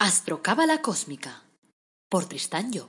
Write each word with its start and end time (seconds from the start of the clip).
Astrocábala 0.00 0.80
Cósmica 0.80 1.42
por 2.08 2.26
Tristán 2.26 2.70
Job. 2.72 2.88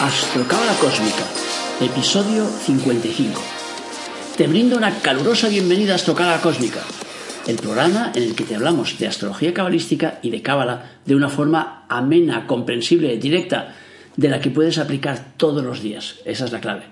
Astrocábala 0.00 0.74
Cósmica, 0.80 1.24
episodio 1.80 2.48
55. 2.48 3.40
Te 4.36 4.48
brindo 4.48 4.76
una 4.76 4.98
calurosa 4.98 5.46
bienvenida 5.46 5.92
a 5.92 5.94
Astrocábala 5.94 6.40
Cósmica, 6.40 6.82
el 7.46 7.56
programa 7.56 8.12
en 8.14 8.22
el 8.22 8.34
que 8.34 8.44
te 8.44 8.54
hablamos 8.54 8.98
de 8.98 9.08
astrología 9.08 9.52
cabalística 9.52 10.20
y 10.22 10.30
de 10.30 10.42
cábala 10.42 10.92
de 11.04 11.16
una 11.16 11.28
forma 11.28 11.86
amena, 11.88 12.46
comprensible, 12.46 13.16
directa, 13.16 13.74
de 14.16 14.28
la 14.28 14.40
que 14.40 14.50
puedes 14.50 14.78
aplicar 14.78 15.34
todos 15.36 15.64
los 15.64 15.82
días. 15.82 16.16
Esa 16.24 16.44
es 16.44 16.52
la 16.52 16.60
clave. 16.60 16.84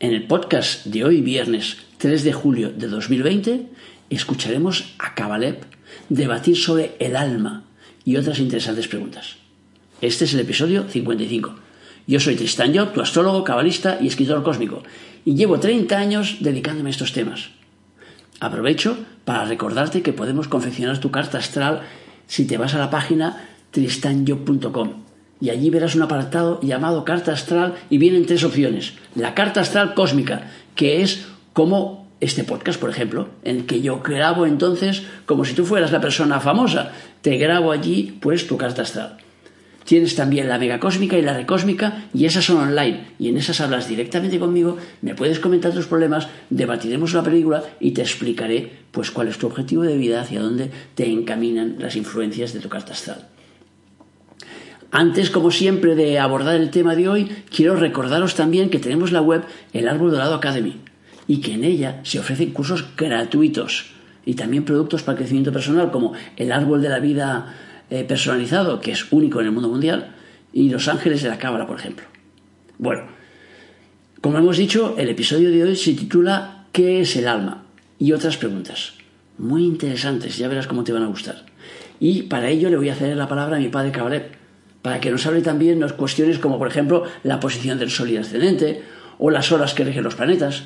En 0.00 0.12
el 0.12 0.26
podcast 0.26 0.86
de 0.86 1.04
hoy, 1.04 1.20
viernes 1.20 1.76
3 1.98 2.24
de 2.24 2.32
julio 2.32 2.70
de 2.70 2.88
2020, 2.88 3.66
escucharemos 4.10 4.94
a 4.98 5.14
Cabalep 5.14 5.62
debatir 6.08 6.56
sobre 6.56 6.96
el 6.98 7.14
alma 7.14 7.64
y 8.04 8.16
otras 8.16 8.40
interesantes 8.40 8.88
preguntas. 8.88 9.36
Este 10.00 10.24
es 10.24 10.34
el 10.34 10.40
episodio 10.40 10.88
55. 10.88 11.54
Yo 12.08 12.18
soy 12.18 12.34
Tristan 12.34 12.76
Job, 12.76 12.92
tu 12.92 13.00
astrólogo, 13.00 13.44
cabalista 13.44 13.98
y 14.00 14.08
escritor 14.08 14.42
cósmico, 14.42 14.82
y 15.24 15.36
llevo 15.36 15.60
30 15.60 15.96
años 15.96 16.38
dedicándome 16.40 16.90
a 16.90 16.90
estos 16.90 17.12
temas. 17.12 17.50
Aprovecho 18.42 18.98
para 19.24 19.44
recordarte 19.44 20.02
que 20.02 20.12
podemos 20.12 20.48
confeccionar 20.48 20.98
tu 20.98 21.12
carta 21.12 21.38
astral 21.38 21.82
si 22.26 22.44
te 22.44 22.58
vas 22.58 22.74
a 22.74 22.78
la 22.78 22.90
página 22.90 23.48
tristanyo.com 23.70 25.04
y 25.40 25.50
allí 25.50 25.70
verás 25.70 25.94
un 25.94 26.02
apartado 26.02 26.60
llamado 26.60 27.04
carta 27.04 27.32
astral 27.32 27.74
y 27.88 27.98
vienen 27.98 28.26
tres 28.26 28.42
opciones. 28.42 28.94
La 29.14 29.34
carta 29.34 29.60
astral 29.60 29.94
cósmica, 29.94 30.50
que 30.74 31.02
es 31.02 31.28
como 31.52 32.08
este 32.18 32.42
podcast, 32.42 32.80
por 32.80 32.90
ejemplo, 32.90 33.28
en 33.44 33.58
el 33.58 33.66
que 33.66 33.80
yo 33.80 34.00
grabo 34.00 34.44
entonces 34.44 35.04
como 35.24 35.44
si 35.44 35.54
tú 35.54 35.64
fueras 35.64 35.92
la 35.92 36.00
persona 36.00 36.40
famosa. 36.40 36.90
Te 37.20 37.36
grabo 37.36 37.70
allí 37.70 38.18
pues 38.20 38.48
tu 38.48 38.56
carta 38.56 38.82
astral. 38.82 39.18
Tienes 39.84 40.14
también 40.14 40.48
la 40.48 40.58
mega 40.58 40.78
cósmica 40.78 41.18
y 41.18 41.22
la 41.22 41.34
recósmica 41.34 42.04
y 42.14 42.24
esas 42.24 42.44
son 42.44 42.58
online 42.58 43.08
y 43.18 43.28
en 43.28 43.36
esas 43.36 43.60
hablas 43.60 43.88
directamente 43.88 44.38
conmigo, 44.38 44.76
me 45.00 45.14
puedes 45.14 45.40
comentar 45.40 45.72
tus 45.72 45.86
problemas, 45.86 46.28
debatiremos 46.50 47.14
la 47.14 47.22
película 47.22 47.64
y 47.80 47.90
te 47.90 48.02
explicaré 48.02 48.70
pues 48.90 49.10
cuál 49.10 49.28
es 49.28 49.38
tu 49.38 49.46
objetivo 49.46 49.82
de 49.82 49.96
vida, 49.96 50.20
hacia 50.20 50.40
dónde 50.40 50.70
te 50.94 51.06
encaminan 51.06 51.76
las 51.78 51.96
influencias 51.96 52.52
de 52.52 52.60
tu 52.60 52.68
carta 52.68 52.92
astral. 52.92 53.28
Antes, 54.94 55.30
como 55.30 55.50
siempre, 55.50 55.94
de 55.94 56.18
abordar 56.18 56.56
el 56.56 56.70
tema 56.70 56.94
de 56.94 57.08
hoy, 57.08 57.30
quiero 57.50 57.76
recordaros 57.76 58.34
también 58.34 58.68
que 58.68 58.78
tenemos 58.78 59.10
la 59.10 59.22
web 59.22 59.42
El 59.72 59.88
Árbol 59.88 60.10
Dorado 60.10 60.34
Academy 60.34 60.76
y 61.26 61.40
que 61.40 61.54
en 61.54 61.64
ella 61.64 62.00
se 62.02 62.18
ofrecen 62.18 62.50
cursos 62.50 62.84
gratuitos 62.94 63.86
y 64.26 64.34
también 64.34 64.64
productos 64.64 65.02
para 65.02 65.16
crecimiento 65.16 65.50
personal 65.50 65.90
como 65.90 66.12
el 66.36 66.52
Árbol 66.52 66.82
de 66.82 66.90
la 66.90 67.00
Vida 67.00 67.54
eh, 67.92 68.04
personalizado, 68.04 68.80
que 68.80 68.90
es 68.90 69.12
único 69.12 69.40
en 69.40 69.46
el 69.46 69.52
mundo 69.52 69.68
mundial, 69.68 70.14
y 70.50 70.70
Los 70.70 70.88
Ángeles 70.88 71.22
de 71.22 71.28
la 71.28 71.36
Cábala, 71.36 71.66
por 71.66 71.78
ejemplo. 71.78 72.06
Bueno, 72.78 73.02
como 74.22 74.38
hemos 74.38 74.56
dicho, 74.56 74.94
el 74.96 75.10
episodio 75.10 75.50
de 75.50 75.62
hoy 75.62 75.76
se 75.76 75.92
titula 75.92 76.64
¿Qué 76.72 77.02
es 77.02 77.16
el 77.16 77.28
alma? 77.28 77.64
y 77.98 78.12
otras 78.12 78.38
preguntas. 78.38 78.94
Muy 79.36 79.64
interesantes, 79.64 80.38
ya 80.38 80.48
verás 80.48 80.66
cómo 80.66 80.84
te 80.84 80.92
van 80.92 81.02
a 81.02 81.08
gustar. 81.08 81.44
Y 82.00 82.22
para 82.22 82.48
ello 82.48 82.70
le 82.70 82.78
voy 82.78 82.88
a 82.88 82.94
ceder 82.94 83.14
la 83.14 83.28
palabra 83.28 83.58
a 83.58 83.60
mi 83.60 83.68
padre 83.68 83.92
Cabalet, 83.92 84.38
para 84.80 84.98
que 84.98 85.10
nos 85.10 85.26
hable 85.26 85.42
también 85.42 85.78
de 85.78 85.90
cuestiones 85.90 86.38
como, 86.38 86.58
por 86.58 86.68
ejemplo, 86.68 87.04
la 87.24 87.40
posición 87.40 87.78
del 87.78 87.90
Sol 87.90 88.08
y 88.08 88.16
ascendente, 88.16 88.80
o 89.18 89.30
las 89.30 89.52
horas 89.52 89.74
que 89.74 89.84
rigen 89.84 90.02
los 90.02 90.14
planetas, 90.14 90.64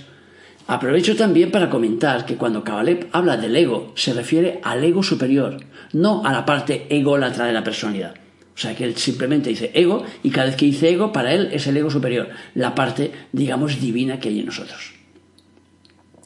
Aprovecho 0.69 1.15
también 1.15 1.53
para 1.53 1.71
comentar 1.71 2.27
que 2.27 2.37
cuando 2.37 2.65
Cabalep 2.65 3.05
habla 3.13 3.37
del 3.37 3.55
ego, 3.55 3.93
se 3.95 4.13
refiere 4.13 4.59
al 4.65 4.83
ego 4.83 5.03
superior, 5.05 5.59
no 5.93 6.25
a 6.25 6.33
la 6.33 6.45
parte 6.45 6.87
ególatra 6.91 7.47
de 7.47 7.53
la 7.53 7.63
personalidad. 7.63 8.15
O 8.53 8.59
sea 8.59 8.75
que 8.75 8.85
él 8.85 8.97
simplemente 8.97 9.51
dice 9.51 9.71
ego 9.75 10.03
y 10.25 10.31
cada 10.31 10.47
vez 10.47 10.57
que 10.57 10.67
dice 10.67 10.91
ego, 10.91 11.13
para 11.13 11.33
él 11.33 11.51
es 11.53 11.67
el 11.69 11.77
ego 11.77 11.91
superior, 11.91 12.29
la 12.55 12.75
parte, 12.75 13.13
digamos, 13.33 13.81
divina 13.81 14.19
que 14.19 14.31
hay 14.31 14.41
en 14.41 14.47
nosotros. 14.47 14.93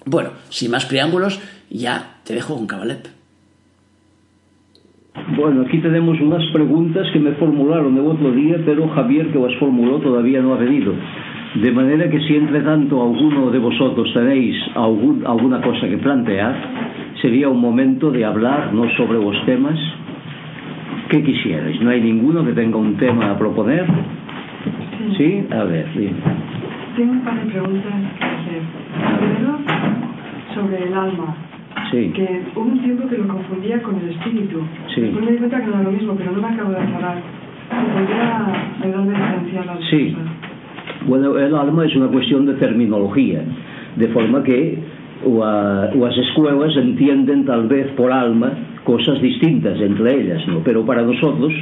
Bueno, 0.07 0.31
sin 0.49 0.71
más 0.71 0.87
preámbulos, 0.87 1.39
ya 1.69 2.21
te 2.25 2.35
dejo 2.35 2.57
con 2.57 2.67
Cabalep. 2.67 3.09
Bueno, 5.37 5.63
aquí 5.67 5.83
tenemos 5.83 6.19
unas 6.21 6.43
preguntas 6.53 7.07
que 7.13 7.19
me 7.19 7.33
formularon 7.33 7.99
el 7.99 8.07
otro 8.07 8.33
día, 8.33 8.57
pero 8.65 8.89
Javier, 8.89 9.31
que 9.33 9.39
las 9.39 9.59
formuló, 9.59 10.01
todavía 10.01 10.41
no 10.41 10.55
ha 10.55 10.57
venido. 10.57 10.95
De 11.55 11.73
manera 11.73 12.09
que 12.09 12.21
si 12.21 12.37
entre 12.37 12.61
tanto 12.61 13.03
alguno 13.03 13.51
de 13.51 13.59
vosotros 13.59 14.13
tenéis 14.15 14.57
algún, 14.77 15.25
alguna 15.27 15.61
cosa 15.61 15.89
que 15.89 15.99
plantear, 15.99 16.55
sería 17.21 17.49
un 17.49 17.61
momento 17.61 18.11
de 18.13 18.25
hablar 18.25 18.73
no 18.73 18.89
sobre 18.97 19.19
los 19.19 19.45
temas 19.47 19.79
que 21.09 21.23
quisierais. 21.25 21.81
¿No 21.83 21.91
hay 21.91 22.01
ninguno 22.03 22.45
que 22.45 22.53
tenga 22.53 22.77
un 22.79 22.97
tema 22.97 23.33
a 23.33 23.39
proponer? 23.39 23.85
Sí. 23.87 25.15
¿Sí? 25.17 25.47
A 25.53 25.65
ver, 25.65 25.87
bien. 25.97 26.15
Tengo 26.97 27.13
un 27.13 27.21
par 27.23 27.35
de 27.45 27.51
preguntas 27.51 27.93
que 28.19 28.25
hacer. 28.25 28.63
Primero, 29.19 29.59
sobre 30.55 30.87
el 30.87 30.95
alma. 30.95 31.35
Sí. 31.91 32.13
Que 32.15 32.43
hubo 32.55 32.65
un 32.65 32.79
tiempo 32.81 33.09
que 33.09 33.19
lo 33.19 33.27
confundía 33.27 33.83
con 33.83 33.97
el 33.97 34.11
espíritu. 34.11 34.61
Sí. 34.95 35.01
Después 35.01 35.25
me 35.25 35.33
di 35.33 35.39
cuenta 35.39 35.59
que 35.61 35.67
no 35.67 35.75
era 35.75 35.83
lo 35.83 35.91
mismo, 35.91 36.15
pero 36.15 36.31
no 36.31 36.41
me 36.43 36.49
acabo 36.49 36.71
de 36.71 36.79
aclarar. 36.79 37.19
¿Podría 37.71 38.47
ayudarme 38.85 39.17
a 39.17 39.21
diferenciar 39.21 39.67
las 39.67 39.81
Sí. 39.91 40.13
cosas? 40.15 40.30
Bueno, 41.07 41.39
eh, 41.39 41.47
el 41.47 41.55
alma 41.55 41.85
é 41.85 41.91
unha 41.97 42.13
cuestión 42.13 42.45
de 42.45 42.61
terminología, 42.61 43.41
de 43.97 44.09
forma 44.13 44.45
que 44.45 44.77
o 45.25 45.45
a, 45.45 45.89
as 45.93 46.17
escuelas 46.17 46.77
entienden 46.77 47.45
tal 47.45 47.69
vez 47.69 47.93
por 47.97 48.13
alma 48.13 48.81
cosas 48.85 49.21
distintas 49.21 49.81
entre 49.81 50.21
ellas, 50.21 50.41
no? 50.49 50.61
pero 50.65 50.85
para 50.85 51.03
nosotros, 51.03 51.53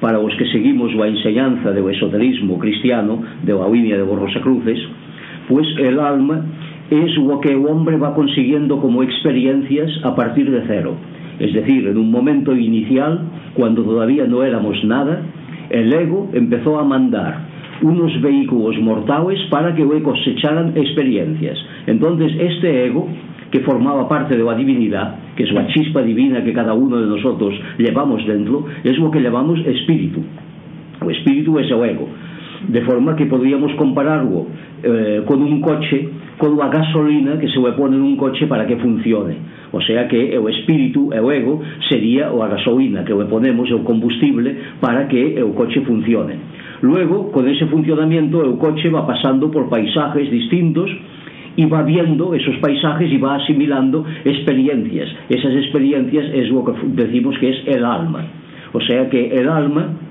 para 0.00 0.18
os 0.18 0.34
que 0.38 0.46
seguimos 0.50 0.94
a 0.94 1.06
enseñanza 1.10 1.74
do 1.74 1.90
esoterismo 1.90 2.58
cristiano, 2.58 3.22
de 3.42 3.54
la 3.54 3.66
línea 3.66 3.98
de 3.98 4.06
Borrosa 4.06 4.40
Cruces, 4.40 4.78
pues 5.48 5.66
el 5.78 5.98
alma 5.98 6.46
es 6.90 7.18
o 7.18 7.40
que 7.40 7.54
o 7.54 7.66
hombre 7.70 7.96
va 7.98 8.14
consiguiendo 8.14 8.80
como 8.80 9.02
experiencias 9.02 9.90
a 10.04 10.14
partir 10.14 10.50
de 10.50 10.62
cero. 10.66 10.94
Es 11.38 11.52
decir, 11.52 11.86
en 11.86 11.96
un 11.98 12.10
momento 12.10 12.54
inicial, 12.54 13.20
cuando 13.54 13.82
todavía 13.82 14.26
no 14.26 14.42
éramos 14.42 14.82
nada, 14.84 15.22
el 15.70 15.92
ego 15.92 16.30
empezó 16.32 16.78
a 16.78 16.84
mandar, 16.84 17.47
unos 17.82 18.20
vehículos 18.20 18.78
mortales 18.80 19.40
para 19.50 19.74
que 19.74 19.84
hoy 19.84 20.02
cosecharan 20.02 20.72
experiencias. 20.76 21.58
Entonces, 21.86 22.32
este 22.38 22.86
ego 22.86 23.08
que 23.50 23.60
formaba 23.60 24.08
parte 24.08 24.36
de 24.36 24.44
la 24.44 24.54
divinidad, 24.54 25.16
que 25.36 25.44
es 25.44 25.52
la 25.52 25.66
chispa 25.68 26.02
divina 26.02 26.44
que 26.44 26.52
cada 26.52 26.74
uno 26.74 27.00
de 27.00 27.06
nosotros 27.06 27.54
llevamos 27.78 28.26
dentro, 28.26 28.66
es 28.84 28.98
lo 28.98 29.10
que 29.10 29.20
llamamos 29.20 29.58
espíritu. 29.64 30.22
O 31.04 31.10
espíritu 31.10 31.58
es 31.58 31.70
o 31.72 31.84
ego. 31.84 32.08
De 32.68 32.82
forma 32.82 33.16
que 33.16 33.26
podríamos 33.26 33.72
compararlo 33.74 34.46
eh, 34.82 35.22
con 35.24 35.42
un 35.42 35.60
coche, 35.60 36.08
con 36.36 36.56
la 36.56 36.68
gasolina 36.68 37.38
que 37.38 37.48
se 37.48 37.58
le 37.58 37.72
pone 37.72 37.96
en 37.96 38.02
un 38.02 38.16
coche 38.16 38.46
para 38.46 38.66
que 38.66 38.76
funcione 38.76 39.36
o 39.72 39.80
sea 39.80 40.08
que 40.08 40.38
o 40.38 40.48
espírito 40.48 41.12
e 41.12 41.20
o 41.20 41.32
ego 41.32 41.60
sería 41.88 42.32
o 42.32 42.42
a 42.42 42.48
gasolina 42.48 43.04
que 43.04 43.12
o 43.12 43.20
ponemos 43.28 43.70
o 43.70 43.84
combustible 43.84 44.78
para 44.80 45.08
que 45.08 45.42
o 45.42 45.52
coche 45.52 45.80
funcione. 45.82 46.36
Luego 46.80 47.30
con 47.32 47.48
ese 47.48 47.66
funcionamiento 47.66 48.38
o 48.38 48.58
coche 48.58 48.88
va 48.88 49.06
pasando 49.06 49.50
por 49.50 49.68
paisajes 49.68 50.30
distintos 50.30 50.88
y 51.56 51.64
va 51.66 51.82
viendo 51.82 52.34
esos 52.34 52.56
paisajes 52.58 53.10
y 53.10 53.18
va 53.18 53.36
asimilando 53.36 54.06
experiencias. 54.24 55.08
Esas 55.28 55.52
experiencias 55.54 56.26
es 56.32 56.48
lo 56.50 56.64
que 56.64 56.72
decimos 56.94 57.36
que 57.38 57.50
es 57.50 57.56
el 57.66 57.84
alma. 57.84 58.24
O 58.72 58.80
sea 58.80 59.10
que 59.10 59.34
el 59.34 59.48
alma 59.48 60.07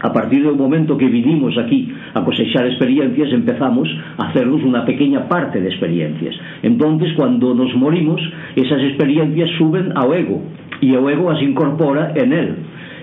a 0.00 0.12
partir 0.12 0.44
do 0.46 0.54
momento 0.54 0.96
que 0.96 1.10
vinimos 1.10 1.58
aquí 1.58 1.90
a 2.14 2.22
cosechar 2.22 2.66
experiencias 2.66 3.32
empezamos 3.32 3.88
a 4.16 4.30
hacernos 4.30 4.62
unha 4.62 4.86
pequeña 4.86 5.26
parte 5.26 5.58
de 5.58 5.68
experiencias. 5.68 6.38
Entonces 6.62 7.14
cuando 7.18 7.50
nos 7.54 7.74
morimos 7.74 8.22
esas 8.54 8.82
experiencias 8.86 9.50
suben 9.58 9.90
ao 9.98 10.14
ego 10.14 10.42
e 10.78 10.94
o 10.94 11.02
ego 11.10 11.30
as 11.30 11.42
incorpora 11.42 12.14
en 12.14 12.30
él. 12.30 12.50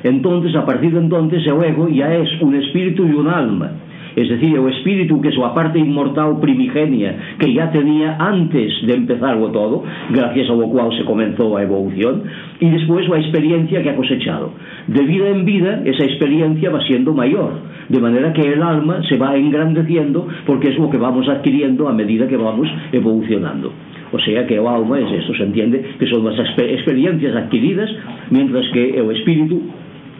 Entonces 0.07 0.55
a 0.55 0.63
partir 0.63 0.95
de 0.95 1.03
entonces 1.03 1.43
o 1.51 1.59
ego 1.59 1.91
ya 1.91 2.15
es 2.15 2.29
un 2.39 2.55
espíritu 2.55 3.03
y 3.03 3.13
un 3.13 3.27
alma 3.27 3.84
es 4.15 4.29
decir, 4.29 4.57
o 4.57 4.69
espírito 4.69 5.19
que 5.19 5.29
é 5.29 5.35
súa 5.35 5.51
parte 5.51 5.77
inmortal 5.77 6.39
primigenia 6.39 7.35
que 7.37 7.51
ya 7.51 7.71
tenía 7.71 8.15
antes 8.15 8.71
de 8.87 8.93
empezar 8.95 9.35
o 9.35 9.51
todo, 9.51 9.83
gracias 10.09 10.49
ao 10.49 10.63
cual 10.71 10.91
se 10.95 11.03
comenzou 11.03 11.57
a 11.57 11.63
evolución, 11.63 12.23
e 12.59 12.65
despois 12.71 13.03
a 13.11 13.19
experiencia 13.19 13.83
que 13.83 13.89
ha 13.89 13.99
cosechado. 13.99 14.55
De 14.87 15.03
vida 15.03 15.29
en 15.29 15.43
vida, 15.43 15.83
esa 15.83 16.05
experiencia 16.05 16.71
va 16.71 16.79
siendo 16.87 17.13
maior, 17.13 17.59
de 17.89 17.99
maneira 17.99 18.31
que 18.31 18.41
el 18.41 18.61
alma 18.63 19.03
se 19.09 19.17
va 19.17 19.35
engrandeciendo 19.35 20.27
porque 20.45 20.69
es 20.69 20.77
lo 20.79 20.89
que 20.89 20.97
vamos 20.97 21.27
adquiriendo 21.27 21.87
a 21.87 21.93
medida 21.93 22.27
que 22.27 22.37
vamos 22.37 22.67
evolucionando. 22.91 23.71
O 24.11 24.19
sea 24.19 24.47
que 24.47 24.59
o 24.59 24.69
alma 24.69 24.99
es 24.99 25.11
esto, 25.11 25.33
se 25.35 25.43
entiende 25.43 25.83
que 25.99 26.07
son 26.07 26.25
as 26.27 26.39
experiencias 26.39 27.35
adquiridas, 27.35 27.89
mientras 28.31 28.63
que 28.71 29.01
o 29.01 29.11
espírito 29.11 29.59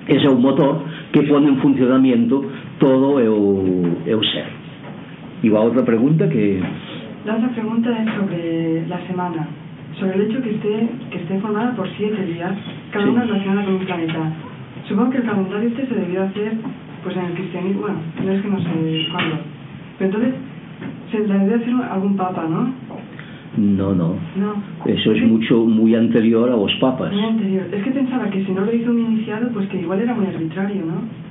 ese 0.08 0.26
é 0.26 0.30
o 0.30 0.36
motor 0.36 0.82
que 1.12 1.24
pone 1.24 1.50
en 1.50 1.58
funcionamento 1.58 2.46
todo 2.80 3.18
o, 3.18 3.84
o 4.06 4.24
ser 4.24 4.50
e 5.44 5.50
a 5.50 5.60
outra 5.60 5.84
pregunta 5.84 6.28
que 6.28 6.62
la 7.26 7.36
otra 7.36 7.50
pregunta 7.50 7.90
es 7.90 8.14
sobre 8.14 8.86
la 8.88 9.00
semana 9.08 9.48
sobre 9.98 10.16
el 10.16 10.22
hecho 10.24 10.42
que 10.42 10.52
esté, 10.52 10.90
que 11.10 11.18
esté 11.20 11.40
formada 11.40 11.76
por 11.76 11.88
siete 11.98 12.22
días 12.26 12.54
cada 12.92 13.06
sí. 13.06 13.12
una 13.12 13.24
relacionada 13.24 13.66
con 13.66 13.76
un 13.76 13.86
planeta 13.86 14.32
supongo 14.88 15.10
que 15.12 15.18
el 15.18 15.24
calendario 15.24 15.70
este 15.70 15.88
se 15.88 15.96
debió 15.96 16.24
hacer 16.24 16.54
pues 17.04 17.16
en 17.18 17.26
el 17.26 17.34
cristianismo 17.34 17.82
bueno, 17.82 18.00
no 18.24 18.32
es 18.32 18.42
que 18.42 18.50
no 18.50 18.60
sé 18.60 19.08
cuándo 19.12 19.38
pero 19.98 20.10
entonces 20.12 20.34
se 21.12 21.22
debió 21.22 21.56
hacer 21.56 21.74
algún 21.90 22.18
papa, 22.18 22.46
¿no? 22.50 22.70
No, 23.58 23.94
no. 23.94 24.16
No. 24.36 24.64
Eso 24.86 25.12
es 25.12 25.24
mucho, 25.24 25.64
muy 25.66 25.96
anterior 25.96 26.50
a 26.50 26.56
los 26.56 26.74
papas. 26.76 27.14
Muy 27.14 27.24
anterior. 27.24 27.66
Es 27.72 27.84
que 27.84 27.92
pensaba 27.92 28.30
que 28.30 28.44
si 28.46 28.52
no 28.52 28.66
lo 28.66 28.74
hizo 28.74 28.92
un 28.92 29.00
iniciado, 29.00 29.50
pues 29.54 29.68
que 29.70 29.80
igual 29.80 30.02
era 30.02 30.14
muy 30.14 30.28
arbitrario, 30.28 30.84
¿no? 30.86 31.26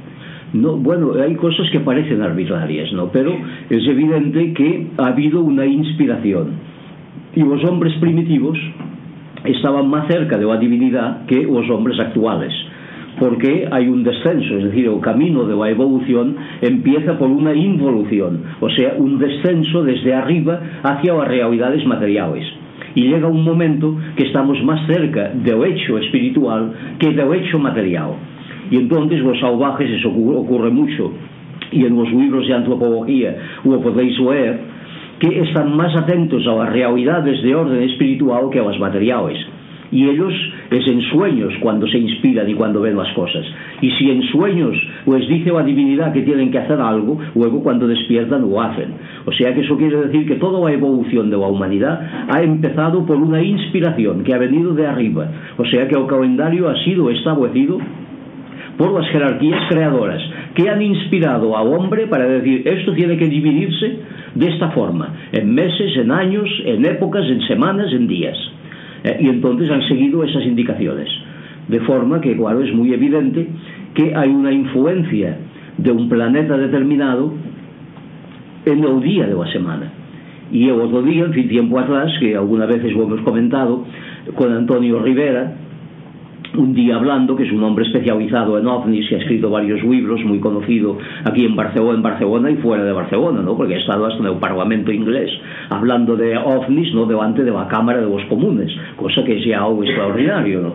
No, 0.55 0.77
bueno, 0.77 1.13
hay 1.21 1.35
cosas 1.35 1.69
que 1.71 1.81
parecen 1.81 2.23
arbitrarias, 2.23 2.93
¿no? 2.93 3.09
Pero 3.11 3.35
es 3.69 3.87
evidente 3.89 4.53
que 4.53 4.87
ha 4.99 5.09
habido 5.09 5.43
una 5.43 5.67
inspiración. 5.67 6.75
E 7.35 7.43
os 7.43 7.59
hombres 7.67 7.91
primitivos 7.99 8.55
estaban 9.43 9.91
máis 9.91 10.07
cerca 10.07 10.39
da 10.39 10.55
divinidade 10.55 11.27
que 11.27 11.43
os 11.51 11.67
hombres 11.67 11.99
actuales 11.99 12.55
porque 13.19 13.69
hai 13.71 13.87
un 13.87 14.03
descenso, 14.03 14.59
es 14.59 14.65
decir, 14.71 14.91
o 14.91 14.99
camino 14.99 15.47
da 15.47 15.55
evolución 15.71 16.35
empieza 16.61 17.15
por 17.15 17.31
unha 17.31 17.55
involución, 17.55 18.59
o 18.59 18.69
sea, 18.71 18.99
un 18.99 19.23
descenso 19.23 19.87
desde 19.87 20.11
arriba 20.15 20.83
hacia 20.83 21.15
as 21.15 21.29
realidades 21.29 21.87
materiales. 21.87 22.43
E 22.95 23.11
llega 23.11 23.27
un 23.27 23.43
momento 23.43 23.95
que 24.15 24.27
estamos 24.27 24.59
máis 24.63 24.83
cerca 24.87 25.31
do 25.35 25.63
hecho 25.67 25.99
espiritual 25.99 26.75
que 26.99 27.11
do 27.15 27.27
hecho 27.35 27.59
material. 27.59 28.19
E 28.71 28.79
entonces 28.79 29.23
os 29.23 29.39
salvajes 29.39 29.91
eso 29.91 30.11
ocurre 30.11 30.71
mucho 30.71 31.15
e 31.71 31.83
en 31.87 31.95
os 31.99 32.11
libros 32.11 32.47
de 32.47 32.55
antropología 32.55 33.63
o 33.67 33.79
podéis 33.83 34.15
ler 34.19 34.59
que 35.19 35.31
están 35.43 35.75
máis 35.75 35.95
atentos 35.95 36.47
ás 36.47 36.71
realidades 36.71 37.43
de 37.43 37.51
orden 37.55 37.83
espiritual 37.83 38.51
que 38.51 38.63
aos 38.63 38.79
materiales 38.79 39.39
Y 39.95 40.09
ellos 40.09 40.35
es 40.73 40.89
en 40.89 41.01
sueños 41.03 41.55
cuando 41.61 41.87
se 41.87 41.99
inspiran 41.99 42.51
y 42.51 42.55
cuando 42.55 42.81
ven 42.81 42.97
las 42.97 43.13
cosas. 43.13 43.47
Y 43.81 43.93
si 43.93 44.11
en 44.11 44.23
sueños 44.25 44.77
les 45.07 45.29
dice 45.29 45.53
la 45.53 45.63
divinidad 45.63 46.13
que 46.13 46.23
tienen 46.23 46.51
que 46.51 46.59
hacer 46.59 46.81
algo, 46.81 47.21
luego 47.37 47.63
cuando 47.63 47.87
despiertan 47.87 48.43
lo 48.43 48.61
hacen. 48.61 48.89
O 49.25 49.31
sea 49.31 49.55
que 49.55 49.61
eso 49.61 49.77
quiere 49.77 49.97
decir 50.09 50.27
que 50.27 50.35
toda 50.35 50.69
la 50.69 50.75
evolución 50.75 51.31
de 51.31 51.37
la 51.37 51.47
humanidad 51.47 52.27
ha 52.29 52.43
empezado 52.43 53.07
por 53.07 53.19
una 53.19 53.41
inspiración 53.41 54.25
que 54.25 54.35
ha 54.35 54.39
venido 54.39 54.75
de 54.75 54.85
arriba. 54.85 55.29
O 55.59 55.65
sea 55.65 55.87
que 55.87 55.95
el 55.97 56.07
calendario 56.09 56.69
ha 56.69 56.77
sido 56.83 57.09
establecido 57.11 57.79
por 58.77 58.93
las 59.01 59.09
jerarquías 59.13 59.61
creadoras 59.69 60.21
que 60.57 60.69
han 60.69 60.83
inspirado 60.83 61.57
al 61.57 61.69
hombre 61.69 62.09
para 62.09 62.27
decir 62.27 62.67
esto 62.67 62.95
tiene 62.95 63.17
que 63.17 63.29
dividirse 63.29 64.01
de 64.35 64.49
esta 64.49 64.71
forma, 64.71 65.15
en 65.31 65.55
meses, 65.55 65.97
en 65.97 66.11
años, 66.11 66.49
en 66.65 66.85
épocas, 66.85 67.25
en 67.29 67.41
semanas, 67.43 67.93
en 67.93 68.09
días. 68.09 68.37
eh, 69.05 69.19
y 69.21 69.29
entonces 69.29 69.71
han 69.71 69.87
seguido 69.87 70.25
esas 70.25 70.45
indicaciones. 70.45 71.09
De 71.69 71.81
forma 71.81 72.21
que, 72.21 72.37
claro, 72.37 72.63
es 72.63 72.75
muy 72.75 72.93
evidente 72.93 73.47
que 73.95 74.15
hay 74.15 74.31
una 74.31 74.53
influencia 74.53 75.39
de 75.79 75.91
un 75.93 76.09
planeta 76.09 76.57
determinado 76.57 77.33
en 78.67 78.85
el 78.85 79.01
día 79.01 79.27
de 79.27 79.35
la 79.35 79.47
semana. 79.53 79.93
Y 80.51 80.69
el 80.69 80.81
otro 80.81 81.03
día, 81.03 81.25
en 81.25 81.33
fin, 81.33 81.49
tiempo 81.49 81.79
atrás, 81.79 82.13
que 82.21 82.37
algunas 82.37 82.69
veces 82.69 82.93
lo 82.93 83.05
hemos 83.05 83.21
comentado 83.21 83.85
con 84.35 84.53
Antonio 84.53 85.01
Rivera, 85.01 85.53
un 86.57 86.75
día 86.75 86.97
hablando, 86.97 87.37
que 87.37 87.45
es 87.45 87.53
un 87.53 87.63
hombre 87.63 87.85
especializado 87.85 88.59
en 88.59 88.67
ovnis, 88.67 89.09
que 89.09 89.17
ha 89.17 89.19
escrito 89.19 89.51
varios 89.51 89.83
libros, 89.83 90.25
muy 90.25 90.41
conocido 90.41 90.99
aquí 91.25 91.45
en 91.45 91.57
Barcelona, 91.57 91.97
en 91.97 92.03
Barcelona 92.03 92.51
y 92.51 92.57
fuera 92.57 92.85
de 92.85 92.93
Barcelona, 92.93 93.43
¿no? 93.43 93.57
porque 93.57 93.75
ha 93.75 93.79
estado 93.79 94.07
hasta 94.07 94.21
en 94.21 94.27
el 94.27 94.39
Parlamento 94.39 94.93
inglés 94.93 95.31
hablando 95.71 96.17
de 96.17 96.37
ovnis 96.37 96.95
no 96.95 97.07
delante 97.07 97.43
de 97.43 97.51
la 97.51 97.67
Cámara 97.69 98.01
de 98.01 98.09
los 98.09 98.25
Comunes, 98.27 98.71
cosa 98.97 99.25
que 99.25 99.39
es 99.39 99.45
ya 99.47 99.63
algo 99.63 99.83
extraordinario. 99.83 100.61
¿no? 100.61 100.73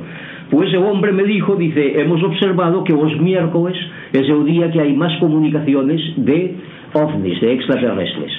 Pues 0.50 0.74
el 0.74 0.84
hombre 0.84 1.12
me 1.12 1.24
dijo, 1.24 1.56
dice, 1.56 2.02
hemos 2.02 2.24
observado 2.24 2.84
que 2.84 2.94
los 2.94 3.20
miércoles 3.20 3.78
es 4.14 4.28
el 4.28 4.46
día 4.46 4.72
que 4.72 4.81
hay 4.81 4.94
más 4.94 5.18
comunicaciones 5.20 6.02
de 6.18 6.56
ovnis, 6.94 7.40
de 7.40 7.54
extraterrestres. 7.54 8.31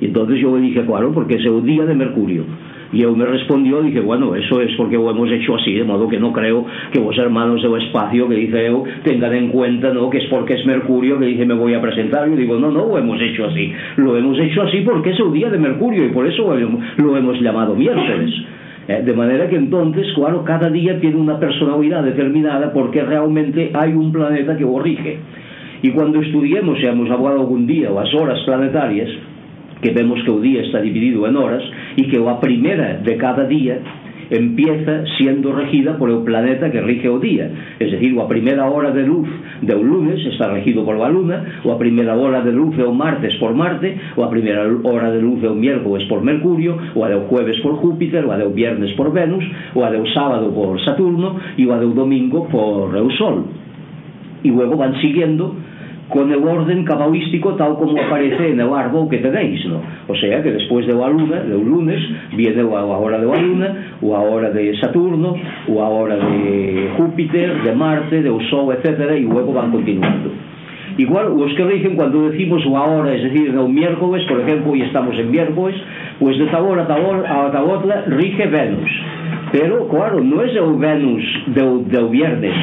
Y 0.00 0.06
entonces 0.06 0.40
yo 0.40 0.54
le 0.56 0.62
dije, 0.62 0.84
claro, 0.84 1.12
porque 1.12 1.36
es 1.36 1.44
el 1.44 1.64
día 1.64 1.84
de 1.86 1.94
Mercurio. 1.94 2.44
Y 2.94 3.02
él 3.02 3.16
me 3.16 3.24
respondió, 3.24 3.82
dije, 3.82 4.00
bueno, 4.00 4.36
eso 4.36 4.60
es 4.60 4.70
porque 4.76 4.94
lo 4.94 5.10
hemos 5.10 5.28
hecho 5.30 5.56
así, 5.56 5.74
de 5.74 5.84
modo 5.84 6.08
que 6.08 6.18
no 6.18 6.32
creo 6.32 6.64
que 6.92 7.00
vos 7.00 7.18
hermanos 7.18 7.60
del 7.60 7.82
espacio, 7.82 8.28
que 8.28 8.36
dice 8.36 8.70
tengan 9.02 9.34
en 9.34 9.48
cuenta, 9.48 9.92
¿no?, 9.92 10.08
que 10.08 10.18
es 10.18 10.24
porque 10.30 10.54
es 10.54 10.64
Mercurio, 10.64 11.18
que 11.18 11.26
dice, 11.26 11.44
me 11.44 11.54
voy 11.54 11.74
a 11.74 11.80
presentar. 11.80 12.28
Yo 12.28 12.36
digo, 12.36 12.56
no, 12.56 12.70
no, 12.70 12.86
lo 12.86 12.98
hemos 12.98 13.20
hecho 13.20 13.46
así. 13.46 13.72
Lo 13.96 14.16
hemos 14.16 14.38
hecho 14.38 14.62
así 14.62 14.82
porque 14.82 15.10
es 15.10 15.18
el 15.18 15.32
día 15.32 15.50
de 15.50 15.58
Mercurio 15.58 16.06
y 16.06 16.10
por 16.10 16.26
eso 16.26 16.54
lo 16.96 17.16
hemos 17.16 17.40
llamado 17.40 17.74
miércoles. 17.74 18.32
Eh, 18.86 19.02
de 19.04 19.12
manera 19.14 19.48
que 19.48 19.56
entonces, 19.56 20.06
claro, 20.14 20.44
cada 20.44 20.68
día 20.68 21.00
tiene 21.00 21.16
una 21.16 21.38
personalidad 21.40 22.04
determinada 22.04 22.72
porque 22.72 23.02
realmente 23.02 23.70
hay 23.74 23.92
un 23.92 24.12
planeta 24.12 24.56
que 24.56 24.62
lo 24.62 24.78
rige. 24.78 25.18
Y 25.82 25.90
cuando 25.90 26.20
estudiemos, 26.20 26.78
si 26.78 26.86
hemos 26.86 27.10
hablado 27.10 27.40
algún 27.40 27.66
día, 27.66 27.90
las 27.90 28.12
horas 28.14 28.38
planetarias, 28.44 29.10
que 29.82 29.90
vemos 29.90 30.22
que 30.22 30.30
o 30.30 30.40
día 30.40 30.62
está 30.62 30.80
dividido 30.80 31.26
en 31.26 31.36
horas 31.36 31.62
e 31.96 32.06
que 32.08 32.18
a 32.18 32.36
primeira 32.40 33.00
de 33.02 33.14
cada 33.16 33.44
día 33.46 33.78
empieza 34.30 35.04
siendo 35.16 35.52
regida 35.52 35.96
por 35.98 36.10
o 36.10 36.24
planeta 36.24 36.70
que 36.70 36.80
rige 36.80 37.08
o 37.08 37.18
día. 37.18 37.50
Es 37.78 37.90
decir, 37.92 38.16
a 38.18 38.28
primeira 38.28 38.64
hora 38.66 38.90
de 38.90 39.06
luz 39.06 39.28
do 39.62 39.82
lunes 39.82 40.24
está 40.26 40.52
regido 40.52 40.84
por 40.84 40.96
a 40.96 41.08
luna 41.08 41.60
ou 41.64 41.72
a 41.72 41.78
primeira 41.78 42.14
hora 42.16 42.40
de 42.42 42.52
luz 42.52 42.78
é 42.78 42.84
o 42.84 42.94
martes 42.94 43.34
por 43.36 43.54
Marte 43.54 43.96
ou 44.16 44.24
a 44.24 44.30
primeira 44.30 44.64
hora 44.84 45.12
de 45.12 45.20
luz 45.20 45.42
é 45.44 45.48
o 45.48 45.54
miércoles 45.54 46.04
por 46.08 46.22
Mercurio 46.22 46.76
ou 46.94 47.04
a 47.04 47.08
do 47.08 47.28
jueves 47.28 47.60
por 47.60 47.80
Júpiter 47.80 48.24
ou 48.24 48.32
a 48.32 48.38
do 48.38 48.50
viernes 48.50 48.92
por 48.92 49.12
Venus 49.12 49.44
ou 49.74 49.84
a 49.84 49.90
do 49.90 50.06
sábado 50.12 50.52
por 50.52 50.80
Saturno 50.82 51.36
e 51.58 51.66
o 51.66 51.72
a 51.72 51.78
do 51.78 51.92
domingo 51.92 52.46
por 52.50 52.94
o 52.94 53.10
Sol. 53.12 53.44
E 54.44 54.50
luego 54.50 54.76
van 54.76 54.92
siguiendo 55.00 55.56
con 56.08 56.32
o 56.32 56.52
orden 56.52 56.84
cabalístico 56.84 57.54
tal 57.54 57.76
como 57.76 58.00
aparece 58.00 58.50
en 58.50 58.60
el 58.60 58.72
árbol 58.72 59.08
que 59.08 59.18
tenéis, 59.18 59.64
no? 59.66 59.80
O 60.06 60.14
sea, 60.14 60.42
que 60.42 60.52
después 60.52 60.86
de 60.86 60.94
la 60.94 61.08
luna, 61.08 61.40
de 61.40 61.56
lunes, 61.56 62.00
viene 62.36 62.60
a 62.62 62.84
hora 62.84 63.18
de 63.18 63.26
la 63.26 63.36
luna, 63.36 63.96
o 64.02 64.14
a 64.14 64.20
hora 64.20 64.50
de 64.50 64.76
Saturno, 64.78 65.34
o 65.68 65.82
a 65.82 65.88
hora 65.88 66.16
de 66.16 66.90
Júpiter, 66.96 67.62
de 67.62 67.72
Marte, 67.74 68.22
de 68.22 68.30
Sol, 68.50 68.74
etc., 68.74 69.12
y 69.18 69.22
luego 69.22 69.52
van 69.52 69.70
continuando. 69.70 70.30
Igual, 70.96 71.26
os 71.40 71.52
que 71.54 71.64
rigen 71.64 71.96
cuando 71.96 72.30
decimos 72.30 72.64
la 72.66 72.82
hora, 72.82 73.12
es 73.14 73.24
decir, 73.24 73.50
un 73.58 73.74
miércoles, 73.74 74.24
por 74.28 74.40
ejemplo, 74.40 74.72
hoy 74.72 74.82
estamos 74.82 75.18
en 75.18 75.30
miércoles, 75.30 75.74
pues 76.20 76.38
de 76.38 76.46
tal 76.46 76.64
hora 76.66 76.82
a 76.82 76.86
tal 76.86 77.04
hora, 77.04 77.46
a 77.46 77.50
tal 77.50 77.64
outra, 77.64 78.04
rige 78.06 78.46
Venus. 78.46 78.90
Pero, 79.50 79.88
claro, 79.88 80.20
no 80.20 80.42
es 80.42 80.54
el 80.54 80.74
Venus 80.78 81.24
del, 81.46 81.88
del 81.88 82.08
viernes, 82.10 82.54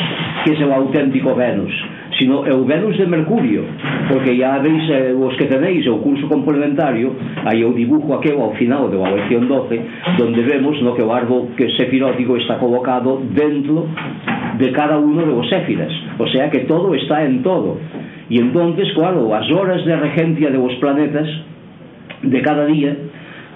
que 0.45 0.53
es 0.53 0.61
el 0.61 0.71
auténtico 0.71 1.35
Venus, 1.35 1.73
sino 2.21 2.45
eu 2.45 2.63
Venus 2.63 2.95
de 2.97 3.07
Mercurio 3.07 3.65
porque 4.07 4.37
ya 4.37 4.59
veis 4.59 4.85
eh, 4.89 5.13
os 5.17 5.35
que 5.37 5.49
tenéis 5.49 5.87
o 5.87 5.97
curso 5.97 6.27
complementario 6.27 7.17
aí 7.45 7.65
o 7.65 7.73
dibujo 7.73 8.13
aquel 8.13 8.39
ao 8.39 8.53
final 8.53 8.87
da 8.89 9.09
lección 9.09 9.47
12 9.47 9.81
donde 10.21 10.41
vemos 10.45 10.79
no 10.83 10.93
que 10.93 11.01
o 11.01 11.11
árbol 11.11 11.49
que 11.57 11.65
sefirótico 11.73 12.37
está 12.37 12.59
colocado 12.59 13.25
dentro 13.33 13.89
de 14.59 14.71
cada 14.71 14.99
uno 14.99 15.25
de 15.25 15.33
los 15.33 15.49
séfiras 15.49 15.91
o 16.19 16.27
sea 16.27 16.51
que 16.51 16.59
todo 16.59 16.93
está 16.93 17.25
en 17.25 17.41
todo. 17.41 17.79
E 18.29 18.37
entonces 18.39 18.93
claro, 18.93 19.33
as 19.33 19.49
horas 19.51 19.83
de 19.83 19.95
regencia 19.95 20.51
de 20.51 20.57
los 20.57 20.73
planetas 20.75 21.27
de 22.21 22.41
cada 22.41 22.65
día 22.65 22.95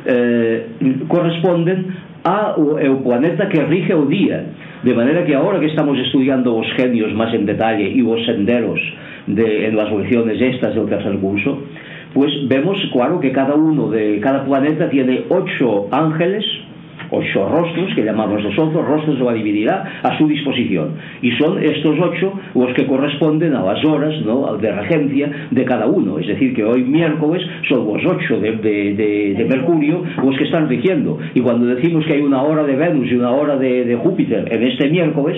eh, 0.05 0.65
corresponden 1.07 1.93
ao, 2.23 2.77
ao 2.77 2.97
planeta 3.05 3.47
que 3.47 3.61
rige 3.61 3.93
o 3.93 4.05
día. 4.05 4.45
De 4.85 4.93
manera 4.93 5.25
que 5.25 5.33
ahora 5.33 5.59
que 5.59 5.65
estamos 5.65 5.97
estudiando 5.97 6.55
os 6.55 6.69
genios 6.77 7.09
máis 7.17 7.33
en 7.33 7.49
detalle 7.49 7.89
e 7.89 8.05
os 8.05 8.21
senderos 8.21 8.77
de, 9.25 9.65
en 9.65 9.73
las 9.73 9.89
lecciones 9.89 10.37
estas 10.37 10.77
del 10.77 10.85
tercer 10.85 11.17
curso 11.17 11.65
pues 12.13 12.29
vemos 12.45 12.77
claro 12.93 13.17
que 13.19 13.33
cada 13.33 13.57
uno 13.57 13.89
de 13.89 14.21
cada 14.21 14.45
planeta 14.45 14.85
tiene 14.93 15.25
ocho 15.33 15.89
ángeles 15.89 16.45
Pois 17.15 17.29
ocho 17.29 17.47
rostros 17.47 17.95
que 17.95 18.03
llamamos 18.03 18.43
los 18.43 18.53
ocho 18.59 18.81
rostros 18.81 19.17
de 19.17 19.29
a 19.29 19.31
divinidad 19.31 19.85
a 20.03 20.17
su 20.17 20.27
disposición 20.27 20.95
y 21.21 21.31
son 21.31 21.63
estos 21.63 21.97
ocho 21.97 22.33
los 22.53 22.73
que 22.73 22.85
corresponden 22.85 23.55
a 23.55 23.63
las 23.63 23.85
horas 23.85 24.13
no, 24.25 24.57
de 24.57 24.69
regencia 24.69 25.31
de 25.49 25.63
cada 25.63 25.85
uno 25.85 26.19
es 26.19 26.27
decir 26.27 26.53
que 26.53 26.65
hoy 26.65 26.83
miércoles 26.83 27.41
son 27.69 27.87
los 27.87 28.05
ocho 28.05 28.37
de, 28.41 28.57
de, 28.57 28.95
de, 28.95 29.33
de 29.37 29.45
Mercurio 29.45 30.03
los 30.21 30.37
que 30.37 30.43
están 30.43 30.67
rigiendo 30.67 31.17
y 31.33 31.39
cuando 31.39 31.67
decimos 31.67 32.05
que 32.05 32.15
hay 32.15 32.21
una 32.21 32.41
hora 32.41 32.63
de 32.63 32.75
Venus 32.75 33.09
y 33.09 33.15
una 33.15 33.31
hora 33.31 33.55
de, 33.55 33.85
de 33.85 33.95
Júpiter 33.95 34.49
en 34.51 34.63
este 34.63 34.89
miércoles 34.89 35.37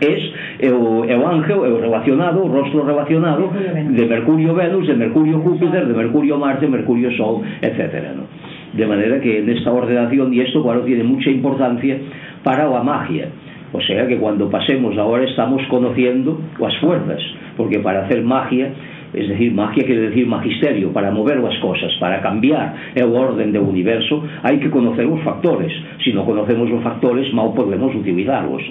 es 0.00 0.18
el, 0.60 0.74
el 1.08 1.22
ángel, 1.22 1.58
el 1.66 1.80
relacionado, 1.82 2.44
o 2.44 2.48
rostro 2.48 2.84
relacionado 2.84 3.50
de 3.52 4.06
Mercurio 4.06 4.54
Venus, 4.54 4.88
de 4.88 4.94
Mercurio 4.94 5.38
Júpiter, 5.38 5.86
de 5.86 5.94
Mercurio 5.94 6.36
Marte, 6.36 6.66
Mercurio 6.66 7.10
Sol, 7.16 7.42
etc. 7.62 8.16
No? 8.16 8.53
De 8.76 8.86
manera 8.86 9.20
que 9.20 9.38
en 9.38 9.48
esta 9.50 9.72
ordenación, 9.72 10.34
y 10.34 10.40
esto 10.40 10.62
claro 10.62 10.82
tiene 10.82 11.04
mucha 11.04 11.30
importancia 11.30 11.96
para 12.42 12.68
la 12.68 12.82
magia, 12.82 13.28
O 13.74 13.80
sea 13.80 14.06
que 14.06 14.16
cuando 14.18 14.48
pasemos 14.48 14.96
ahora 14.96 15.24
estamos 15.24 15.60
conociendo 15.66 16.40
as 16.64 16.76
fuerzas, 16.78 17.18
porque 17.56 17.80
para 17.80 18.06
hacer 18.06 18.22
magia 18.22 18.70
es 19.14 19.28
decir, 19.28 19.52
magia 19.54 19.84
quere 19.84 20.10
decir 20.10 20.26
magisterio, 20.26 20.90
para 20.90 21.10
mover 21.10 21.38
as 21.38 21.58
cosas, 21.58 21.94
para 22.02 22.20
cambiar 22.20 22.74
o 22.98 23.10
orden 23.14 23.52
do 23.52 23.62
universo, 23.62 24.22
hai 24.42 24.58
que 24.58 24.68
conocer 24.68 25.06
os 25.06 25.22
factores. 25.22 25.72
Se 26.02 26.10
si 26.10 26.12
non 26.12 26.26
conocemos 26.26 26.66
os 26.70 26.82
factores, 26.82 27.30
mal 27.32 27.54
podemos 27.54 27.94
utilizarlos. 27.94 28.62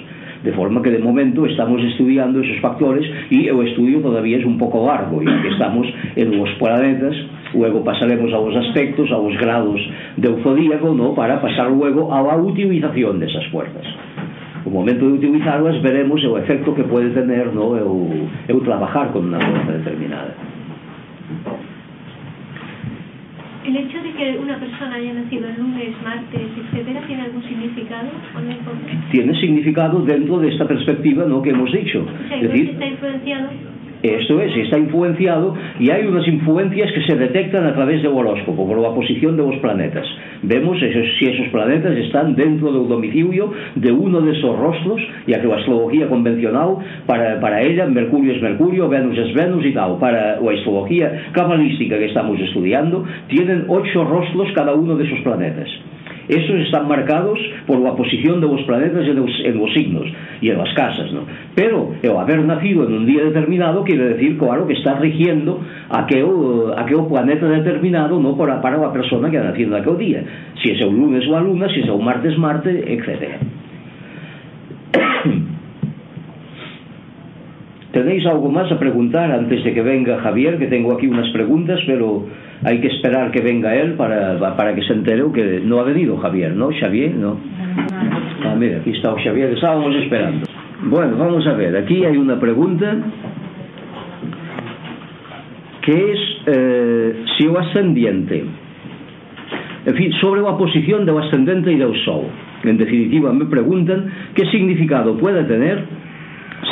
De 0.44 0.52
forma 0.52 0.82
que 0.82 0.92
de 0.92 1.00
momento 1.00 1.46
estamos 1.46 1.82
estudiando 1.82 2.40
esos 2.44 2.60
factores 2.60 3.08
e 3.32 3.48
o 3.48 3.64
estudio 3.64 4.04
todavía 4.04 4.36
es 4.36 4.44
un 4.44 4.60
pouco 4.60 4.84
largo, 4.84 5.24
e 5.24 5.24
que 5.24 5.48
estamos 5.48 5.88
en 6.16 6.36
os 6.36 6.52
planetas, 6.60 7.16
luego 7.56 7.80
pasaremos 7.80 8.28
aos 8.36 8.52
aspectos, 8.52 9.08
aos 9.10 9.32
grados 9.40 9.80
de 10.20 10.28
zodíaco, 10.44 10.92
¿no? 10.92 11.14
para 11.16 11.40
pasar 11.40 11.72
luego 11.72 12.12
a 12.12 12.20
la 12.20 12.36
utilización 12.36 13.18
desas 13.18 13.48
fuerzas. 13.48 14.13
O 14.64 14.70
momento 14.70 15.06
de 15.06 15.12
utilizarlas 15.12 15.80
veremos 15.82 16.24
o 16.24 16.38
efecto 16.38 16.74
que 16.74 16.84
pode 16.84 17.10
tener 17.10 17.52
no? 17.52 17.76
eu, 17.76 18.28
eu 18.48 18.60
trabajar 18.60 19.12
con 19.12 19.28
unha 19.28 19.40
fuerza 19.40 19.72
determinada 19.78 20.32
¿El 23.64 23.76
hecho 23.78 23.96
de 24.02 24.12
que 24.12 24.38
una 24.38 24.60
persona 24.60 24.96
haya 24.96 25.14
nacido 25.14 25.48
el 25.48 25.56
lunes, 25.56 25.96
martes, 26.04 26.52
etcétera, 26.52 27.00
tiene 27.06 27.22
algún 27.22 27.42
significado 27.44 28.08
o 28.36 28.40
no? 28.44 29.10
Tiene 29.10 29.40
significado 29.40 30.04
dentro 30.04 30.38
de 30.38 30.50
esta 30.50 30.68
perspectiva 30.68 31.24
¿no? 31.24 31.40
que 31.40 31.48
hemos 31.48 31.72
dicho. 31.72 32.04
O 32.04 32.28
sea, 32.28 32.36
es 32.36 32.42
decir, 32.42 32.68
está 32.76 32.86
influenciado 32.86 33.48
Esto 34.04 34.38
es, 34.38 34.54
está 34.54 34.78
influenciado 34.78 35.54
y 35.80 35.88
hay 35.88 36.06
unas 36.06 36.28
influencias 36.28 36.92
que 36.92 37.06
se 37.06 37.16
detectan 37.16 37.64
a 37.64 37.74
través 37.74 38.02
del 38.02 38.12
horóscopo, 38.12 38.68
por 38.68 38.78
la 38.78 38.92
posición 38.92 39.34
de 39.34 39.42
los 39.42 39.56
planetas. 39.60 40.04
Vemos 40.42 40.76
esos, 40.82 41.06
si 41.18 41.24
esos 41.24 41.48
planetas 41.48 41.96
están 41.96 42.34
dentro 42.34 42.70
del 42.70 42.86
domicilio 42.86 43.50
de 43.74 43.90
uno 43.90 44.20
de 44.20 44.32
esos 44.32 44.58
rostros, 44.58 45.00
ya 45.26 45.40
que 45.40 45.46
la 45.46 45.56
astrología 45.56 46.06
convencional, 46.06 46.76
para, 47.06 47.40
para 47.40 47.62
ella, 47.62 47.86
Mercurio 47.86 48.34
es 48.34 48.42
Mercurio, 48.42 48.90
Venus 48.90 49.16
es 49.16 49.32
Venus 49.32 49.64
y 49.64 49.72
tal. 49.72 49.96
Para 49.98 50.38
la 50.38 50.50
astrología 50.52 51.30
cabalística 51.32 51.96
que 51.96 52.04
estamos 52.04 52.38
estudiando, 52.40 53.06
tienen 53.28 53.64
ocho 53.68 54.04
rostros 54.04 54.52
cada 54.54 54.74
uno 54.74 54.96
de 54.96 55.04
esos 55.06 55.20
planetas. 55.20 55.70
Esos 56.28 56.60
están 56.64 56.88
marcados 56.88 57.38
por 57.66 57.84
a 57.86 57.92
posición 57.96 58.40
de 58.40 58.46
vos 58.46 58.62
planetas 58.64 59.04
e 59.04 59.12
dos, 59.12 59.32
en 59.44 59.60
os 59.60 59.72
signos 59.76 60.08
e 60.40 60.48
das 60.52 60.72
casas, 60.72 61.12
non? 61.12 61.28
Pero 61.52 61.92
o 61.94 62.16
haber 62.16 62.40
nacido 62.44 62.88
en 62.88 62.92
un 62.96 63.04
día 63.04 63.24
determinado 63.24 63.84
quere 63.84 64.16
decir, 64.16 64.40
claro, 64.40 64.64
que 64.64 64.74
está 64.74 64.96
rigiendo 64.96 65.60
a 65.90 66.06
que 66.08 66.24
o, 66.24 66.72
a 66.72 66.82
que 66.88 66.96
o 66.96 67.04
planeta 67.04 67.44
determinado 67.48 68.16
non 68.16 68.36
para, 68.40 68.60
para 68.64 68.80
a 68.80 68.92
persona 68.92 69.28
que 69.28 69.36
ha 69.36 69.44
nacido 69.44 69.76
naquele 69.76 70.00
día. 70.00 70.20
Si 70.60 70.72
é 70.72 70.84
o 70.84 70.92
lunes 70.92 71.28
ou 71.28 71.36
a 71.36 71.44
luna, 71.44 71.68
si 71.68 71.84
é 71.84 71.92
o 71.92 72.00
martes, 72.00 72.36
marte, 72.40 72.72
etcétera. 72.72 73.63
¿Tenéis 77.94 78.26
algo 78.26 78.50
más 78.50 78.70
a 78.72 78.76
preguntar 78.76 79.30
antes 79.30 79.62
de 79.62 79.72
que 79.72 79.80
venga 79.80 80.18
Javier? 80.18 80.58
Que 80.58 80.66
tengo 80.66 80.92
aquí 80.92 81.06
unas 81.06 81.30
preguntas, 81.30 81.78
pero 81.86 82.26
hay 82.64 82.80
que 82.80 82.88
esperar 82.88 83.30
que 83.30 83.40
venga 83.40 83.72
él 83.76 83.92
para, 83.92 84.36
para 84.56 84.74
que 84.74 84.82
se 84.82 84.94
entere 84.94 85.22
que 85.32 85.62
no 85.64 85.78
ha 85.78 85.84
venido 85.84 86.16
Javier, 86.16 86.56
¿no? 86.56 86.70
Xavier, 86.72 87.14
¿no? 87.14 87.38
Ah, 88.44 88.56
mira, 88.58 88.78
aquí 88.78 88.90
está 88.90 89.14
Xavier, 89.14 89.50
estábamos 89.52 89.94
esperando. 89.94 90.44
Bueno, 90.82 91.16
vamos 91.16 91.46
a 91.46 91.52
ver, 91.52 91.76
aquí 91.76 92.04
hay 92.04 92.16
una 92.16 92.40
pregunta 92.40 92.96
que 95.82 95.92
es 95.92 96.18
eh, 96.46 97.24
si 97.38 97.46
o 97.46 97.56
ascendiente 97.56 98.44
en 99.86 99.94
fin, 99.94 100.12
sobre 100.14 100.40
a 100.40 100.56
posición 100.58 101.06
do 101.06 101.14
ascendente 101.20 101.70
e 101.70 101.78
do 101.78 101.94
sol 102.02 102.26
en 102.64 102.74
definitiva 102.74 103.30
me 103.30 103.46
preguntan 103.46 104.32
que 104.34 104.48
significado 104.50 105.14
puede 105.14 105.44
tener 105.44 106.03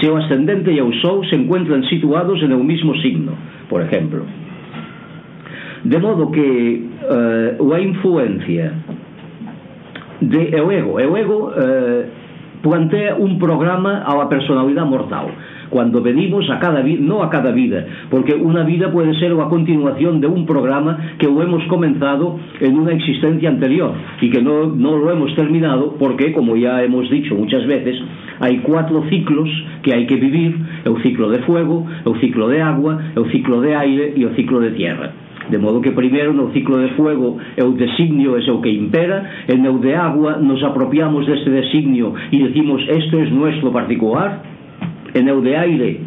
se 0.03 0.11
o 0.11 0.17
ascendente 0.17 0.75
e 0.75 0.83
o 0.83 0.91
Sol 0.99 1.23
se 1.31 1.39
encuentran 1.39 1.87
situados 1.87 2.43
en 2.43 2.51
o 2.51 2.65
mismo 2.67 2.91
signo, 2.99 3.39
por 3.71 3.87
exemplo. 3.87 4.27
De 5.87 5.99
modo 6.03 6.35
que 6.35 6.83
eh, 7.07 7.55
a 7.55 7.79
influencia 7.79 8.75
de 10.19 10.59
o 10.59 10.73
ego, 10.75 10.99
o 10.99 11.17
ego 11.17 11.55
eh, 11.55 12.07
plantea 12.63 13.17
un 13.17 13.39
programa 13.39 14.03
a 14.03 14.17
la 14.17 14.29
personalidad 14.29 14.87
mortal 14.87 15.27
cuando 15.73 16.03
venimos 16.03 16.49
a 16.51 16.59
cada 16.59 16.83
vida, 16.83 17.01
no 17.01 17.23
a 17.23 17.31
cada 17.31 17.51
vida, 17.51 17.87
porque 18.11 18.35
una 18.35 18.63
vida 18.63 18.93
puede 18.93 19.19
ser 19.19 19.33
la 19.33 19.49
continuación 19.49 20.21
de 20.21 20.27
un 20.27 20.45
programa 20.45 20.99
que 21.19 21.27
lo 21.27 21.43
hemos 21.43 21.65
comenzado 21.65 22.39
en 22.61 22.79
una 22.79 22.93
existencia 22.93 23.49
anterior 23.49 23.95
y 24.21 24.29
que 24.29 24.43
no, 24.43 24.67
no 24.67 24.99
lo 24.99 25.11
hemos 25.11 25.35
terminado 25.35 25.97
porque, 25.99 26.33
como 26.33 26.57
ya 26.57 26.83
hemos 26.85 27.11
dicho 27.11 27.35
muchas 27.35 27.67
veces, 27.67 27.97
hay 28.41 28.59
cuatro 28.59 29.03
ciclos 29.09 29.49
que 29.83 29.95
hay 29.95 30.07
que 30.07 30.17
vivir, 30.17 30.59
el 30.85 31.03
ciclo 31.03 31.31
de 31.31 31.39
fuego, 31.39 31.87
el 32.05 32.21
ciclo 32.21 32.49
de 32.49 32.61
agua, 32.61 32.99
el 33.17 33.33
ciclo 33.33 33.63
de 33.63 33.75
aire 33.75 34.13
y 34.15 34.25
el 34.25 34.37
ciclo 34.37 34.61
de 34.61 34.73
tierra. 34.73 35.11
De 35.51 35.59
modo 35.59 35.81
que 35.81 35.91
primeiro 35.93 36.33
no 36.33 36.51
ciclo 36.53 36.79
de 36.79 36.91
fuego 36.95 37.39
é 37.57 37.65
o 37.65 37.73
designio 37.73 38.37
é 38.37 38.51
o 38.51 38.61
que 38.61 38.71
impera. 38.71 39.47
En 39.49 39.65
el 39.65 39.79
de 39.81 39.95
agua 39.95 40.37
nos 40.37 40.63
apropiamos 40.63 41.27
deste 41.27 41.51
designio 41.51 42.15
e 42.31 42.39
decimos 42.39 42.83
esto 42.89 43.19
es 43.19 43.31
nuestro 43.33 43.73
particular 43.73 44.43
en 45.15 45.29
el 45.29 45.43
de 45.43 45.57
aire 45.57 46.01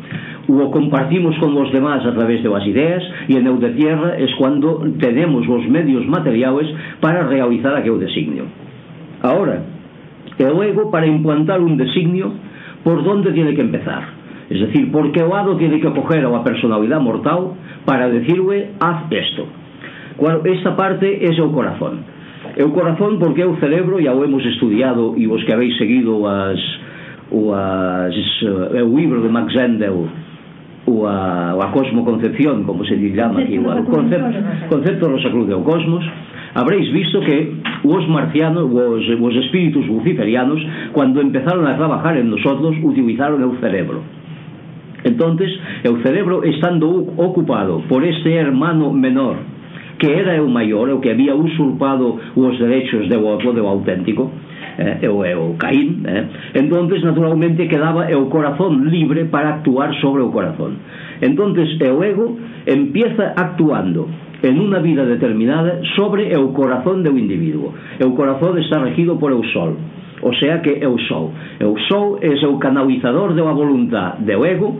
o 0.47 0.69
compartimos 0.69 1.35
con 1.39 1.55
los 1.55 1.71
demás 1.71 2.05
a 2.05 2.13
través 2.13 2.43
de 2.43 2.49
las 2.49 2.65
ideas. 2.65 3.03
Y 3.27 3.37
en 3.37 3.47
el 3.47 3.59
de 3.59 3.69
tierra 3.71 4.15
es 4.17 4.33
cuando 4.35 4.83
tenemos 4.99 5.45
los 5.47 5.67
medios 5.67 6.05
materiales 6.07 6.67
para 6.99 7.27
realizar 7.27 7.75
aquel 7.75 7.99
designio. 7.99 8.45
Ahora 9.21 9.63
el 10.37 10.61
ego 10.63 10.91
para 10.91 11.07
implantar 11.07 11.61
un 11.61 11.77
designio 11.77 12.33
por 12.83 13.03
dónde 13.03 13.31
tiene 13.31 13.55
que 13.55 13.61
empezar 13.61 14.03
Es 14.49 14.59
decir, 14.59 14.91
por 14.91 15.11
qué 15.11 15.21
lado 15.21 15.55
tiene 15.57 15.79
que 15.79 15.91
coger 15.91 16.25
a 16.25 16.29
la 16.29 16.43
personalidad 16.43 16.99
mortal 16.99 17.51
para 17.85 18.09
decirle 18.09 18.71
haz 18.79 19.05
esto 19.11 19.47
Cual, 20.17 20.41
esta 20.45 20.75
parte 20.75 21.19
é 21.21 21.31
o 21.41 21.51
corazón. 21.51 21.99
El 22.55 22.71
o 22.71 22.71
corazón 22.71 23.19
porque 23.19 23.43
é 23.43 23.47
o 23.47 23.59
cerebro 23.59 23.99
e 23.99 24.07
o 24.07 24.23
hemos 24.23 24.45
estudiado 24.45 25.13
e 25.19 25.27
vos 25.27 25.43
que 25.43 25.51
habéis 25.51 25.75
seguido 25.77 26.23
as, 26.23 26.59
o, 27.31 27.51
as, 27.51 28.15
eh, 28.75 28.83
o 28.83 28.95
libro 28.95 29.19
de 29.19 29.27
Max 29.27 29.51
Endel 29.55 30.07
o 30.87 31.03
a, 31.03 31.51
o 31.57 31.59
a 31.59 31.67
cosmoconcepción 31.75 32.63
como 32.63 32.85
se 32.85 32.95
llama 32.95 33.41
aquí 33.41 33.59
o, 33.59 33.67
o 33.67 33.83
concepto, 33.83 34.39
concepto 34.69 35.09
Rosa 35.09 35.29
Cruz 35.29 35.47
do 35.49 35.59
cosmos. 35.67 36.05
Habréis 36.55 36.87
visto 36.93 37.19
que 37.19 37.51
os 37.83 38.07
marcianos, 38.07 38.71
os, 38.71 39.03
os 39.19 39.35
espíritus 39.35 39.85
luciferianos, 39.87 40.63
cuando 40.93 41.19
empezaron 41.19 41.67
a 41.67 41.75
trabajar 41.75 42.15
en 42.15 42.31
nosotros, 42.31 42.77
utilizaron 42.81 43.43
el 43.43 43.59
cerebro 43.59 44.14
entonces 45.05 45.49
o 45.87 45.95
cerebro 46.01 46.43
estando 46.43 46.89
ocupado 47.15 47.81
por 47.87 48.03
este 48.03 48.35
hermano 48.35 48.91
menor 48.91 49.37
que 49.97 50.11
era 50.11 50.43
o 50.43 50.49
maior, 50.49 50.89
o 50.89 50.99
que 50.99 51.11
había 51.11 51.33
usurpado 51.33 52.19
os 52.35 52.59
derechos 52.59 53.07
de 53.07 53.15
outro, 53.15 53.55
do 53.55 53.63
auténtico 53.63 54.27
eh, 54.75 55.07
o, 55.07 55.23
o 55.23 55.55
Caín 55.55 56.03
eh, 56.03 56.27
entonces 56.59 56.99
naturalmente 57.05 57.69
quedaba 57.69 58.11
o 58.11 58.27
corazón 58.27 58.91
libre 58.91 59.23
para 59.31 59.61
actuar 59.61 59.95
sobre 60.01 60.19
o 60.25 60.33
corazón 60.33 60.83
entonces 61.21 61.79
o 61.79 62.03
ego 62.03 62.35
empieza 62.65 63.31
actuando 63.37 64.09
en 64.43 64.59
unha 64.61 64.77
vida 64.83 65.07
determinada 65.07 65.81
sobre 65.97 66.29
o 66.37 66.53
corazón 66.53 67.01
do 67.01 67.15
individuo. 67.17 67.73
O 68.03 68.13
corazón 68.13 68.57
está 68.61 68.77
regido 68.83 69.17
por 69.17 69.33
o 69.33 69.41
sol. 69.49 69.73
O 70.21 70.33
sea 70.37 70.61
que 70.61 70.77
eu 70.81 70.97
sou. 71.07 71.33
Eu 71.59 71.75
sou 71.89 72.19
é 72.21 72.29
o 72.45 72.57
canalizador 72.61 73.33
da 73.33 73.43
voluntad 73.51 74.21
do 74.21 74.45
ego 74.45 74.77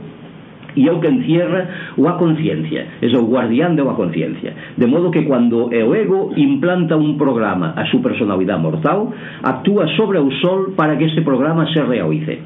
e 0.76 0.88
é 0.88 0.92
o 0.92 1.00
que 1.00 1.08
encierra 1.08 1.96
o 1.98 2.08
a 2.08 2.20
conciencia, 2.20 3.00
é 3.02 3.08
o 3.18 3.28
guardián 3.28 3.76
do 3.76 3.90
a 3.90 3.96
conciencia. 3.96 4.76
De 4.78 4.88
modo 4.88 5.12
que 5.12 5.24
cuando 5.24 5.72
o 5.72 5.96
ego 5.96 6.32
implanta 6.36 6.96
un 6.96 7.18
programa 7.18 7.74
a 7.76 7.88
súa 7.88 8.04
personalidade 8.04 8.62
mortal, 8.62 9.12
actúa 9.44 9.88
sobre 9.96 10.20
o 10.20 10.30
sol 10.44 10.76
para 10.76 10.98
que 10.98 11.06
ese 11.08 11.22
programa 11.22 11.66
se 11.72 11.82
realice. 11.82 12.40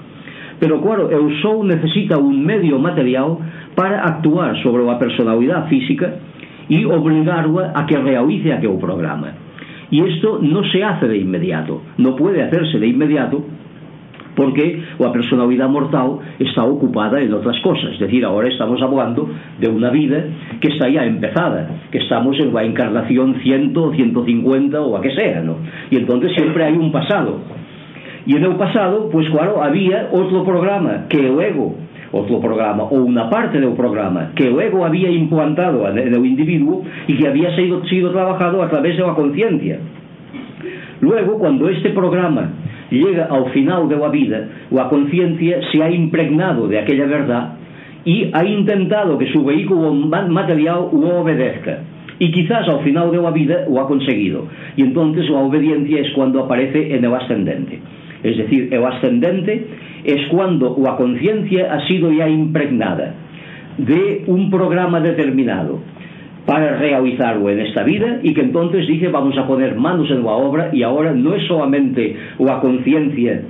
Pero 0.59 0.81
claro, 0.81 1.07
o 1.07 1.29
sol 1.41 1.65
necesita 1.65 2.19
un 2.19 2.43
medio 2.43 2.77
material 2.79 3.37
para 3.75 4.03
actuar 4.03 4.55
sobre 4.61 4.83
a 4.85 4.99
personalidade 4.99 5.69
física 5.69 6.19
e 6.69 6.85
obrigarla 6.85 7.71
a 7.73 7.85
que 7.87 7.97
realice 7.97 8.53
aquel 8.53 8.77
programa. 8.77 9.33
Y 9.89 10.01
esto 10.05 10.37
no 10.41 10.63
se 10.69 10.83
hace 10.83 11.07
de 11.07 11.17
inmediato, 11.17 11.81
no 11.97 12.15
puede 12.15 12.43
hacerse 12.43 12.77
de 12.77 12.87
inmediato 12.87 13.43
porque 14.39 14.79
a 15.03 15.11
personalidade 15.11 15.67
mortal 15.67 16.23
está 16.39 16.63
ocupada 16.63 17.19
en 17.19 17.35
outras 17.35 17.59
cosas. 17.59 17.91
Es 17.91 17.99
decir, 17.99 18.23
ahora 18.23 18.47
estamos 18.47 18.79
hablando 18.79 19.27
de 19.59 19.67
unha 19.67 19.91
vida 19.91 20.31
que 20.63 20.71
está 20.71 20.87
ya 20.87 21.03
empezada 21.03 21.91
que 21.91 21.99
estamos 21.99 22.39
en 22.39 22.55
la 22.55 22.63
encarnación 22.63 23.35
100, 23.43 23.75
150 23.75 24.79
ou 24.79 24.95
a 24.95 25.03
que 25.03 25.11
sea 25.11 25.43
¿no? 25.43 25.59
y 25.91 25.99
entonces 25.99 26.31
siempre 26.39 26.63
hai 26.63 26.79
un 26.79 26.87
pasado. 26.87 27.43
E 28.23 28.31
en 28.31 28.43
el 28.47 28.55
pasado, 28.55 29.11
pues 29.11 29.27
claro, 29.27 29.59
había 29.59 30.07
outro 30.15 30.47
programa 30.47 31.11
que 31.11 31.19
o 31.19 31.43
ego 31.43 31.75
outro 32.15 32.39
programa 32.39 32.87
ou 32.87 33.03
unha 33.03 33.27
parte 33.27 33.59
do 33.59 33.75
programa 33.75 34.31
que 34.39 34.47
o 34.47 34.55
ego 34.63 34.87
había 34.87 35.11
implantado 35.11 35.83
no 35.83 36.19
individuo 36.23 36.87
e 37.11 37.11
que 37.11 37.27
había 37.27 37.51
sido, 37.59 37.83
sido 37.91 38.15
trabajado 38.15 38.63
a 38.63 38.71
través 38.71 38.95
da 38.95 39.11
conciencia. 39.11 39.83
Luego, 41.03 41.39
cuando 41.39 41.69
este 41.69 41.91
programa 41.91 42.58
llega 42.91 43.25
ao 43.25 43.49
final 43.49 43.87
da 43.87 44.05
a 44.05 44.09
vida 44.09 44.49
ou 44.71 44.79
a 44.79 44.89
conciencia 44.89 45.61
se 45.71 45.81
ha 45.81 45.89
impregnado 45.91 46.67
de 46.67 46.77
aquella 46.77 47.05
verdad 47.05 47.59
e 48.05 48.29
ha 48.33 48.43
intentado 48.45 49.17
que 49.17 49.31
su 49.31 49.43
vehículo 49.43 49.93
material 49.93 50.89
o 50.91 51.21
obedezca. 51.21 51.83
Y 52.19 52.31
quizás 52.31 52.67
ao 52.67 52.81
final 52.83 53.11
de 53.11 53.25
a 53.25 53.31
vida 53.31 53.65
o 53.67 53.79
ha 53.79 53.87
conseguido. 53.87 54.47
Y 54.75 54.83
entonces 54.83 55.29
la 55.29 55.39
obediencia 55.39 56.01
es 56.01 56.11
cuando 56.13 56.43
aparece 56.43 56.95
en 56.95 57.05
el 57.05 57.13
ascendente. 57.13 57.79
Es 58.23 58.37
decir, 58.37 58.67
el 58.71 58.83
ascendente 58.83 59.67
es 60.03 60.27
cuando 60.27 60.75
la 60.83 60.95
conciencia 60.95 61.73
ha 61.73 61.87
sido 61.87 62.11
ya 62.11 62.27
impregnada 62.27 63.13
de 63.77 64.23
un 64.27 64.49
programa 64.49 64.99
determinado 64.99 65.79
para 66.49 66.77
realizarlo 66.77 67.47
en 67.51 67.59
esta 67.59 67.83
vida 67.83 68.21
y 68.23 68.33
que 68.33 68.41
entonces 68.41 68.87
dice 68.87 69.09
vamos 69.09 69.37
a 69.37 69.45
poner 69.45 69.75
manos 69.75 70.09
en 70.09 70.23
la 70.23 70.31
obra 70.31 70.71
y 70.73 70.81
ahora 70.81 71.13
no 71.13 71.35
es 71.35 71.45
solamente 71.45 72.15
la 72.39 72.59
conciencia 72.59 73.43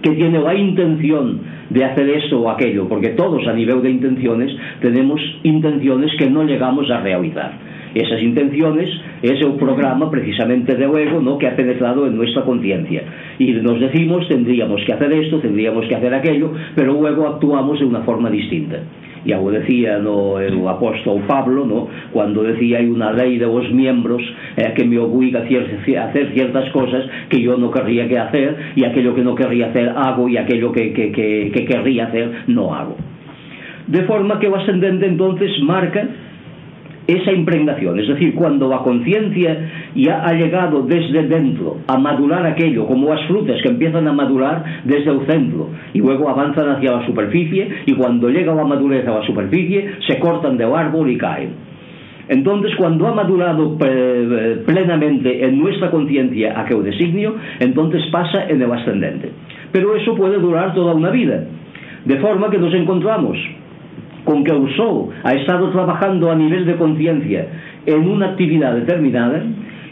que 0.00 0.10
tiene 0.12 0.38
la 0.38 0.54
intención 0.54 1.40
de 1.70 1.84
hacer 1.84 2.08
esto 2.08 2.40
o 2.40 2.48
aquello, 2.48 2.86
porque 2.88 3.08
todos 3.10 3.48
a 3.48 3.52
nivel 3.52 3.82
de 3.82 3.90
intenciones 3.90 4.56
tenemos 4.80 5.20
intenciones 5.42 6.12
que 6.20 6.30
no 6.30 6.44
llegamos 6.44 6.88
a 6.92 7.00
realizar. 7.00 7.50
Esas 7.96 8.22
intenciones 8.22 8.88
es 9.22 9.44
el 9.44 9.54
programa 9.54 10.08
precisamente 10.08 10.76
de 10.76 10.84
ego 10.84 11.20
¿no? 11.20 11.36
que 11.36 11.48
ha 11.48 11.56
penetrado 11.56 12.06
en 12.06 12.16
nuestra 12.16 12.42
conciencia. 12.42 13.02
Y 13.40 13.50
nos 13.54 13.80
decimos, 13.80 14.28
tendríamos 14.28 14.80
que 14.86 14.92
hacer 14.92 15.12
esto, 15.14 15.40
tendríamos 15.40 15.84
que 15.88 15.96
hacer 15.96 16.14
aquello, 16.14 16.52
pero 16.76 16.92
luego 16.92 17.26
actuamos 17.26 17.80
de 17.80 17.86
una 17.86 18.02
forma 18.02 18.30
distinta 18.30 18.78
ya 19.24 19.36
lo 19.36 19.50
decía 19.50 19.98
no, 19.98 20.38
el 20.38 20.58
eh, 20.58 20.68
apóstol 20.68 21.22
Pablo 21.26 21.64
no? 21.64 21.88
cuando 22.12 22.42
decía 22.42 22.78
hay 22.78 22.86
una 22.86 23.12
ley 23.12 23.38
de 23.38 23.46
vos 23.46 23.70
miembros 23.72 24.22
eh, 24.56 24.72
que 24.74 24.84
me 24.84 24.98
obliga 24.98 25.40
a, 25.40 25.42
a 25.42 26.04
hacer 26.08 26.32
ciertas 26.32 26.70
cosas 26.70 27.04
que 27.28 27.40
yo 27.40 27.56
no 27.56 27.70
querría 27.70 28.08
que 28.08 28.18
hacer 28.18 28.56
y 28.76 28.84
aquello 28.84 29.14
que 29.14 29.22
no 29.22 29.34
querría 29.34 29.66
hacer 29.66 29.90
hago 29.90 30.28
y 30.28 30.36
aquello 30.36 30.72
que, 30.72 30.92
que, 30.92 31.12
que, 31.12 31.50
que 31.54 31.64
querría 31.64 32.06
hacer 32.06 32.30
no 32.46 32.74
hago 32.74 32.96
de 33.86 34.02
forma 34.02 34.38
que 34.38 34.46
el 34.46 34.54
ascendente 34.54 35.06
entonces 35.06 35.50
marca 35.62 36.06
esa 37.12 37.32
impregnación, 37.32 37.98
es 37.98 38.08
decir, 38.08 38.34
cuando 38.34 38.68
la 38.68 38.78
conciencia 38.78 39.70
ya 39.94 40.22
ha 40.24 40.32
llegado 40.34 40.82
desde 40.82 41.24
dentro 41.24 41.78
a 41.86 41.98
madurar 41.98 42.46
aquello, 42.46 42.86
como 42.86 43.12
las 43.12 43.26
frutas 43.26 43.60
que 43.62 43.68
empiezan 43.68 44.06
a 44.08 44.12
madurar 44.12 44.82
desde 44.84 45.10
el 45.10 45.26
centro 45.26 45.70
y 45.92 45.98
luego 45.98 46.28
avanzan 46.28 46.68
hacia 46.70 46.92
la 46.92 47.06
superficie 47.06 47.68
y 47.86 47.92
cuando 47.94 48.28
llega 48.28 48.54
la 48.54 48.64
madurez 48.64 49.06
a 49.06 49.20
la 49.20 49.26
superficie 49.26 49.90
se 50.06 50.18
cortan 50.18 50.56
del 50.56 50.72
árbol 50.74 51.10
y 51.10 51.16
caen. 51.16 51.70
Entonces, 52.28 52.72
cuando 52.76 53.08
ha 53.08 53.12
madurado 53.12 53.76
eh, 53.84 54.62
plenamente 54.64 55.44
en 55.44 55.58
nuestra 55.58 55.90
conciencia 55.90 56.60
aquel 56.60 56.84
designio, 56.84 57.34
entonces 57.58 58.02
pasa 58.12 58.48
en 58.48 58.62
el 58.62 58.70
ascendente. 58.70 59.30
Pero 59.72 59.96
eso 59.96 60.14
puede 60.14 60.38
durar 60.38 60.72
toda 60.72 60.94
una 60.94 61.10
vida, 61.10 61.44
de 62.04 62.16
forma 62.18 62.48
que 62.50 62.58
nos 62.58 62.72
encontramos 62.72 63.36
con 64.24 64.44
que 64.44 64.52
usou 64.52 65.10
ha 65.22 65.32
estado 65.34 65.70
trabajando 65.70 66.30
a 66.30 66.34
nivel 66.34 66.66
de 66.66 66.76
conciencia 66.76 67.46
en 67.86 68.08
una 68.08 68.26
actividad 68.30 68.74
determinada 68.74 69.42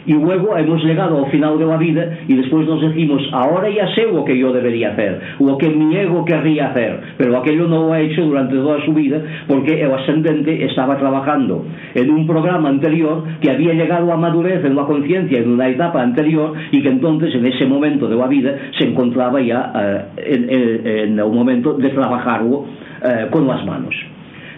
y 0.05 0.13
luego 0.13 0.57
hemos 0.57 0.83
llegado 0.83 1.17
ao 1.17 1.29
final 1.29 1.59
de 1.59 1.65
la 1.65 1.77
vida 1.77 2.17
y 2.27 2.33
después 2.35 2.65
nos 2.67 2.81
decimos 2.81 3.21
ahora 3.31 3.69
ya 3.69 3.87
sé 3.93 4.05
o 4.05 4.25
que 4.25 4.37
yo 4.37 4.51
debería 4.51 4.91
hacer 4.91 5.19
o 5.39 5.57
que 5.57 5.69
mi 5.69 5.95
ego 5.95 6.25
querría 6.25 6.71
hacer 6.71 6.99
pero 7.17 7.37
aquello 7.37 7.67
no 7.67 7.87
lo 7.87 7.93
ha 7.93 8.01
hecho 8.01 8.23
durante 8.23 8.55
toda 8.55 8.83
su 8.85 8.93
vida 8.93 9.21
porque 9.47 9.81
el 9.81 9.91
ascendente 9.91 10.65
estaba 10.65 10.97
trabajando 10.97 11.65
en 11.93 12.09
un 12.09 12.25
programa 12.25 12.69
anterior 12.69 13.23
que 13.41 13.51
había 13.51 13.73
llegado 13.73 14.11
a 14.11 14.17
madurez 14.17 14.65
en 14.65 14.75
la 14.75 14.85
conciencia 14.85 15.39
en 15.39 15.51
una 15.51 15.67
etapa 15.67 16.01
anterior 16.01 16.53
y 16.71 16.81
que 16.81 16.89
entonces 16.89 17.35
en 17.35 17.45
ese 17.45 17.67
momento 17.67 18.07
de 18.07 18.15
la 18.15 18.27
vida 18.27 18.55
se 18.79 18.85
encontraba 18.85 19.39
ya 19.41 19.71
eh, 19.75 20.01
en, 20.25 20.49
en, 20.49 20.87
en 20.87 21.19
el 21.19 21.31
momento 21.31 21.73
de 21.73 21.89
trabajarlo 21.89 22.65
eh, 23.03 23.27
con 23.29 23.47
las 23.47 23.65
manos 23.65 23.93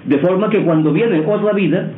De 0.06 0.18
forma 0.20 0.50
que 0.50 0.64
cuando 0.64 0.92
viene 0.92 1.20
otra 1.26 1.54
vida, 1.54 1.92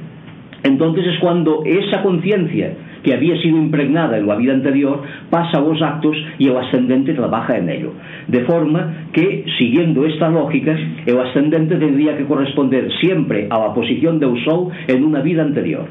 entonces 0.64 1.06
es 1.08 1.20
cuando 1.20 1.64
esa 1.66 2.02
conciencia 2.02 2.74
que 3.04 3.14
había 3.14 3.40
sido 3.42 3.58
impregnada 3.58 4.18
en 4.18 4.28
la 4.28 4.36
vida 4.36 4.54
anterior 4.54 5.02
pasa 5.30 5.58
a 5.58 5.62
los 5.62 5.82
actos 5.82 6.16
y 6.40 6.48
el 6.48 6.58
ascendente 6.58 7.14
trabaja 7.14 7.58
en 7.58 7.70
ello. 7.70 7.92
De 8.28 8.42
forma 8.46 9.08
que, 9.12 9.46
siguiendo 9.58 10.06
esta 10.06 10.30
lógicas, 10.30 10.80
el 11.06 11.20
ascendente 11.20 11.76
tendría 11.76 12.18
que 12.18 12.26
corresponder 12.26 12.90
siempre 13.02 13.48
a 13.50 13.60
la 13.60 13.74
posición 13.74 14.20
de 14.20 14.26
Usou 14.26 14.72
en 14.88 15.04
una 15.04 15.20
vida 15.20 15.44
anterior. 15.44 15.86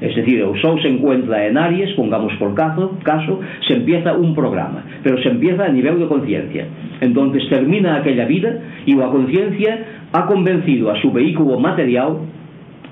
Es 0.00 0.16
decir, 0.16 0.40
el 0.40 0.60
Sol 0.62 0.80
se 0.80 0.88
encuentra 0.88 1.46
en 1.46 1.58
Aries, 1.58 1.92
pongamos 1.92 2.32
por 2.38 2.54
caso, 2.54 2.98
caso, 3.02 3.40
se 3.68 3.74
empieza 3.74 4.14
un 4.14 4.34
programa, 4.34 4.82
pero 5.02 5.22
se 5.22 5.28
empieza 5.28 5.66
a 5.66 5.68
nivel 5.68 5.98
de 5.98 6.06
conciencia. 6.06 6.66
Entonces 7.02 7.42
termina 7.50 7.96
aquella 7.96 8.24
vida 8.24 8.60
y 8.86 8.94
la 8.94 9.08
conciencia 9.08 9.99
ha 10.12 10.26
convencido 10.26 10.90
a 10.90 11.00
su 11.00 11.12
vehículo 11.12 11.58
material 11.58 12.18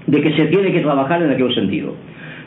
de 0.06 0.20
que 0.20 0.36
se 0.36 0.46
tiene 0.46 0.72
que 0.72 0.80
trabajar 0.80 1.22
en 1.22 1.30
aquel 1.30 1.54
sentido. 1.54 1.94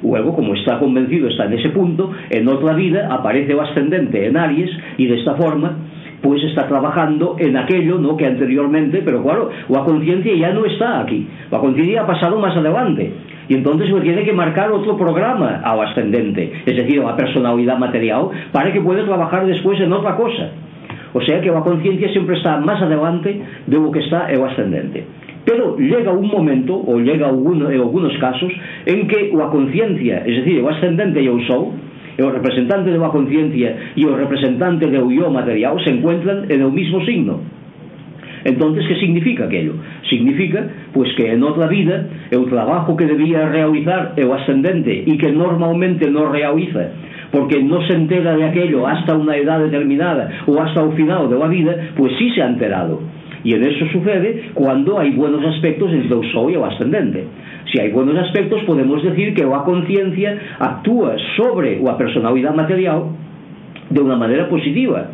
Luego, 0.02 0.36
como 0.36 0.56
está 0.56 0.80
convencido, 0.80 1.28
está 1.28 1.46
en 1.46 1.54
ese 1.54 1.70
punto, 1.70 2.12
en 2.30 2.48
otra 2.48 2.74
vida 2.74 3.08
aparece 3.12 3.52
el 3.52 3.60
ascendente 3.60 4.26
en 4.26 4.38
Aries 4.38 4.72
y 4.98 5.06
de 5.06 5.20
esta 5.20 5.36
forma 5.36 5.78
pues 6.22 6.44
está 6.44 6.68
trabajando 6.68 7.36
en 7.40 7.58
aquello 7.58 7.98
¿no? 7.98 8.16
que 8.16 8.28
anteriormente, 8.28 9.02
pero 9.04 9.24
claro, 9.24 9.50
la 9.70 9.84
conciencia 9.84 10.34
ya 10.36 10.54
no 10.54 10.66
está 10.66 11.00
aquí, 11.00 11.28
la 11.50 11.58
conciencia 11.60 12.02
ha 12.02 12.08
pasado 12.08 12.40
más 12.40 12.56
adelante 12.56 13.12
y 13.50 13.56
entonces 13.56 13.90
se 13.90 14.02
tiene 14.02 14.24
que 14.24 14.34
marcar 14.34 14.72
otro 14.72 14.96
programa 14.98 15.62
al 15.64 15.82
ascendente, 15.82 16.52
es 16.66 16.76
decir, 16.76 17.02
a 17.02 17.08
la 17.08 17.16
personalidad 17.18 17.78
material, 17.78 18.30
para 18.52 18.72
que 18.72 18.82
pueda 18.82 19.04
trabajar 19.04 19.46
después 19.46 19.80
en 19.82 19.92
otra 19.92 20.16
cosa. 20.16 20.52
O 21.14 21.22
sea 21.22 21.42
que 21.42 21.50
a 21.50 21.62
conciencia 21.62 22.08
sempre 22.14 22.38
está 22.38 22.58
máis 22.60 22.80
adelante 22.80 23.36
de 23.68 23.78
o 23.78 23.92
que 23.92 24.00
está 24.00 24.32
é 24.32 24.38
o 24.40 24.48
ascendente. 24.48 25.04
Pero 25.44 25.76
llega 25.76 26.14
un 26.14 26.30
momento, 26.30 26.78
ou 26.78 27.02
llega 27.02 27.28
alguno, 27.28 27.72
en 27.72 27.82
algunos 27.82 28.16
casos, 28.22 28.54
en 28.86 29.08
que 29.10 29.34
a 29.34 29.48
conciencia, 29.50 30.24
es 30.24 30.46
decir, 30.46 30.62
o 30.62 30.70
ascendente 30.70 31.20
e 31.20 31.28
o 31.28 31.42
sol, 31.50 31.74
e 32.18 32.22
o 32.22 32.30
representante 32.30 32.94
de 32.94 33.00
a 33.02 33.10
conciencia 33.10 33.98
e 33.98 34.06
o 34.06 34.14
representante 34.16 34.86
de 34.88 35.00
o 35.02 35.10
yo 35.10 35.28
material 35.34 35.80
se 35.84 35.90
encuentran 35.90 36.46
en 36.48 36.62
o 36.64 36.70
mismo 36.70 37.02
signo. 37.04 37.42
Entonces, 38.44 38.88
que 38.88 38.96
significa 38.96 39.46
aquello? 39.46 39.76
Significa, 40.10 40.66
pues, 40.94 41.14
que 41.14 41.32
en 41.32 41.44
outra 41.44 41.68
vida 41.68 42.10
o 42.34 42.46
trabajo 42.50 42.98
que 42.98 43.06
debía 43.06 43.50
realizar 43.50 44.18
o 44.18 44.30
ascendente 44.34 45.06
e 45.06 45.14
que 45.18 45.30
normalmente 45.34 46.10
non 46.10 46.30
realiza 46.34 46.94
porque 47.32 47.62
no 47.64 47.82
se 47.88 47.94
entera 47.94 48.36
de 48.36 48.44
aquello 48.44 48.88
hasta 48.88 49.16
una 49.16 49.36
edad 49.38 49.60
determinada 49.60 50.30
o 50.46 50.62
hasta 50.62 50.84
el 50.84 50.92
final 50.94 51.30
de 51.30 51.40
la 51.40 51.48
vida, 51.48 51.76
pues 51.96 52.14
sí 52.18 52.30
se 52.32 52.42
ha 52.42 52.48
enterado. 52.48 53.00
Y 53.44 53.56
en 53.56 53.64
eso 53.64 53.86
sucede 53.92 54.52
cuando 54.54 55.00
hay 55.00 55.12
buenos 55.12 55.44
aspectos 55.46 55.92
entre 55.92 56.18
el 56.18 56.32
sol 56.32 56.52
y 56.52 56.56
el 56.56 56.64
ascendente. 56.64 57.26
Si 57.72 57.80
hay 57.80 57.92
buenos 57.92 58.18
aspectos, 58.18 58.62
podemos 58.64 59.02
decir 59.02 59.34
que 59.34 59.46
la 59.46 59.64
conciencia 59.64 60.38
actúa 60.60 61.16
sobre 61.38 61.82
la 61.82 61.98
personalidad 61.98 62.54
material 62.54 63.04
de 63.90 64.02
una 64.02 64.16
manera 64.16 64.48
positiva. 64.50 65.08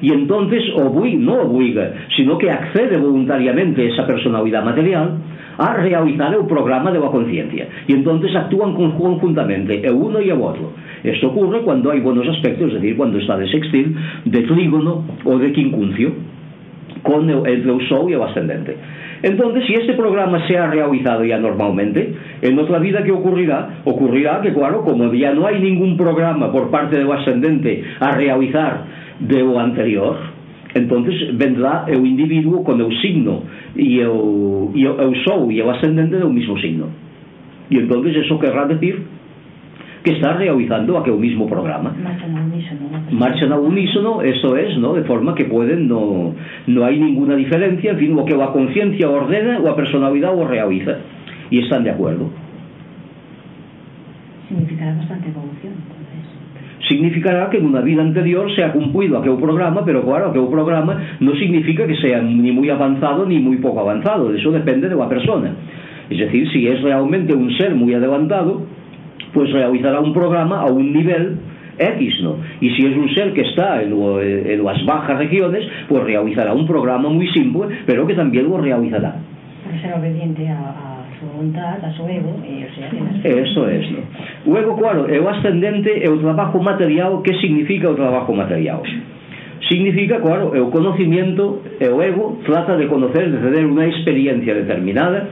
Y 0.00 0.12
entonces 0.12 0.62
obliga, 0.74 1.18
no 1.20 1.42
obliga, 1.42 1.92
sino 2.16 2.36
que 2.36 2.50
accede 2.50 2.96
voluntariamente 2.96 3.86
esa 3.86 4.06
personalidad 4.06 4.64
material 4.64 5.18
a 5.58 5.74
realizar 5.74 6.34
el 6.34 6.46
programa 6.46 6.90
de 6.90 6.98
la 6.98 7.06
conciencia. 7.06 7.68
Y 7.86 7.92
entonces 7.92 8.34
actúan 8.34 8.74
conjuntamente, 8.74 9.86
el 9.86 9.92
uno 9.92 10.20
y 10.20 10.30
el 10.30 10.40
otro. 10.40 10.72
Esto 11.04 11.28
ocurre 11.28 11.62
cuando 11.62 11.90
hay 11.90 12.00
buenos 12.00 12.28
aspectos, 12.28 12.68
es 12.68 12.74
decir, 12.74 12.96
cuando 12.96 13.18
está 13.18 13.36
de 13.36 13.48
sextil, 13.48 13.96
de 14.24 14.42
trígono 14.42 15.04
o 15.24 15.38
de 15.38 15.52
quincuncio, 15.52 16.12
con 17.02 17.28
el, 17.28 17.88
sol 17.88 18.08
y 18.08 18.12
el 18.12 18.22
ascendente. 18.22 18.76
Entonces, 19.22 19.64
si 19.66 19.74
este 19.74 19.94
programa 19.94 20.46
se 20.46 20.56
ha 20.56 20.68
realizado 20.68 21.24
ya 21.24 21.38
normalmente, 21.38 22.14
en 22.40 22.58
otra 22.58 22.78
vida, 22.78 23.02
¿qué 23.02 23.10
ocurrirá? 23.10 23.80
Ocurrirá 23.84 24.40
que, 24.40 24.52
claro, 24.52 24.82
como 24.82 25.12
ya 25.12 25.32
no 25.32 25.46
hay 25.46 25.60
ningún 25.60 25.96
programa 25.96 26.52
por 26.52 26.70
parte 26.70 26.98
del 26.98 27.10
ascendente 27.10 27.82
a 27.98 28.12
realizar 28.12 28.84
de 29.18 29.38
lo 29.40 29.58
anterior, 29.58 30.16
entonces 30.74 31.36
vendrá 31.36 31.84
el 31.86 32.06
individuo 32.06 32.64
con 32.64 32.80
el 32.80 33.00
signo 33.00 33.42
y 33.74 33.98
el, 33.98 34.10
y 34.74 34.86
el, 34.86 35.00
el 35.00 35.24
sol 35.24 35.50
y 35.50 35.60
el 35.60 35.68
ascendente 35.68 36.16
del 36.16 36.30
mismo 36.30 36.56
signo. 36.58 36.86
Y 37.68 37.78
entonces 37.78 38.16
eso 38.16 38.38
querrá 38.38 38.66
decir 38.66 39.02
que 40.02 40.12
está 40.12 40.32
realizando 40.34 40.98
aquel 40.98 41.14
mismo 41.14 41.46
programa. 41.46 41.94
Marchan 42.02 42.36
al 42.36 42.44
unísono. 42.44 42.80
Marchan 43.12 43.52
al 43.52 43.60
unísono, 43.60 44.22
eso 44.22 44.56
es, 44.56 44.76
¿no? 44.78 44.94
De 44.94 45.02
forma 45.02 45.34
que 45.34 45.44
pueden, 45.44 45.88
no, 45.88 46.34
no 46.66 46.84
hay 46.84 46.98
ninguna 46.98 47.36
diferencia, 47.36 47.92
en 47.92 47.98
fin, 47.98 48.16
lo 48.16 48.24
que 48.24 48.36
la 48.36 48.48
conciencia 48.48 49.08
ordena, 49.08 49.60
la 49.60 49.76
personalidad 49.76 50.34
lo 50.34 50.46
realiza. 50.46 50.96
Y 51.50 51.60
están 51.60 51.84
de 51.84 51.90
acuerdo. 51.90 52.30
Significará 54.48 54.94
bastante 54.96 55.28
evolución, 55.28 55.72
entonces. 55.72 56.88
Significará 56.88 57.48
que 57.48 57.58
en 57.58 57.66
una 57.66 57.80
vida 57.80 58.02
anterior 58.02 58.52
se 58.56 58.64
ha 58.64 58.72
cumplido 58.72 59.18
aquel 59.18 59.36
programa, 59.36 59.84
pero 59.84 60.02
claro, 60.02 60.30
aquel 60.30 60.48
programa 60.48 61.00
no 61.20 61.32
significa 61.36 61.86
que 61.86 61.96
sea 61.96 62.20
ni 62.20 62.50
muy 62.50 62.68
avanzado 62.70 63.24
ni 63.24 63.38
muy 63.38 63.58
poco 63.58 63.80
avanzado, 63.80 64.34
eso 64.34 64.50
depende 64.50 64.88
de 64.88 64.96
la 64.96 65.08
persona. 65.08 65.52
Es 66.10 66.18
decir, 66.18 66.50
si 66.50 66.66
es 66.66 66.82
realmente 66.82 67.34
un 67.34 67.50
ser 67.56 67.74
muy 67.74 67.94
adelantado, 67.94 68.66
pues 69.32 69.50
realizará 69.52 70.00
un 70.00 70.12
programa 70.12 70.60
a 70.60 70.66
un 70.66 70.92
nivel 70.92 71.38
X, 71.78 72.20
¿no? 72.22 72.36
Y 72.60 72.70
si 72.70 72.86
es 72.86 72.96
un 72.96 73.08
ser 73.14 73.32
que 73.32 73.42
está 73.42 73.82
en, 73.82 73.90
lo, 73.90 74.20
en 74.20 74.62
las 74.62 74.84
bajas 74.84 75.18
regiones, 75.18 75.66
pues 75.88 76.04
realizará 76.04 76.52
un 76.52 76.66
programa 76.66 77.08
muy 77.08 77.28
simple, 77.28 77.76
pero 77.86 78.06
que 78.06 78.14
también 78.14 78.48
lo 78.48 78.58
realizará. 78.58 79.16
Para 79.64 79.80
ser 79.80 79.94
obediente 79.94 80.48
a, 80.48 80.58
a 80.58 80.92
su 81.18 81.26
voluntad, 81.26 81.82
a 81.84 81.92
su 81.96 82.06
ego, 82.06 82.36
y, 82.46 82.64
o 82.64 82.74
sea, 82.74 82.90
que 82.90 83.40
Eso 83.40 83.68
es, 83.68 83.90
¿no? 83.90 83.98
Luego, 84.46 84.76
claro, 84.76 85.06
el 85.08 85.26
ascendente, 85.26 86.04
el 86.04 86.20
trabajo 86.20 86.60
material, 86.60 87.20
¿qué 87.24 87.34
significa 87.40 87.88
el 87.88 87.96
trabajo 87.96 88.32
material? 88.34 88.80
Significa, 89.68 90.20
claro, 90.20 90.54
el 90.54 90.68
conocimiento, 90.70 91.62
el 91.80 92.02
ego, 92.02 92.38
trata 92.44 92.76
de 92.76 92.86
conocer, 92.86 93.30
de 93.30 93.38
tener 93.38 93.64
una 93.64 93.86
experiencia 93.86 94.54
determinada, 94.54 95.28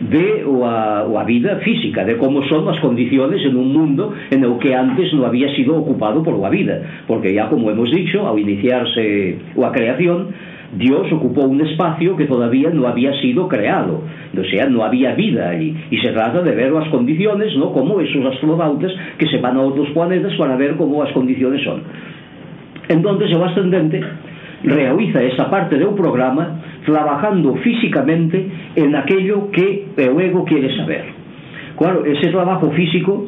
de 0.00 0.44
o 0.44 0.66
a, 0.66 1.04
o 1.04 1.18
a 1.18 1.24
vida 1.24 1.56
física, 1.64 2.04
de 2.04 2.16
como 2.16 2.44
son 2.44 2.68
as 2.68 2.78
condiciones 2.80 3.40
en 3.44 3.56
un 3.56 3.72
mundo 3.72 4.12
en 4.30 4.44
o 4.44 4.58
que 4.60 4.76
antes 4.76 5.08
non 5.16 5.24
había 5.24 5.48
sido 5.56 5.72
ocupado 5.72 6.20
por 6.20 6.36
a 6.36 6.50
vida, 6.52 7.04
porque 7.08 7.32
ya 7.32 7.48
como 7.48 7.72
hemos 7.72 7.88
dicho, 7.88 8.28
ao 8.28 8.36
iniciarse 8.36 9.40
a 9.56 9.70
creación, 9.72 10.36
Dios 10.76 11.10
ocupó 11.12 11.42
un 11.42 11.60
espacio 11.64 12.16
que 12.16 12.26
todavía 12.26 12.68
no 12.70 12.86
había 12.86 13.12
sido 13.20 13.48
creado, 13.48 14.02
o 14.36 14.44
sea, 14.44 14.68
no 14.68 14.84
había 14.84 15.14
vida 15.14 15.48
allí. 15.48 15.74
Y 15.90 15.96
se 15.98 16.12
trata 16.12 16.42
de 16.42 16.52
ver 16.52 16.72
las 16.72 16.88
condiciones, 16.88 17.56
¿no? 17.56 17.72
Como 17.72 18.00
esos 18.00 18.24
astronautas 18.26 18.92
que 19.16 19.26
se 19.28 19.38
van 19.38 19.56
a 19.56 19.62
otros 19.62 19.88
planetas 19.90 20.34
para 20.34 20.56
ver 20.56 20.76
cómo 20.76 21.02
las 21.02 21.12
condiciones 21.12 21.62
son. 21.64 21.82
Entonces, 22.88 23.32
o 23.32 23.44
ascendente 23.44 24.00
realiza 24.64 25.22
esa 25.22 25.48
parte 25.48 25.78
do 25.78 25.94
programa 25.94 26.60
trabajando 26.86 27.56
físicamente 27.56 28.48
en 28.76 28.94
aquello 28.94 29.50
que 29.50 29.86
el 29.96 30.20
ego 30.20 30.44
quiere 30.44 30.74
saber. 30.76 31.04
Claro, 31.76 32.04
ese 32.06 32.30
trabajo 32.30 32.70
físico, 32.70 33.26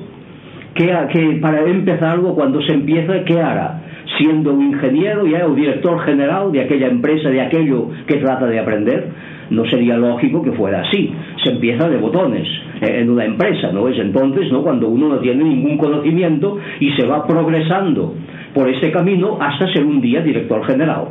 que, 0.75 0.87
que 1.13 1.39
para 1.43 1.63
empezarlo, 1.65 2.35
cuando 2.35 2.63
se 2.63 2.73
empieza, 2.73 3.25
¿qué 3.25 3.41
hará? 3.41 3.83
Siendo 4.17 4.55
un 4.55 4.73
ingeniero, 4.73 5.27
ya 5.27 5.47
o 5.47 5.55
director 5.55 6.01
general 6.05 6.51
de 6.53 6.63
aquella 6.63 6.87
empresa, 6.87 7.29
de 7.29 7.43
aquello 7.43 7.91
que 8.07 8.17
trata 8.17 8.47
de 8.47 8.59
aprender, 8.59 9.09
no 9.51 9.65
sería 9.67 9.97
lógico 9.97 10.43
que 10.43 10.53
fuera 10.53 10.83
así. 10.83 11.13
Se 11.45 11.51
empieza 11.51 11.89
de 11.89 11.99
botones 11.99 12.47
eh, 12.81 13.01
en 13.01 13.11
una 13.11 13.25
empresa, 13.25 13.71
¿no? 13.73 13.89
Es 13.89 13.99
entonces, 13.99 14.51
¿no? 14.53 14.63
Cuando 14.63 14.89
uno 14.89 15.09
no 15.09 15.19
tiene 15.19 15.45
ningún 15.45 15.77
conocimiento 15.77 16.59
y 16.81 16.93
se 16.93 17.07
va 17.07 17.27
progresando 17.27 18.15
por 18.55 18.69
este 18.69 18.91
camino 18.91 19.39
hasta 19.41 19.71
ser 19.73 19.85
un 19.85 20.01
día 20.01 20.21
director 20.23 20.65
general. 20.67 21.09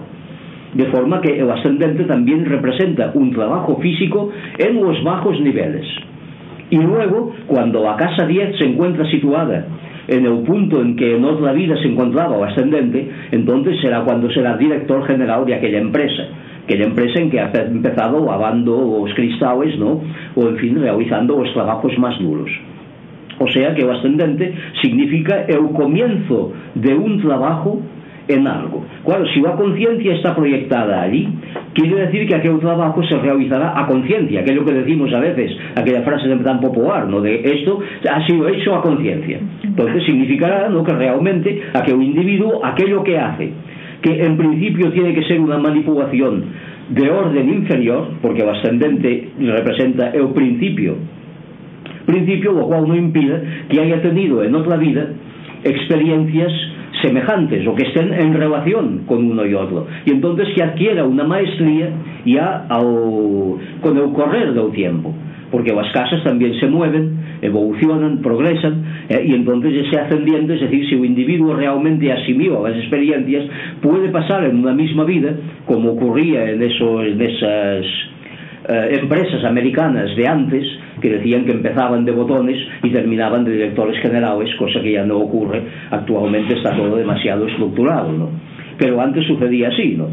De 0.73 0.85
forma 0.87 1.21
que 1.21 1.39
el 1.39 1.49
ascendente 1.49 2.03
también 2.03 2.45
representa 2.45 3.11
un 3.13 3.31
trabajo 3.31 3.77
físico 3.77 4.31
en 4.57 4.81
los 4.81 5.03
bajos 5.03 5.39
niveles. 5.39 5.85
Y 6.69 6.77
luego, 6.77 7.33
cuando 7.47 7.81
la 7.83 7.95
casa 7.95 8.25
10 8.25 8.57
se 8.57 8.65
encuentra 8.65 9.09
situada 9.09 9.65
en 10.07 10.25
el 10.25 10.39
punto 10.43 10.81
en 10.81 10.95
que 10.95 11.15
en 11.15 11.23
otra 11.23 11.53
vida 11.53 11.75
se 11.81 11.87
encontraba 11.87 12.37
el 12.37 12.43
ascendente, 12.43 13.09
entonces 13.31 13.79
será 13.81 14.01
cuando 14.01 14.29
será 14.31 14.57
director 14.57 15.05
general 15.05 15.45
de 15.45 15.55
aquella 15.55 15.79
empresa, 15.79 16.23
aquella 16.63 16.85
empresa 16.85 17.19
en 17.19 17.29
que 17.29 17.39
ha 17.39 17.51
empezado 17.53 18.25
lavando 18.25 19.01
los 19.05 19.13
cristales, 19.15 19.77
¿no? 19.79 20.01
O 20.35 20.47
en 20.47 20.57
fin, 20.57 20.79
realizando 20.79 21.41
los 21.41 21.53
trabajos 21.53 21.97
más 21.97 22.17
duros. 22.19 22.49
O 23.39 23.47
sea 23.49 23.73
que 23.75 23.83
el 23.83 23.91
ascendente 23.91 24.53
significa 24.81 25.45
el 25.47 25.69
comienzo 25.73 26.53
de 26.75 26.95
un 26.95 27.21
trabajo 27.21 27.81
en 28.27 28.47
algo. 28.47 28.85
Claro, 29.05 29.25
si 29.33 29.41
la 29.41 29.53
conciencia 29.53 30.15
está 30.15 30.35
proyectada 30.35 31.01
allí, 31.01 31.27
quiere 31.73 32.07
decir 32.07 32.27
que 32.27 32.35
aquel 32.35 32.59
trabajo 32.59 33.01
se 33.03 33.17
realizará 33.17 33.79
a 33.79 33.87
conciencia, 33.87 34.43
que 34.43 34.53
lo 34.53 34.65
que 34.65 34.73
decimos 34.73 35.13
a 35.13 35.19
veces, 35.19 35.51
aquella 35.75 36.01
frase 36.01 36.27
tan 36.37 36.59
popular, 36.59 37.07
¿no? 37.07 37.21
De 37.21 37.41
esto 37.41 37.79
ha 38.09 38.25
sido 38.25 38.47
hecho 38.49 38.75
a 38.75 38.81
conciencia. 38.81 39.39
Entonces 39.63 40.03
significará, 40.05 40.69
¿no? 40.69 40.83
Que 40.83 40.93
realmente 40.93 41.61
aquel 41.73 42.01
individuo, 42.01 42.65
aquello 42.65 43.03
que 43.03 43.17
hace, 43.17 43.51
que 44.01 44.23
en 44.23 44.37
principio 44.37 44.91
tiene 44.91 45.13
que 45.13 45.23
ser 45.23 45.39
una 45.39 45.57
manipulación 45.57 46.45
de 46.89 47.09
orden 47.09 47.49
inferior, 47.49 48.09
porque 48.21 48.43
el 48.43 48.49
ascendente 48.49 49.29
representa 49.39 50.09
el 50.11 50.27
principio, 50.29 50.95
principio 52.05 52.53
lo 52.53 52.67
cual 52.67 52.87
no 52.87 52.95
impide 52.95 53.41
que 53.69 53.81
haya 53.81 54.01
tenido 54.01 54.43
en 54.43 54.55
otra 54.55 54.77
vida 54.77 55.09
experiencias 55.63 56.51
semejantes 57.01 57.67
o 57.67 57.75
que 57.75 57.83
estén 57.83 58.13
en 58.13 58.33
relación 58.33 59.03
con 59.05 59.23
uno 59.31 59.45
y 59.45 59.53
otro 59.53 59.87
y 60.05 60.11
entonces 60.11 60.47
que 60.55 60.63
adquiera 60.63 61.05
una 61.05 61.23
maestría 61.23 61.89
ya 62.25 62.65
ao, 62.69 63.57
con 63.81 63.97
el 63.97 64.11
correr 64.13 64.53
del 64.53 64.71
tiempo 64.71 65.13
porque 65.51 65.73
las 65.73 65.91
casas 65.93 66.23
también 66.23 66.53
se 66.59 66.67
mueven, 66.67 67.17
evolucionan, 67.41 68.21
progresan, 68.21 68.83
eh, 69.09 69.25
y 69.27 69.33
entonces 69.33 69.85
se 69.89 69.99
ascendiente, 69.99 70.55
es 70.55 70.61
decir, 70.61 70.89
si 70.89 70.95
un 70.95 71.05
individuo 71.05 71.55
realmente 71.55 72.11
asimiló 72.11 72.67
las 72.67 72.77
experiencias, 72.77 73.45
puede 73.81 74.09
pasar 74.09 74.43
en 74.43 74.57
una 74.57 74.73
misma 74.73 75.05
vida, 75.05 75.33
como 75.65 75.91
ocurría 75.91 76.49
en, 76.51 76.61
esos, 76.61 77.05
en 77.05 77.21
esas 77.21 77.85
eh, 78.69 78.99
empresas 79.01 79.43
americanas 79.45 80.13
de 80.15 80.27
antes 80.27 80.63
que 81.01 81.09
decían 81.09 81.45
que 81.45 81.51
empezaban 81.51 82.03
de 82.03 82.11
botones 82.11 82.57
y 82.83 82.89
terminaban 82.89 83.45
de 83.45 83.51
directores 83.51 83.97
generales, 84.01 84.53
cosa 84.55 84.81
que 84.81 84.91
ya 84.91 85.05
no 85.05 85.17
ocurre, 85.19 85.61
actualmente 85.89 86.55
está 86.55 86.75
todo 86.75 86.97
demasiado 86.97 87.47
estructurado, 87.47 88.11
¿no? 88.11 88.29
Pero 88.77 88.99
antes 88.99 89.25
sucedía 89.25 89.69
así, 89.69 89.95
¿no? 89.97 90.07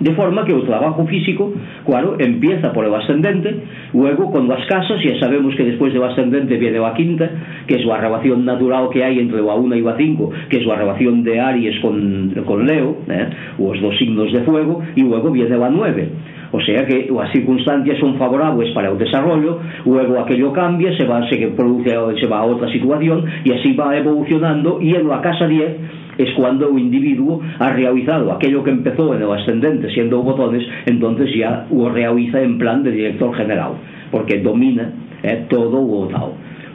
De 0.00 0.14
forma 0.14 0.44
que 0.44 0.54
o 0.54 0.62
trabajo 0.62 1.04
físico, 1.06 1.52
claro, 1.84 2.16
empieza 2.20 2.72
por 2.72 2.84
el 2.84 2.94
ascendente, 2.94 3.64
luego 3.92 4.30
con 4.30 4.46
las 4.46 4.64
casas, 4.66 5.02
ya 5.02 5.18
sabemos 5.18 5.54
que 5.56 5.64
después 5.64 5.92
del 5.92 6.04
ascendente 6.04 6.56
viene 6.56 6.78
la 6.78 6.94
quinta, 6.94 7.28
que 7.66 7.74
es 7.74 7.84
la 7.84 7.98
relación 7.98 8.44
natural 8.44 8.88
que 8.92 9.02
hay 9.02 9.18
entre 9.18 9.42
la 9.42 9.54
1 9.54 9.74
y 9.74 9.80
la 9.80 9.96
5, 9.96 10.30
que 10.48 10.58
es 10.58 10.66
la 10.66 10.76
relación 10.76 11.24
de 11.24 11.40
Aries 11.40 11.80
con, 11.80 12.32
con 12.46 12.66
Leo, 12.66 12.98
¿eh? 13.08 13.26
los 13.58 13.80
dos 13.80 13.98
signos 13.98 14.32
de 14.32 14.40
fuego, 14.42 14.80
y 14.94 15.02
luego 15.02 15.32
viene 15.32 15.58
la 15.58 15.68
9 15.68 16.08
O 16.50 16.60
sea 16.60 16.86
que 16.86 17.10
as 17.20 17.30
circunstancias 17.32 17.98
son 17.98 18.16
favorables 18.16 18.72
para 18.72 18.90
o 18.90 18.96
desarrollo, 18.96 19.60
luego 19.84 20.18
aquello 20.18 20.52
cambia, 20.52 20.96
se 20.96 21.04
va, 21.04 21.28
se 21.28 21.36
produce, 21.48 21.90
se 22.20 22.26
va 22.26 22.38
a 22.40 22.44
outra 22.44 22.70
situación 22.72 23.24
y 23.44 23.52
así 23.52 23.74
va 23.74 23.96
evolucionando 23.96 24.80
y 24.80 24.94
en 24.94 25.08
la 25.08 25.20
casa 25.20 25.46
10 25.46 26.18
es 26.18 26.32
cuando 26.34 26.72
o 26.72 26.78
individuo 26.78 27.40
ha 27.58 27.70
realizado 27.70 28.32
aquello 28.32 28.64
que 28.64 28.70
empezó 28.70 29.14
en 29.14 29.22
el 29.22 29.30
ascendente 29.30 29.88
siendo 29.90 30.22
botones, 30.22 30.66
entonces 30.86 31.30
ya 31.34 31.66
o 31.70 31.88
realiza 31.88 32.40
en 32.40 32.58
plan 32.58 32.82
de 32.82 32.90
director 32.92 33.34
general, 33.36 33.72
porque 34.10 34.40
domina 34.40 34.90
eh, 35.22 35.46
todo 35.48 35.80
o 35.80 36.08
tal. 36.08 36.32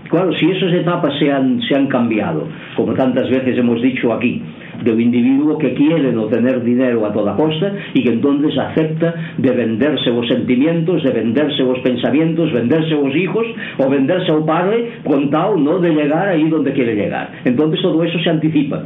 Claro, 0.09 0.31
si 0.33 0.45
esas 0.45 0.71
etapas 0.73 1.17
se 1.17 1.31
han, 1.31 1.59
se 1.61 1.75
han 1.75 1.87
cambiado, 1.87 2.47
como 2.75 2.93
tantas 2.93 3.29
veces 3.29 3.57
hemos 3.57 3.81
dicho 3.81 4.13
aquí, 4.13 4.41
del 4.83 4.99
individuo 4.99 5.57
que 5.57 5.73
quiere 5.73 6.11
no 6.11 6.25
tener 6.25 6.63
dinero 6.63 7.05
a 7.05 7.13
toda 7.13 7.35
costa 7.35 7.73
y 7.93 8.03
que 8.03 8.13
entonces 8.13 8.57
acepta 8.57 9.13
de 9.37 9.51
venderse 9.51 10.09
los 10.09 10.27
sentimientos, 10.27 11.03
de 11.03 11.11
venderse 11.11 11.63
los 11.63 11.79
pensamientos, 11.79 12.51
venderse 12.51 12.91
los 12.91 13.15
hijos 13.15 13.45
o 13.77 13.89
venderse 13.89 14.31
al 14.31 14.45
padre 14.45 14.93
con 15.03 15.29
tal 15.29 15.63
no 15.63 15.79
de 15.79 15.91
llegar 15.91 16.27
ahí 16.27 16.49
donde 16.49 16.73
quiere 16.73 16.95
llegar. 16.95 17.29
Entonces 17.45 17.81
todo 17.81 18.03
eso 18.03 18.19
se 18.19 18.29
anticipa. 18.29 18.83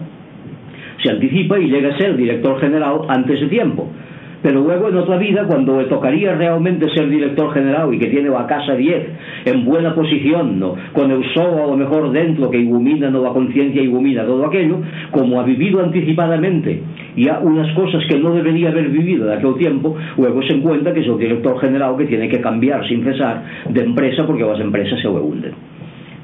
Se 1.04 1.12
anticipa 1.12 1.60
y 1.60 1.70
llega 1.70 1.94
a 1.94 1.98
ser 1.98 2.16
director 2.18 2.60
general 2.60 3.02
antes 3.08 3.40
de 3.40 3.48
tiempo. 3.48 3.90
Pero 4.42 4.62
luego 4.62 4.90
en 4.90 4.98
otra 4.98 5.18
vida, 5.18 5.46
cuando 5.48 5.82
le 5.82 5.88
tocaría 5.88 6.36
realmente 6.36 6.88
ser 6.94 7.10
director 7.10 7.54
general 7.54 7.94
y 7.94 8.00
que 8.00 8.08
tiene 8.08 8.30
la 8.30 8.46
casa 8.46 8.76
10 8.76 9.08
en 9.46 9.66
buena 9.66 9.96
posición, 9.96 10.60
¿no? 10.60 10.76
con 10.94 11.10
el 11.12 11.24
sol 11.34 11.60
a 11.60 11.68
lo 11.68 11.76
mejor 11.76 12.12
dentro 12.12 12.50
que 12.52 12.60
ilumina, 12.60 13.10
no 13.10 13.24
la 13.24 13.30
conciencia 13.30 13.82
ilumina 13.82 14.26
todo 14.26 14.46
aquello, 14.46 14.80
como 15.12 15.40
ha 15.40 15.44
vivido 15.44 15.84
anticipadamente 15.84 16.82
ya 17.18 17.40
unas 17.40 17.74
cosas 17.74 18.04
que 18.08 18.20
no 18.20 18.34
debería 18.34 18.70
haber 18.70 18.90
vivido 18.90 19.26
de 19.26 19.36
aquel 19.36 19.56
tiempo, 19.56 19.96
luego 20.18 20.42
se 20.44 20.54
encuentra 20.54 20.94
que 20.94 21.00
es 21.00 21.08
el 21.08 21.18
director 21.18 21.60
general 21.60 21.98
que 21.98 22.06
tiene 22.06 22.30
que 22.30 22.40
cambiar 22.40 22.88
sin 22.88 23.04
cesar 23.04 23.44
de 23.70 23.82
empresa 23.82 24.26
porque 24.26 24.44
las 24.44 24.60
empresas 24.60 25.00
se 25.02 25.08
hunden. 25.08 25.54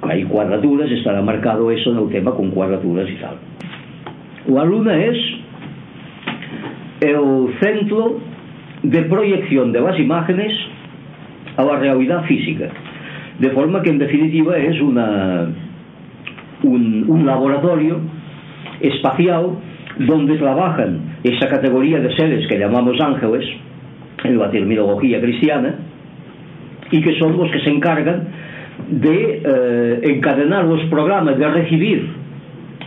Hay 0.04 0.24
cuadraturas, 0.26 0.92
estará 0.92 1.22
marcado 1.22 1.72
eso 1.72 1.92
en 1.92 1.98
el 1.98 2.10
tema 2.10 2.32
con 2.32 2.52
cuadraturas 2.52 3.10
y 3.10 3.16
tal. 3.16 3.36
La 4.48 4.66
luna 4.66 5.04
es 5.04 5.18
é 7.04 7.20
o 7.20 7.52
centro 7.60 8.22
de 8.82 9.02
proyección 9.04 9.72
de 9.74 9.82
las 9.82 10.00
imágenes 10.00 10.54
a 11.58 11.64
la 11.64 11.76
realidad 11.78 12.24
física. 12.24 12.70
De 13.40 13.50
forma 13.50 13.82
que, 13.82 13.90
en 13.90 14.00
definitiva, 14.00 14.58
es 14.58 14.80
una, 14.80 15.50
un, 16.64 17.06
un 17.08 17.26
laboratorio 17.26 18.00
espacial 18.80 19.58
donde 20.00 20.38
trabajan 20.38 21.18
esa 21.24 21.48
categoría 21.48 22.00
de 22.00 22.16
seres 22.16 22.48
que 22.48 22.58
llamamos 22.58 23.00
ángeles, 23.02 23.46
en 24.24 24.38
la 24.38 24.50
terminología 24.50 25.20
cristiana, 25.20 25.76
y 26.90 27.02
que 27.02 27.20
son 27.20 27.38
los 27.38 27.52
que 27.52 27.60
se 27.60 27.70
encargan 27.70 28.28
de 28.90 29.42
eh, 29.44 30.00
encadenar 30.04 30.66
los 30.66 30.82
programas, 30.86 31.38
de 31.38 31.48
recibir 31.48 32.23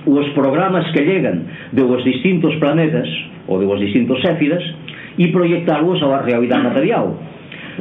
os 0.06 0.26
programas 0.38 0.86
que 0.94 1.02
llegan 1.02 1.50
de 1.74 1.82
os 1.82 2.02
distintos 2.06 2.54
planetas 2.62 3.08
ou 3.50 3.58
de 3.58 3.66
os 3.66 3.78
distintos 3.82 4.22
éfidas 4.24 4.62
e 5.18 5.28
proyectarlos 5.34 5.98
á 6.02 6.22
realidade 6.22 6.62
material. 6.62 7.18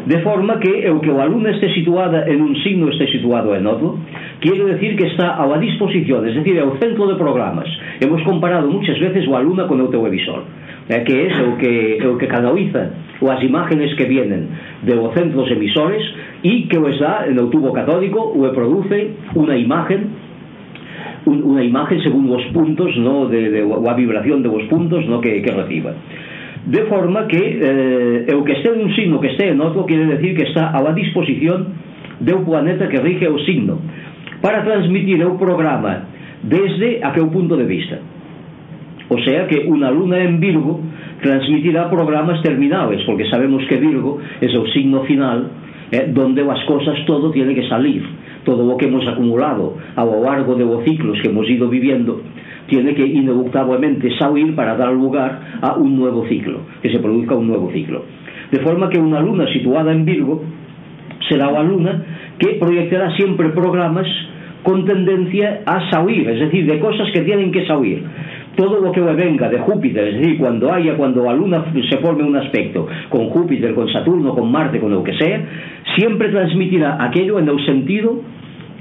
De 0.04 0.20
forma 0.20 0.60
que 0.60 0.90
o 0.92 1.00
que 1.00 1.14
o 1.14 1.22
alumno 1.22 1.48
este 1.48 1.72
situada 1.72 2.28
en 2.28 2.42
un 2.42 2.58
signo 2.66 2.92
este 2.92 3.08
situado 3.08 3.56
en 3.56 3.64
outro 3.64 3.96
quiere 4.44 4.66
decir 4.76 5.00
que 5.00 5.08
está 5.08 5.40
a 5.40 5.46
la 5.48 5.56
disposición 5.56 6.28
es 6.28 6.36
decir, 6.36 6.58
é 6.60 6.66
o 6.66 6.76
centro 6.82 7.08
de 7.08 7.16
programas. 7.16 7.70
Hemos 8.02 8.20
comparado 8.28 8.68
muchas 8.68 9.00
veces 9.00 9.24
o 9.24 9.38
alumna 9.38 9.70
con 9.70 9.80
o 9.80 9.88
televisor 9.88 10.44
é 10.90 11.00
que 11.00 11.14
é 11.14 11.42
o 11.42 11.58
que, 11.58 12.06
o 12.06 12.18
que 12.18 12.28
canaliza 12.28 12.92
as 13.26 13.42
imágenes 13.42 13.94
que 13.96 14.06
vienen 14.06 14.50
de 14.84 14.94
os 14.94 15.14
centros 15.16 15.50
emisores 15.50 16.04
e 16.44 16.68
que 16.70 16.78
o 16.78 16.86
está 16.90 17.26
en 17.26 17.40
o 17.40 17.50
tubo 17.50 17.74
catódico 17.74 18.38
ou 18.38 18.46
produce 18.54 19.18
unha 19.34 19.58
imagen 19.58 20.25
un, 21.26 21.42
unha 21.42 21.62
imaxe 21.66 21.98
según 22.06 22.30
os 22.30 22.46
puntos 22.54 22.94
no, 23.02 23.26
de, 23.28 23.50
de, 23.50 23.62
ou 23.66 23.86
a 23.86 23.94
vibración 23.98 24.46
de 24.46 24.50
os 24.50 24.66
puntos 24.70 25.06
no, 25.10 25.22
que, 25.22 25.42
que 25.42 25.52
reciba. 25.52 25.94
De 26.66 26.82
forma 26.90 27.30
que 27.30 27.44
eh, 28.26 28.34
o 28.34 28.42
que 28.42 28.58
este 28.58 28.74
un 28.74 28.90
signo 28.94 29.22
que 29.22 29.34
este 29.34 29.54
en 29.54 29.62
outro 29.62 29.86
quere 29.86 30.06
decir 30.06 30.34
que 30.34 30.50
está 30.50 30.74
a 30.74 30.82
disposición 30.94 31.78
de 32.20 32.32
un 32.34 32.46
planeta 32.46 32.90
que 32.90 33.02
rige 33.02 33.28
o 33.28 33.38
signo 33.46 33.82
para 34.42 34.64
transmitir 34.64 35.22
o 35.26 35.38
programa 35.38 36.10
desde 36.42 37.02
aquel 37.02 37.30
punto 37.30 37.58
de 37.58 37.66
vista. 37.66 37.98
O 39.10 39.18
sea 39.22 39.46
que 39.46 39.70
unha 39.70 39.90
luna 39.94 40.18
en 40.22 40.42
Virgo 40.42 40.82
transmitirá 41.22 41.90
programas 41.90 42.42
terminales 42.42 43.02
porque 43.06 43.30
sabemos 43.30 43.62
que 43.70 43.78
Virgo 43.78 44.18
é 44.42 44.50
o 44.50 44.66
signo 44.74 45.06
final 45.06 45.50
eh, 45.94 46.10
donde 46.10 46.42
as 46.42 46.62
cosas 46.66 46.98
todo 47.06 47.30
tiene 47.30 47.54
que 47.54 47.70
salir. 47.70 48.02
Todo 48.46 48.64
o 48.64 48.78
que 48.78 48.86
hemos 48.86 49.04
acumulado 49.08 49.76
ao 49.98 50.22
largo 50.22 50.56
de 50.56 50.64
os 50.64 50.86
ciclos 50.86 51.20
que 51.20 51.30
hemos 51.30 51.50
ido 51.50 51.68
viviendo 51.68 52.22
tiene 52.70 52.96
que 52.96 53.06
ineluctablemente 53.06 54.14
salir 54.18 54.56
para 54.56 54.78
dar 54.78 54.94
lugar 54.94 55.60
a 55.62 55.76
un 55.76 55.98
nuevo 55.98 56.26
ciclo 56.30 56.62
que 56.82 56.90
se 56.90 57.00
produzca 57.00 57.36
un 57.36 57.48
nuevo 57.48 57.70
ciclo 57.74 58.06
de 58.52 58.60
forma 58.62 58.88
que 58.88 59.02
unha 59.02 59.20
luna 59.20 59.50
situada 59.52 59.92
en 59.92 60.06
Virgo 60.06 60.46
será 61.28 61.50
unha 61.50 61.66
luna 61.66 61.94
que 62.38 62.62
proyectará 62.62 63.12
siempre 63.18 63.50
programas 63.50 64.08
con 64.66 64.84
tendencia 64.84 65.62
a 65.66 65.90
salir, 65.92 66.28
es 66.28 66.40
decir, 66.40 66.66
de 66.66 66.80
cosas 66.80 67.08
que 67.14 67.22
tienen 67.22 67.52
que 67.52 67.66
salir. 67.68 68.04
Todo 68.56 68.80
lo 68.80 68.92
que 68.92 69.02
venga 69.02 69.48
de 69.48 69.60
Júpiter, 69.60 70.08
es 70.08 70.20
decir, 70.20 70.40
cuando 70.40 70.74
haya, 70.74 70.96
cuando 70.96 71.24
la 71.24 71.34
Luna 71.34 71.66
se 71.88 71.98
forme 71.98 72.24
un 72.24 72.36
aspecto 72.36 72.88
con 73.10 73.30
Júpiter, 73.30 73.76
con 73.76 73.88
Saturno, 73.90 74.34
con 74.34 74.52
Marte, 74.52 74.80
con 74.80 74.92
lo 74.92 75.04
que 75.04 75.14
sea, 75.14 75.46
siempre 75.96 76.30
transmitirá 76.30 76.98
aquello 77.04 77.38
en 77.38 77.50
el 77.50 77.64
sentido 77.66 78.22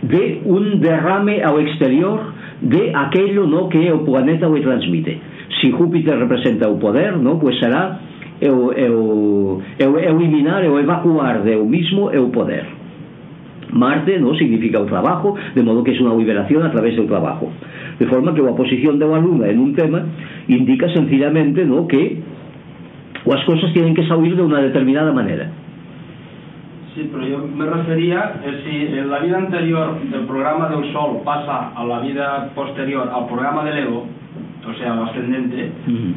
de 0.09 0.43
un 0.45 0.81
derrame 0.81 1.41
ao 1.41 1.57
exterior 1.61 2.21
de 2.61 2.93
aquello 2.93 3.47
no 3.49 3.69
que 3.69 3.89
o 3.93 4.05
planeta 4.05 4.49
o 4.49 4.57
transmite. 4.61 5.21
Si 5.61 5.73
Júpiter 5.73 6.19
representa 6.19 6.69
o 6.69 6.77
poder 6.79 7.17
no 7.17 7.41
pues 7.41 7.59
será 7.59 8.01
eu, 8.41 8.69
o, 8.69 8.73
eu 8.73 8.93
o, 8.93 9.63
é 9.79 9.89
o, 9.89 9.99
é 9.99 10.13
o 10.13 10.21
eliminar, 10.21 10.65
é 10.65 10.69
o 10.69 10.79
evacuar 10.79 11.43
de 11.43 11.57
o 11.57 11.65
mismo 11.65 12.11
é 12.11 12.21
o 12.21 12.29
poder. 12.29 12.67
Marte 13.73 14.19
no 14.19 14.37
significa 14.37 14.81
o 14.81 14.87
trabajo 14.87 15.35
de 15.55 15.63
modo 15.63 15.83
que 15.83 15.97
é 15.97 16.01
unha 16.01 16.13
liberación 16.13 16.61
a 16.63 16.71
través 16.71 16.95
do 16.97 17.09
trabajo. 17.09 17.49
De 17.97 18.05
forma 18.07 18.37
que 18.37 18.45
a 18.45 18.53
posición 18.53 19.01
unha 19.01 19.21
luna 19.21 19.49
en 19.49 19.59
un 19.59 19.73
tema 19.73 20.05
indica 20.53 20.93
sencillamente 20.93 21.65
no 21.65 21.89
que 21.89 22.21
as 23.25 23.43
cosas 23.49 23.73
tienen 23.73 23.97
que 23.97 24.05
salir 24.05 24.37
de 24.37 24.45
unha 24.45 24.61
determinada 24.61 25.17
maneira 25.17 25.64
Sí, 26.95 27.11
pero 27.13 27.27
yo 27.27 27.39
me 27.39 27.67
refería 27.67 28.41
eh, 28.45 28.63
si 28.65 28.99
en 28.99 29.11
la 29.11 29.19
vida 29.19 29.39
anterior 29.39 30.01
del 30.01 30.27
programa 30.27 30.69
del 30.69 30.93
Sol 30.93 31.23
pasa 31.25 31.73
a 31.75 31.85
la 31.85 31.99
vida 32.01 32.51
posterior 32.55 33.11
al 33.13 33.27
programa 33.27 33.65
del 33.65 33.79
Ego, 33.79 34.07
o 34.69 34.75
sea, 34.75 34.93
al 34.93 35.09
ascendente, 35.09 35.73
uh 35.87 35.91
-huh. 35.91 36.15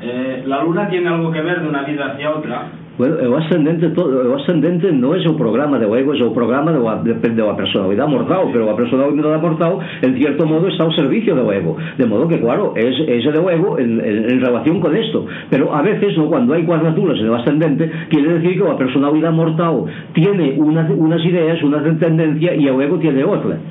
Eh, 0.00 0.44
la 0.46 0.62
luna 0.62 0.88
tiene 0.88 1.08
algo 1.08 1.32
que 1.32 1.40
ver 1.40 1.60
de 1.60 1.68
una 1.68 1.82
vida 1.82 2.12
hacia 2.12 2.30
otra. 2.30 2.68
O 2.98 3.36
ascendente 3.36 3.90
todo, 3.90 4.10
o 4.10 4.34
ascendente 4.34 4.90
non 4.90 5.14
é 5.14 5.22
o 5.30 5.38
programa 5.38 5.78
de 5.78 5.86
ego, 5.86 6.18
é 6.18 6.24
o 6.26 6.34
programa 6.34 6.74
de, 6.74 6.82
de, 6.82 7.30
de 7.30 7.42
a 7.46 7.54
personalidade 7.54 8.10
mortal, 8.10 8.50
pero 8.50 8.66
a 8.66 8.74
personalidade 8.74 9.38
mortal 9.38 9.78
en 10.02 10.18
cierto 10.18 10.42
modo 10.42 10.66
está 10.66 10.82
ao 10.82 10.90
servicio 10.90 11.38
do 11.38 11.46
ego, 11.54 11.78
de 11.78 12.06
modo 12.10 12.26
que 12.26 12.42
claro, 12.42 12.74
es, 12.74 12.98
ese 13.06 13.30
do 13.30 13.46
ego 13.46 13.78
en, 13.78 14.02
en, 14.02 14.34
en 14.34 14.38
relación 14.42 14.82
con 14.82 14.98
esto, 14.98 15.30
pero 15.46 15.70
a 15.70 15.78
veces 15.86 16.18
no, 16.18 16.26
cuando 16.26 16.58
hai 16.58 16.66
cuadraturas 16.66 17.22
en 17.22 17.30
o 17.30 17.38
ascendente, 17.38 17.86
quiere 18.10 18.42
decir 18.42 18.58
que 18.58 18.66
a 18.66 18.74
personalidade 18.74 19.30
mortal 19.30 19.86
tiene 20.10 20.58
unas, 20.58 20.90
unas 20.90 21.22
ideas, 21.22 21.62
una 21.62 21.78
tendencia 21.78 22.50
e 22.50 22.66
o 22.66 22.82
ego 22.82 22.98
tiene 22.98 23.22
outra 23.22 23.62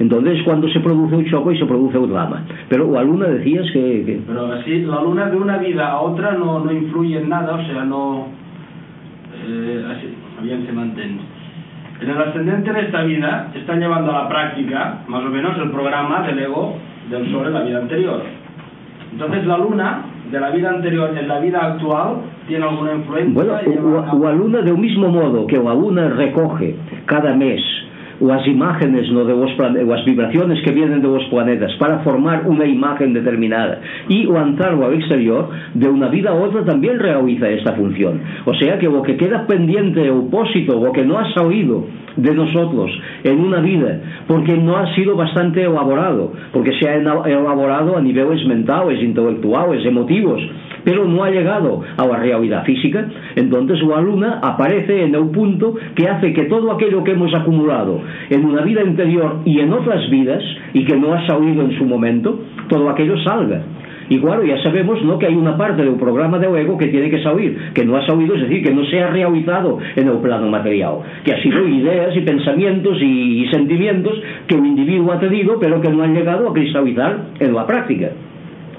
entonces 0.00 0.40
cuando 0.44 0.66
se 0.72 0.80
produce 0.80 1.14
un 1.14 1.26
choco 1.26 1.52
y 1.52 1.58
se 1.58 1.66
produce 1.66 1.98
un 1.98 2.08
drama. 2.08 2.42
Pero 2.70 2.90
la 2.90 3.02
luna 3.04 3.26
decías 3.26 3.70
que, 3.70 4.02
que... 4.06 4.20
pero 4.26 4.50
así 4.50 4.80
la 4.80 5.02
luna 5.02 5.28
de 5.28 5.36
una 5.36 5.58
vida 5.58 5.92
a 5.92 6.00
otra 6.00 6.32
no, 6.32 6.64
no 6.64 6.72
influye 6.72 7.20
en 7.20 7.28
nada 7.28 7.56
o 7.56 7.66
sea 7.66 7.84
no 7.84 8.39
eh, 9.46 9.84
así, 9.90 10.14
bien 10.42 10.66
se 10.66 10.72
mantiene 10.72 11.20
en 12.00 12.08
el 12.08 12.16
ascendente 12.16 12.72
de 12.72 12.80
esta 12.80 13.02
vida 13.02 13.50
están 13.54 13.78
llevando 13.78 14.10
a 14.12 14.22
la 14.22 14.28
práctica 14.28 15.00
más 15.06 15.22
o 15.22 15.28
menos 15.28 15.56
el 15.58 15.70
programa 15.70 16.22
del 16.26 16.38
ego 16.38 16.76
del 17.10 17.30
sol 17.30 17.46
en 17.46 17.52
la 17.52 17.62
vida 17.62 17.78
anterior. 17.78 18.22
Entonces 19.12 19.44
la 19.46 19.58
luna 19.58 20.04
de 20.30 20.40
la 20.40 20.50
vida 20.50 20.70
anterior 20.70 21.16
en 21.18 21.28
la 21.28 21.40
vida 21.40 21.58
actual 21.60 22.22
tiene 22.48 22.64
alguna 22.64 22.94
influencia 22.94 23.34
bueno, 23.34 24.12
o, 24.12 24.16
o 24.16 24.28
a 24.28 24.32
luna 24.32 24.62
de 24.62 24.72
un 24.72 24.80
mismo 24.80 25.08
modo 25.08 25.46
que 25.46 25.58
la 25.58 25.74
luna 25.74 26.08
recoge 26.08 26.76
cada 27.04 27.34
mes 27.34 27.60
ou 28.20 28.30
as 28.30 28.44
imágenes 28.46 29.08
no 29.10 29.24
de 29.24 29.32
vos, 29.32 29.52
ou 29.58 29.90
as 29.92 30.04
vibraciones 30.04 30.60
que 30.60 30.72
vienen 30.72 31.00
de 31.00 31.08
vos 31.08 31.24
planetas 31.32 31.72
para 31.80 32.04
formar 32.04 32.44
unha 32.44 32.68
imagen 32.68 33.16
determinada 33.16 33.80
e 34.12 34.28
o 34.28 34.36
antarlo 34.36 34.84
ao 34.84 34.92
exterior 34.92 35.48
de 35.74 35.88
unha 35.88 36.12
vida 36.12 36.30
a 36.30 36.36
outra 36.36 36.62
tamén 36.62 37.00
realiza 37.00 37.48
esta 37.48 37.72
función. 37.72 38.20
O 38.44 38.52
sea 38.54 38.76
que 38.76 38.86
o 38.86 39.00
que 39.00 39.16
queda 39.16 39.48
pendiente 39.48 40.04
o 40.12 40.28
opósito 40.28 40.76
o 40.76 40.92
que 40.92 41.02
non 41.02 41.16
ha 41.18 41.26
salido 41.32 41.88
de 42.16 42.34
nosotros 42.34 42.90
en 43.24 43.40
una 43.40 43.60
vida 43.60 44.00
porque 44.26 44.56
no 44.56 44.76
ha 44.76 44.94
sido 44.94 45.16
bastante 45.16 45.62
elaborado 45.62 46.32
porque 46.52 46.72
se 46.78 46.88
ha 46.88 46.96
elaborado 46.96 47.96
a 47.96 48.00
niveles 48.00 48.46
mentales, 48.46 49.02
intelectuales, 49.02 49.84
emotivos 49.84 50.40
pero 50.84 51.04
no 51.04 51.24
ha 51.24 51.30
llegado 51.30 51.82
a 51.96 52.06
la 52.06 52.16
realidad 52.16 52.64
física. 52.64 53.06
Entonces 53.36 53.82
la 53.82 54.00
luna 54.00 54.40
aparece 54.42 55.04
en 55.04 55.16
un 55.16 55.32
punto 55.32 55.74
que 55.94 56.08
hace 56.08 56.32
que 56.32 56.44
todo 56.44 56.72
aquello 56.72 57.04
que 57.04 57.12
hemos 57.12 57.34
acumulado 57.34 58.00
en 58.30 58.44
una 58.44 58.62
vida 58.62 58.82
interior 58.82 59.40
y 59.44 59.60
en 59.60 59.72
otras 59.72 60.08
vidas 60.10 60.42
y 60.72 60.84
que 60.84 60.96
no 60.96 61.12
ha 61.12 61.26
salido 61.26 61.62
en 61.62 61.76
su 61.78 61.84
momento 61.84 62.40
todo 62.68 62.88
aquello 62.88 63.16
salga 63.24 63.62
y 64.10 64.18
claro, 64.18 64.44
ya 64.44 64.60
sabemos 64.60 65.00
¿no? 65.04 65.20
que 65.20 65.26
hay 65.26 65.36
una 65.36 65.56
parte 65.56 65.84
del 65.84 65.94
programa 65.94 66.40
de 66.40 66.48
ego 66.60 66.76
que 66.76 66.88
tiene 66.88 67.08
que 67.08 67.22
salir, 67.22 67.56
que 67.72 67.84
no 67.84 67.96
ha 67.96 68.04
salido, 68.04 68.34
es 68.34 68.42
decir, 68.42 68.60
que 68.60 68.74
no 68.74 68.84
se 68.86 69.00
ha 69.00 69.06
realizado 69.06 69.78
en 69.94 70.08
el 70.08 70.16
plano 70.18 70.48
material, 70.48 70.96
que 71.24 71.32
ha 71.32 71.40
sido 71.40 71.66
ideas 71.68 72.16
y 72.16 72.20
pensamientos 72.22 72.98
y, 73.00 73.46
sentimientos 73.52 74.20
que 74.48 74.56
un 74.56 74.66
individuo 74.66 75.12
ha 75.12 75.20
tenido, 75.20 75.60
pero 75.60 75.80
que 75.80 75.90
no 75.90 76.02
han 76.02 76.12
llegado 76.12 76.48
a 76.48 76.52
cristalizar 76.52 77.18
en 77.38 77.54
la 77.54 77.64
práctica. 77.64 78.10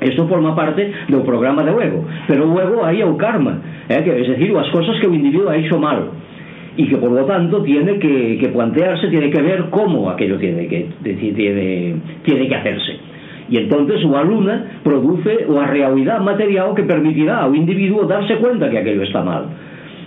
Esto 0.02 0.28
forma 0.28 0.54
parte 0.54 0.92
del 1.08 1.22
programa 1.22 1.64
de 1.64 1.72
ego. 1.72 2.06
Pero 2.28 2.46
luego 2.46 2.84
hay 2.84 3.00
el 3.00 3.16
karma, 3.16 3.62
¿eh? 3.88 4.02
que, 4.04 4.22
es 4.22 4.28
decir, 4.28 4.52
las 4.52 4.68
cosas 4.70 5.00
que 5.00 5.08
el 5.08 5.16
individuo 5.16 5.50
ha 5.50 5.56
hecho 5.56 5.80
mal 5.80 6.10
y 6.76 6.88
que 6.88 6.98
por 6.98 7.12
lo 7.12 7.24
tanto 7.24 7.64
tiene 7.64 8.00
que, 8.00 8.38
que 8.38 8.50
plantearse, 8.50 9.08
tiene 9.08 9.30
que 9.30 9.42
ver 9.42 9.66
cómo 9.70 10.10
aquello 10.10 10.38
tiene 10.38 10.68
que, 10.68 10.88
tiene, 11.04 11.96
tiene 12.24 12.48
que 12.50 12.56
hacerse. 12.56 13.11
y 13.52 13.58
entonces 13.58 14.00
o 14.06 14.16
alumna 14.16 14.80
produce 14.82 15.46
o 15.46 15.60
a 15.60 15.68
realidade 15.68 16.24
material 16.24 16.74
que 16.74 16.88
permitirá 16.88 17.44
ao 17.44 17.54
individuo 17.54 18.08
darse 18.08 18.40
cuenta 18.40 18.72
que 18.72 18.80
aquello 18.80 19.04
está 19.04 19.22
mal. 19.22 19.52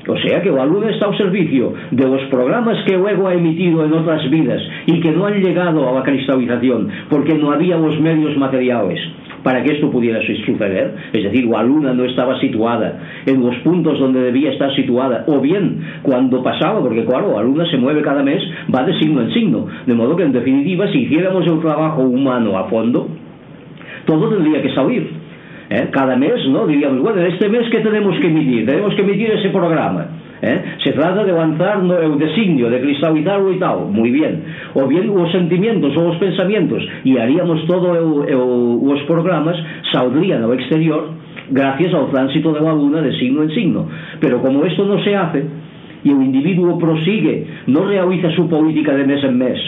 O 0.08 0.16
sea 0.18 0.42
que 0.42 0.50
o 0.50 0.60
aluno 0.60 0.88
está 0.88 1.06
ao 1.06 1.16
servicio 1.16 1.72
de 1.90 2.04
los 2.04 2.22
programas 2.28 2.76
que 2.84 2.96
o 2.96 3.08
ego 3.08 3.28
ha 3.28 3.36
emitido 3.36 3.84
en 3.84 3.92
outras 3.92 4.24
vidas 4.28 4.60
e 4.84 5.00
que 5.00 5.12
non 5.12 5.28
han 5.28 5.40
llegado 5.40 5.80
a 5.84 5.92
la 5.96 6.04
cristalización 6.04 7.08
porque 7.08 7.36
non 7.36 7.52
había 7.52 7.80
os 7.80 7.96
medios 8.00 8.36
materiales 8.36 9.00
para 9.44 9.60
que 9.60 9.76
esto 9.76 9.92
pudiera 9.92 10.20
suceder. 10.20 11.12
Es 11.12 11.24
decir, 11.24 11.48
o 11.48 11.56
alumna 11.56 11.92
no 11.92 12.04
estaba 12.04 12.40
situada 12.40 13.24
en 13.24 13.40
los 13.44 13.56
puntos 13.60 14.00
donde 14.00 14.24
debía 14.24 14.52
estar 14.52 14.72
situada 14.76 15.24
o 15.28 15.40
bien 15.40 16.00
cuando 16.02 16.42
pasaba, 16.42 16.80
porque 16.80 17.04
claro, 17.04 17.32
o 17.32 17.38
alumna 17.38 17.64
se 17.68 17.76
mueve 17.76 18.00
cada 18.00 18.24
mes, 18.24 18.40
va 18.68 18.84
de 18.84 18.96
signo 19.00 19.20
en 19.20 19.32
signo. 19.32 19.68
De 19.86 19.94
modo 19.94 20.16
que 20.16 20.24
en 20.24 20.32
definitiva, 20.32 20.88
si 20.92 21.04
hiciéramos 21.04 21.46
el 21.46 21.60
trabajo 21.60 22.02
humano 22.02 22.56
a 22.56 22.64
fondo, 22.68 23.08
todos 24.04 24.32
os 24.32 24.44
días 24.44 24.62
que 24.62 24.74
salir 24.74 25.10
eh? 25.70 25.88
cada 25.90 26.16
mes, 26.16 26.46
¿no? 26.48 26.66
diríamos, 26.66 27.00
bueno, 27.00 27.22
este 27.22 27.48
mes 27.48 27.68
que 27.70 27.80
tenemos 27.80 28.18
que 28.18 28.28
medir, 28.28 28.66
tenemos 28.66 28.94
que 28.94 29.02
medir 29.02 29.30
ese 29.30 29.50
programa. 29.50 30.06
¿eh? 30.42 30.76
Se 30.84 30.92
trata 30.92 31.24
de 31.24 31.32
avanzar 31.32 31.82
no, 31.82 31.98
el 31.98 32.18
designio, 32.18 32.70
de 32.70 32.80
cristalizarlo 32.80 33.52
y 33.52 33.58
tal, 33.58 33.86
muy 33.90 34.10
bien. 34.10 34.44
O 34.74 34.86
bien 34.86 35.06
los 35.06 35.30
sentimientos 35.32 35.96
o 35.96 36.08
os 36.08 36.16
pensamientos, 36.18 36.82
e 37.04 37.20
haríamos 37.20 37.66
todo 37.66 37.94
el, 37.94 38.28
el, 38.28 38.38
os 38.38 39.02
programas, 39.06 39.56
saldrían 39.92 40.44
al 40.44 40.54
exterior 40.54 41.24
gracias 41.50 41.92
ao 41.92 42.08
tránsito 42.08 42.52
de 42.52 42.60
la 42.60 42.72
luna 42.72 43.02
de 43.02 43.12
signo 43.18 43.42
en 43.42 43.50
signo. 43.50 43.88
Pero 44.20 44.40
como 44.40 44.64
esto 44.64 44.84
no 44.84 45.02
se 45.04 45.16
hace, 45.16 45.44
e 46.04 46.12
o 46.12 46.20
individuo 46.20 46.76
prosigue, 46.78 47.64
no 47.66 47.84
realiza 47.84 48.30
su 48.32 48.48
política 48.48 48.92
de 48.92 49.04
mes 49.04 49.24
en 49.24 49.38
mes, 49.38 49.60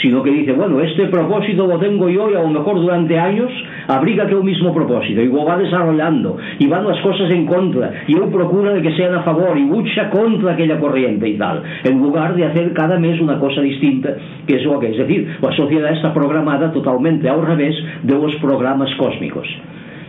sino 0.00 0.22
que 0.22 0.30
dice, 0.30 0.52
bueno, 0.52 0.80
este 0.80 1.06
propósito 1.06 1.66
lo 1.66 1.78
tengo 1.78 2.08
yo 2.08 2.30
y 2.30 2.34
a 2.34 2.42
lo 2.42 2.48
mejor 2.48 2.76
durante 2.76 3.18
años 3.18 3.50
abriga 3.88 4.26
que 4.26 4.34
o 4.34 4.42
mismo 4.42 4.74
propósito 4.74 5.20
y 5.20 5.26
lo 5.26 5.44
va 5.44 5.58
desarrollando 5.58 6.36
y 6.58 6.66
van 6.66 6.86
las 6.86 7.00
cosas 7.00 7.30
en 7.30 7.46
contra 7.46 8.04
y 8.06 8.14
él 8.14 8.28
procura 8.32 8.72
de 8.72 8.82
que 8.82 8.96
sean 8.96 9.14
a 9.14 9.22
favor 9.22 9.56
y 9.56 9.66
lucha 9.66 10.10
contra 10.10 10.52
aquella 10.52 10.78
corriente 10.78 11.28
y 11.28 11.36
tal, 11.36 11.62
en 11.84 11.98
lugar 12.00 12.34
de 12.34 12.44
hacer 12.46 12.72
cada 12.72 12.98
mes 12.98 13.20
una 13.20 13.38
cosa 13.38 13.60
distinta, 13.60 14.14
que 14.46 14.56
es 14.56 14.64
lo 14.64 14.78
que 14.78 14.90
es 14.90 14.98
decir, 14.98 15.36
la 15.40 15.52
sociedad 15.52 15.92
está 15.92 16.12
programada 16.12 16.72
totalmente 16.72 17.28
al 17.28 17.44
revés 17.46 17.76
de 18.02 18.14
los 18.14 18.34
programas 18.36 18.90
cósmicos. 18.96 19.46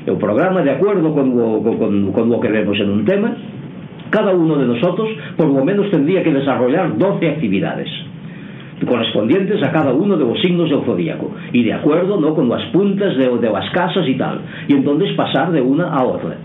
El 0.05 0.17
programa 0.17 0.61
de 0.61 0.71
acuerdo 0.71 1.13
con 1.13 1.35
lo, 1.35 1.61
con, 1.61 2.11
con 2.11 2.29
lo 2.29 2.39
que 2.39 2.49
vemos 2.49 2.79
en 2.79 2.89
un 2.89 3.05
tema, 3.05 3.35
cada 4.09 4.33
uno 4.33 4.55
de 4.57 4.67
nosotros 4.67 5.09
por 5.35 5.47
lo 5.47 5.65
menos 5.65 5.89
tendría 5.89 6.23
que 6.23 6.31
desarrollar 6.31 6.97
12 6.97 7.27
actividades. 7.27 7.89
Correspondientes 8.83 9.63
a 9.63 9.71
cada 9.71 9.93
uno 9.93 10.17
de 10.17 10.25
los 10.25 10.39
signos 10.41 10.69
del 10.69 10.83
zodíaco 10.83 11.31
y 11.53 11.63
de 11.63 11.73
acuerdo 11.73 12.19
¿no? 12.19 12.33
con 12.35 12.49
las 12.49 12.63
puntas 12.71 13.15
de, 13.15 13.29
de 13.37 13.49
las 13.49 13.69
casas 13.71 14.07
y 14.07 14.15
tal. 14.15 14.41
Y 14.67 14.73
entonces 14.73 15.13
pasar 15.15 15.51
de 15.51 15.61
una 15.61 15.85
a 15.89 16.03
otra. 16.03 16.37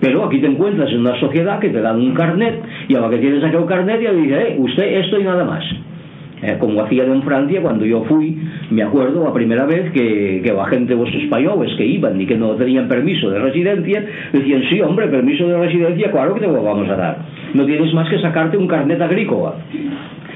Pero 0.00 0.24
aquí 0.24 0.38
te 0.38 0.46
encuentras 0.46 0.90
en 0.90 1.00
una 1.00 1.18
sociedad 1.18 1.58
que 1.58 1.70
te 1.70 1.80
dan 1.80 1.96
un 1.96 2.14
carnet 2.14 2.62
y 2.88 2.94
a 2.94 3.00
lo 3.00 3.10
que 3.10 3.18
tienes 3.18 3.42
aquel 3.42 3.64
carnet 3.66 4.00
ya 4.00 4.12
dice 4.12 4.34
eh, 4.34 4.56
usted 4.58 4.84
esto 5.00 5.18
y 5.18 5.24
nada 5.24 5.44
más 5.44 5.64
eh, 6.40 6.56
como 6.60 6.80
hacían 6.82 7.10
en 7.10 7.22
Francia 7.22 7.60
cuando 7.60 7.84
yo 7.84 8.04
fui 8.04 8.38
me 8.70 8.84
acuerdo 8.84 9.24
la 9.24 9.32
primera 9.32 9.66
vez 9.66 9.90
que, 9.90 10.40
que 10.44 10.52
la 10.52 10.66
gente 10.66 10.94
los 10.94 11.12
españoles 11.12 11.74
que 11.76 11.84
iban 11.84 12.20
y 12.20 12.26
que 12.26 12.36
no 12.36 12.54
tenían 12.54 12.86
permiso 12.86 13.28
de 13.28 13.40
residencia 13.40 14.04
decían 14.32 14.62
sí 14.70 14.80
hombre 14.82 15.08
permiso 15.08 15.48
de 15.48 15.58
residencia 15.58 16.12
claro 16.12 16.34
que 16.34 16.40
te 16.42 16.46
lo 16.46 16.62
vamos 16.62 16.88
a 16.88 16.94
dar. 16.94 17.18
No 17.54 17.64
tienes 17.64 17.92
más 17.92 18.08
que 18.08 18.20
sacarte 18.20 18.56
un 18.56 18.68
carnet 18.68 19.00
agrícola 19.00 19.54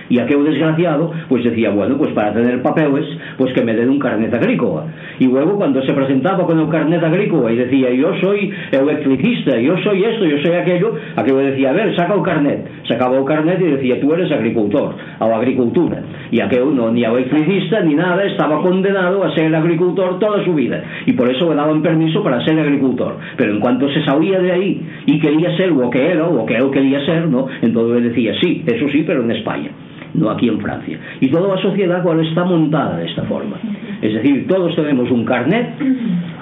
y 0.08 0.18
aquel 0.18 0.44
desgraciado 0.44 1.12
pues 1.28 1.44
decía 1.44 1.70
bueno 1.70 1.96
pues 1.98 2.12
para 2.12 2.32
tener 2.32 2.62
papeles 2.62 3.06
pues 3.36 3.52
que 3.52 3.62
me 3.62 3.74
den 3.74 3.90
un 3.90 3.98
carnet 3.98 4.32
agrícola 4.32 4.84
y 5.18 5.26
luego 5.26 5.56
cuando 5.56 5.82
se 5.82 5.92
presentaba 5.92 6.46
con 6.46 6.58
el 6.58 6.68
carnet 6.68 7.02
agrícola 7.02 7.52
y 7.52 7.56
decía 7.56 7.90
yo 7.92 8.12
soy 8.20 8.52
electricista 8.70 9.58
yo 9.58 9.76
soy 9.78 10.04
esto, 10.04 10.24
yo 10.24 10.38
soy 10.42 10.52
aquello 10.52 10.94
aquello 11.16 11.38
decía 11.38 11.70
a 11.70 11.72
ver 11.72 11.94
saca 11.96 12.14
el 12.14 12.22
carnet 12.22 12.66
sacaba 12.88 13.16
el 13.16 13.24
carnet 13.24 13.60
y 13.60 13.64
decía 13.64 14.00
tú 14.00 14.12
eres 14.14 14.30
agricultor 14.30 14.94
o 15.18 15.24
agricultura 15.24 16.02
y 16.30 16.40
aquel 16.40 16.74
no 16.74 16.90
ni 16.90 17.04
electricista 17.04 17.80
ni 17.80 17.94
nada 17.94 18.24
estaba 18.24 18.62
condenado 18.62 19.24
a 19.24 19.34
ser 19.34 19.54
agricultor 19.54 20.18
toda 20.18 20.44
su 20.44 20.54
vida. 20.54 20.82
Y 21.06 21.12
por 21.12 21.30
eso 21.30 21.48
le 21.50 21.56
daban 21.56 21.82
permiso 21.82 22.22
para 22.22 22.44
ser 22.44 22.58
agricultor. 22.58 23.16
Pero 23.36 23.52
en 23.52 23.60
cuanto 23.60 23.88
se 23.90 24.02
salía 24.04 24.38
de 24.38 24.52
ahí 24.52 24.82
y 25.06 25.18
quería 25.18 25.56
ser 25.56 25.70
lo 25.72 25.90
que 25.90 26.10
era 26.10 26.26
o 26.26 26.46
que 26.46 26.56
él 26.56 26.70
quería 26.70 27.04
ser 27.04 27.28
no 27.28 27.46
entonces 27.60 28.02
le 28.02 28.08
decía 28.08 28.32
sí, 28.40 28.62
eso 28.66 28.88
sí 28.88 29.04
pero 29.06 29.22
en 29.22 29.30
España 29.30 29.70
no 30.14 30.30
aquí 30.30 30.48
en 30.48 30.60
Francia. 30.60 30.98
Y 31.20 31.28
toda 31.28 31.54
la 31.54 31.60
sociedad 31.60 32.00
ahora 32.00 32.22
está 32.22 32.44
montada 32.44 32.96
de 32.96 33.06
esta 33.06 33.22
forma. 33.24 33.56
Es 34.00 34.14
decir, 34.14 34.46
todos 34.48 34.74
tenemos 34.74 35.10
un 35.10 35.24
carnet, 35.24 35.74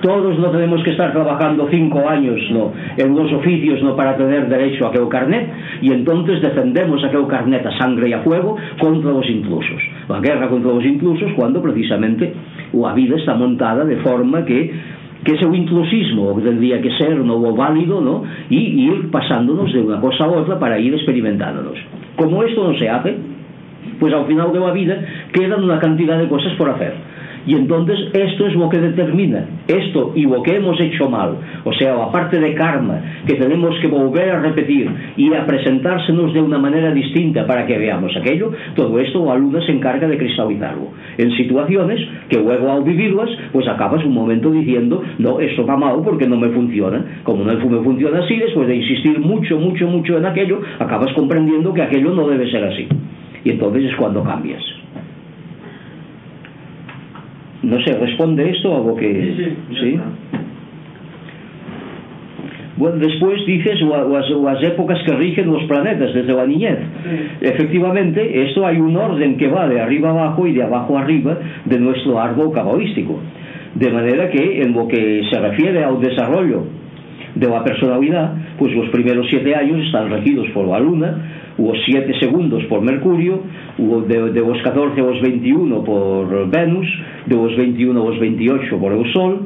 todos 0.02 0.38
no 0.38 0.50
tenemos 0.50 0.82
que 0.82 0.90
estar 0.90 1.12
trabajando 1.12 1.68
cinco 1.70 2.08
años 2.08 2.40
no, 2.50 2.72
en 2.96 3.14
dos 3.14 3.32
oficios 3.32 3.82
no 3.82 3.94
para 3.94 4.16
tener 4.16 4.48
derecho 4.48 4.86
a 4.86 4.88
aquel 4.88 5.08
carnet, 5.08 5.48
y 5.82 5.92
entonces 5.92 6.40
defendemos 6.40 7.04
aquel 7.04 7.26
carnet 7.26 7.64
a 7.66 7.78
sangre 7.78 8.08
y 8.08 8.12
a 8.12 8.20
fuego 8.20 8.56
contra 8.78 9.12
los 9.12 9.28
intrusos. 9.28 9.82
La 10.08 10.20
guerra 10.20 10.48
contra 10.48 10.72
los 10.72 10.84
intrusos 10.84 11.30
cuando 11.36 11.62
precisamente 11.62 12.32
la 12.72 12.94
vida 12.94 13.16
está 13.16 13.34
montada 13.34 13.84
de 13.84 13.96
forma 13.96 14.44
que 14.44 15.00
que 15.22 15.34
ese 15.34 15.44
intrusismo 15.44 16.40
tendría 16.42 16.80
que 16.80 16.90
ser 16.96 17.18
no 17.18 17.54
válido 17.54 18.00
¿no? 18.00 18.22
y 18.48 18.86
ir 18.86 19.10
pasándonos 19.10 19.70
de 19.70 19.80
una 19.80 20.00
cosa 20.00 20.24
a 20.24 20.28
otra 20.28 20.58
para 20.58 20.78
ir 20.78 20.94
experimentándonos 20.94 21.78
como 22.16 22.42
esto 22.42 22.72
no 22.72 22.78
se 22.78 22.88
hace 22.88 23.16
pues 24.00 24.12
al 24.12 24.26
final 24.26 24.52
de 24.52 24.60
la 24.60 24.72
vida 24.72 24.98
quedan 25.32 25.62
una 25.62 25.78
cantidad 25.78 26.18
de 26.18 26.28
cosas 26.28 26.52
por 26.54 26.70
hacer. 26.70 26.94
Y 27.46 27.54
entonces 27.54 27.98
esto 28.12 28.46
es 28.46 28.54
lo 28.54 28.68
que 28.68 28.78
determina, 28.78 29.46
esto 29.66 30.12
y 30.14 30.22
lo 30.22 30.42
que 30.42 30.56
hemos 30.56 30.78
hecho 30.78 31.08
mal, 31.08 31.36
o 31.64 31.72
sea, 31.72 31.94
la 31.94 32.12
parte 32.12 32.38
de 32.38 32.54
karma 32.54 33.00
que 33.26 33.34
tenemos 33.34 33.78
que 33.80 33.86
volver 33.86 34.30
a 34.30 34.40
repetir 34.40 34.90
y 35.16 35.32
a 35.32 35.46
presentársenos 35.46 36.34
de 36.34 36.42
una 36.42 36.58
manera 36.58 36.92
distinta 36.92 37.46
para 37.46 37.66
que 37.66 37.78
veamos 37.78 38.14
aquello, 38.16 38.52
todo 38.74 38.98
esto 39.00 39.24
la 39.24 39.36
luna 39.36 39.64
se 39.64 39.72
encarga 39.72 40.06
de 40.06 40.18
cristalizarlo. 40.18 40.88
En 41.16 41.30
situaciones 41.36 42.00
que 42.28 42.38
luego 42.38 42.70
al 42.70 42.82
vivirlas, 42.82 43.30
pues 43.52 43.66
acabas 43.68 44.04
un 44.04 44.14
momento 44.14 44.50
diciendo, 44.50 45.02
no, 45.18 45.40
esto 45.40 45.64
va 45.64 45.76
mal 45.76 46.00
porque 46.04 46.28
no 46.28 46.36
me 46.36 46.50
funciona, 46.50 47.20
como 47.24 47.44
no 47.44 47.54
me 47.54 47.82
funciona 47.82 48.18
así, 48.18 48.36
después 48.36 48.68
de 48.68 48.76
insistir 48.76 49.18
mucho, 49.18 49.58
mucho, 49.58 49.86
mucho 49.86 50.18
en 50.18 50.26
aquello, 50.26 50.60
acabas 50.78 51.12
comprendiendo 51.14 51.72
que 51.72 51.82
aquello 51.82 52.10
no 52.10 52.28
debe 52.28 52.50
ser 52.50 52.64
así 52.64 52.86
y 53.44 53.50
entonces 53.50 53.84
es 53.84 53.96
cuando 53.96 54.22
cambias. 54.22 54.62
No 57.62 57.78
sé, 57.82 57.98
¿responde 57.98 58.50
esto 58.50 58.74
a 58.74 58.86
lo 58.86 58.96
que...? 58.96 59.12
Sí, 59.12 59.56
sí, 59.68 59.80
¿sí? 59.80 60.00
Bueno, 62.80 62.96
después 62.96 63.44
dices 63.44 63.78
las, 63.82 64.30
las, 64.30 64.62
épocas 64.62 64.98
que 65.04 65.14
rigen 65.14 65.52
los 65.52 65.64
planetas 65.64 66.14
desde 66.14 66.32
la 66.32 66.46
niñez. 66.46 66.78
Sí. 66.78 67.46
Efectivamente, 67.46 68.48
esto 68.48 68.66
hay 68.66 68.78
un 68.78 68.96
orden 68.96 69.36
que 69.36 69.48
va 69.48 69.68
de 69.68 69.78
arriba 69.78 70.08
abajo 70.08 70.46
y 70.46 70.54
de 70.54 70.62
abajo 70.62 70.96
arriba 70.96 71.36
de 71.66 71.78
nuestro 71.78 72.18
árbol 72.18 72.52
cabalístico. 72.52 73.20
De 73.74 73.90
manera 73.90 74.30
que 74.30 74.62
en 74.62 74.72
lo 74.72 74.88
que 74.88 75.22
se 75.30 75.40
refiere 75.40 75.84
al 75.84 76.00
desarrollo 76.00 76.64
de 77.34 77.48
la 77.48 77.62
personalidad, 77.62 78.32
pues 78.58 78.74
los 78.74 78.88
primeros 78.88 79.26
siete 79.28 79.54
años 79.54 79.84
están 79.84 80.08
regidos 80.08 80.48
por 80.54 80.66
la 80.66 80.80
luna, 80.80 81.39
os 81.68 81.84
7 81.84 82.18
segundos 82.18 82.64
por 82.64 82.80
Mercurio, 82.82 83.42
o 83.78 84.00
de, 84.02 84.30
de 84.32 84.40
os 84.40 84.60
14 84.62 85.00
aos 85.00 85.20
21 85.20 85.82
por 85.82 86.48
Venus, 86.48 86.88
de 87.26 87.34
os 87.34 87.54
21 87.56 87.98
aos 87.98 88.18
28 88.18 88.78
por 88.78 88.92
o 88.92 89.04
Sol, 89.12 89.40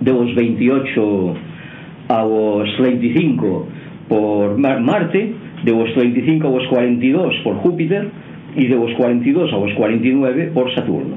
de 0.00 0.12
os 0.12 0.34
28 0.34 1.34
aos 2.08 2.76
35 2.76 3.66
por 4.08 4.58
Marte, 4.58 5.34
de 5.64 5.72
os 5.72 5.92
35 5.94 6.46
aos 6.46 6.66
42 6.66 7.36
por 7.42 7.62
Júpiter 7.62 8.08
e 8.56 8.66
de 8.66 8.74
os 8.74 8.92
42 8.94 9.52
aos 9.52 9.72
49 9.74 10.50
por 10.54 10.72
Saturno. 10.74 11.16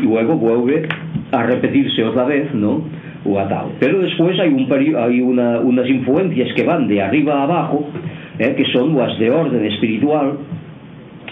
E 0.00 0.04
luego 0.04 0.36
vuelve 0.36 0.88
a 1.32 1.42
repetirse 1.42 2.02
outra 2.02 2.24
vez, 2.24 2.52
¿no? 2.54 2.84
o 3.24 3.38
atado. 3.38 3.72
Pero 3.78 4.00
despois 4.00 4.38
hai 4.38 4.48
un 4.48 4.64
hai 4.70 5.20
una, 5.20 5.60
unas 5.60 5.88
influencias 5.88 6.52
que 6.54 6.64
van 6.64 6.86
de 6.86 7.02
arriba 7.02 7.34
a 7.34 7.42
abajo 7.44 7.84
eh, 8.38 8.54
que 8.54 8.64
son 8.72 8.98
as 9.00 9.18
de 9.18 9.30
orden 9.30 9.64
espiritual 9.66 10.38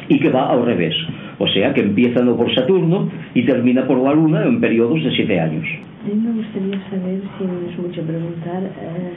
e 0.08 0.18
que 0.18 0.30
va 0.30 0.52
ao 0.52 0.64
revés. 0.64 0.94
O 1.38 1.46
sea 1.48 1.72
que 1.74 1.82
empieza 1.82 2.22
no 2.22 2.36
por 2.36 2.52
Saturno 2.54 3.08
e 3.34 3.42
termina 3.42 3.84
por 3.86 3.98
la 4.00 4.12
Luna 4.12 4.46
en 4.46 4.60
períodos 4.60 5.02
de 5.04 5.10
sete 5.14 5.38
años. 5.38 5.66
A 6.04 6.08
mí 6.08 6.14
me 6.16 6.32
gustaría 6.32 6.80
saber 6.88 7.20
si 7.36 7.44
no 7.44 7.56
es 7.68 7.78
mucho 7.78 8.02
preguntar 8.02 8.62
eh, 8.62 9.12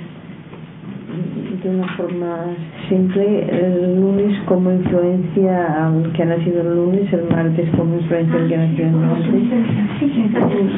de 1.64 1.70
una 1.70 1.88
forma 1.96 2.56
simple 2.88 3.46
el 3.50 3.96
lunes 4.00 4.38
como 4.46 4.72
influencia 4.72 5.86
al 5.86 6.12
que 6.14 6.24
ha 6.24 6.26
nacido 6.26 6.62
el 6.62 6.76
lunes 6.76 7.12
el 7.14 7.24
martes 7.30 7.70
como 7.76 7.96
influencia 7.96 8.40
al 8.40 8.48
que 8.48 8.56
ha 8.56 8.68
nacido 8.68 8.88
el 8.88 8.96
martes? 8.96 9.44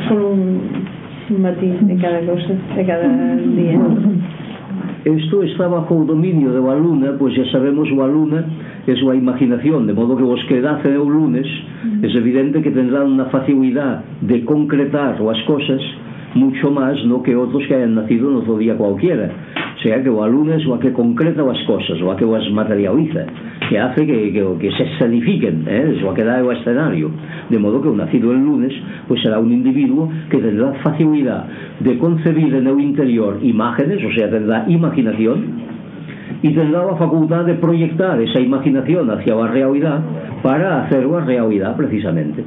solo 0.07 0.29
un 0.31 1.41
matiz 1.41 1.79
de 1.81 1.95
cada 1.95 2.19
cosa 2.21 2.53
de 2.75 2.85
cada 2.85 3.35
día. 3.35 3.79
Isto 5.05 5.41
está 5.41 5.67
bajo 5.67 5.95
o 5.95 6.05
dominio 6.05 6.53
do 6.53 6.61
luna, 6.77 7.17
pois 7.17 7.33
xa 7.33 7.45
sabemos 7.49 7.89
o 7.89 8.05
luna 8.05 8.45
é 8.85 8.93
súa 8.95 9.15
imaginación, 9.15 9.89
de 9.89 9.93
modo 9.93 10.15
que 10.15 10.21
vos 10.21 10.43
que 10.45 10.61
dace 10.61 10.93
o 10.93 11.09
lunes, 11.09 11.49
é 12.05 12.05
evidente 12.05 12.61
que 12.61 12.69
tendrán 12.69 13.09
unha 13.09 13.25
facilidade 13.33 14.05
de 14.21 14.45
concretar 14.45 15.17
as 15.17 15.41
cosas 15.49 15.81
mucho 16.35 16.71
más 16.71 17.03
no 17.05 17.21
que 17.21 17.35
outros 17.35 17.65
que 17.67 17.75
hayan 17.75 17.95
nacido 17.95 18.29
no 18.29 18.39
outro 18.39 18.57
día 18.57 18.75
cualquiera 18.75 19.31
sea 19.83 20.01
que 20.01 20.09
o 20.09 20.23
alunes 20.23 20.65
o 20.65 20.75
a 20.75 20.79
que 20.79 20.91
concreta 20.91 21.43
as 21.43 21.61
cosas 21.67 21.99
o 22.01 22.11
a 22.11 22.15
que 22.15 22.23
o 22.23 22.35
as 22.35 22.47
materializa 22.51 23.25
que 23.67 23.77
hace 23.77 24.05
que, 24.05 24.31
que, 24.31 24.43
que 24.59 24.71
se 24.71 24.83
escenifiquen 24.83 25.65
eh? 25.67 25.99
o 26.03 26.11
a 26.11 26.13
que 26.13 26.23
dá 26.23 26.39
o 26.43 26.51
escenario 26.51 27.11
de 27.49 27.57
modo 27.59 27.81
que 27.81 27.89
o 27.89 27.95
nacido 27.95 28.31
el 28.31 28.39
lunes 28.39 28.71
pues 29.07 29.21
será 29.21 29.39
un 29.39 29.51
individuo 29.51 30.09
que 30.29 30.39
tendrá 30.39 30.73
facilidad 30.83 31.45
de 31.79 31.97
concebir 31.97 32.55
en 32.55 32.67
el 32.67 32.79
interior 32.79 33.39
imágenes 33.41 33.99
o 34.03 34.11
sea, 34.15 34.29
tendrá 34.29 34.65
imaginación 34.69 35.71
y 36.41 36.53
tendrá 36.53 36.85
la 36.85 36.95
facultad 36.95 37.45
de 37.45 37.55
proyectar 37.55 38.19
esa 38.21 38.39
imaginación 38.39 39.09
hacia 39.11 39.33
a 39.35 39.47
realidade 39.47 40.01
para 40.41 40.83
hacer 40.83 41.05
a 41.05 41.19
realidade 41.21 41.75
precisamente. 41.77 42.43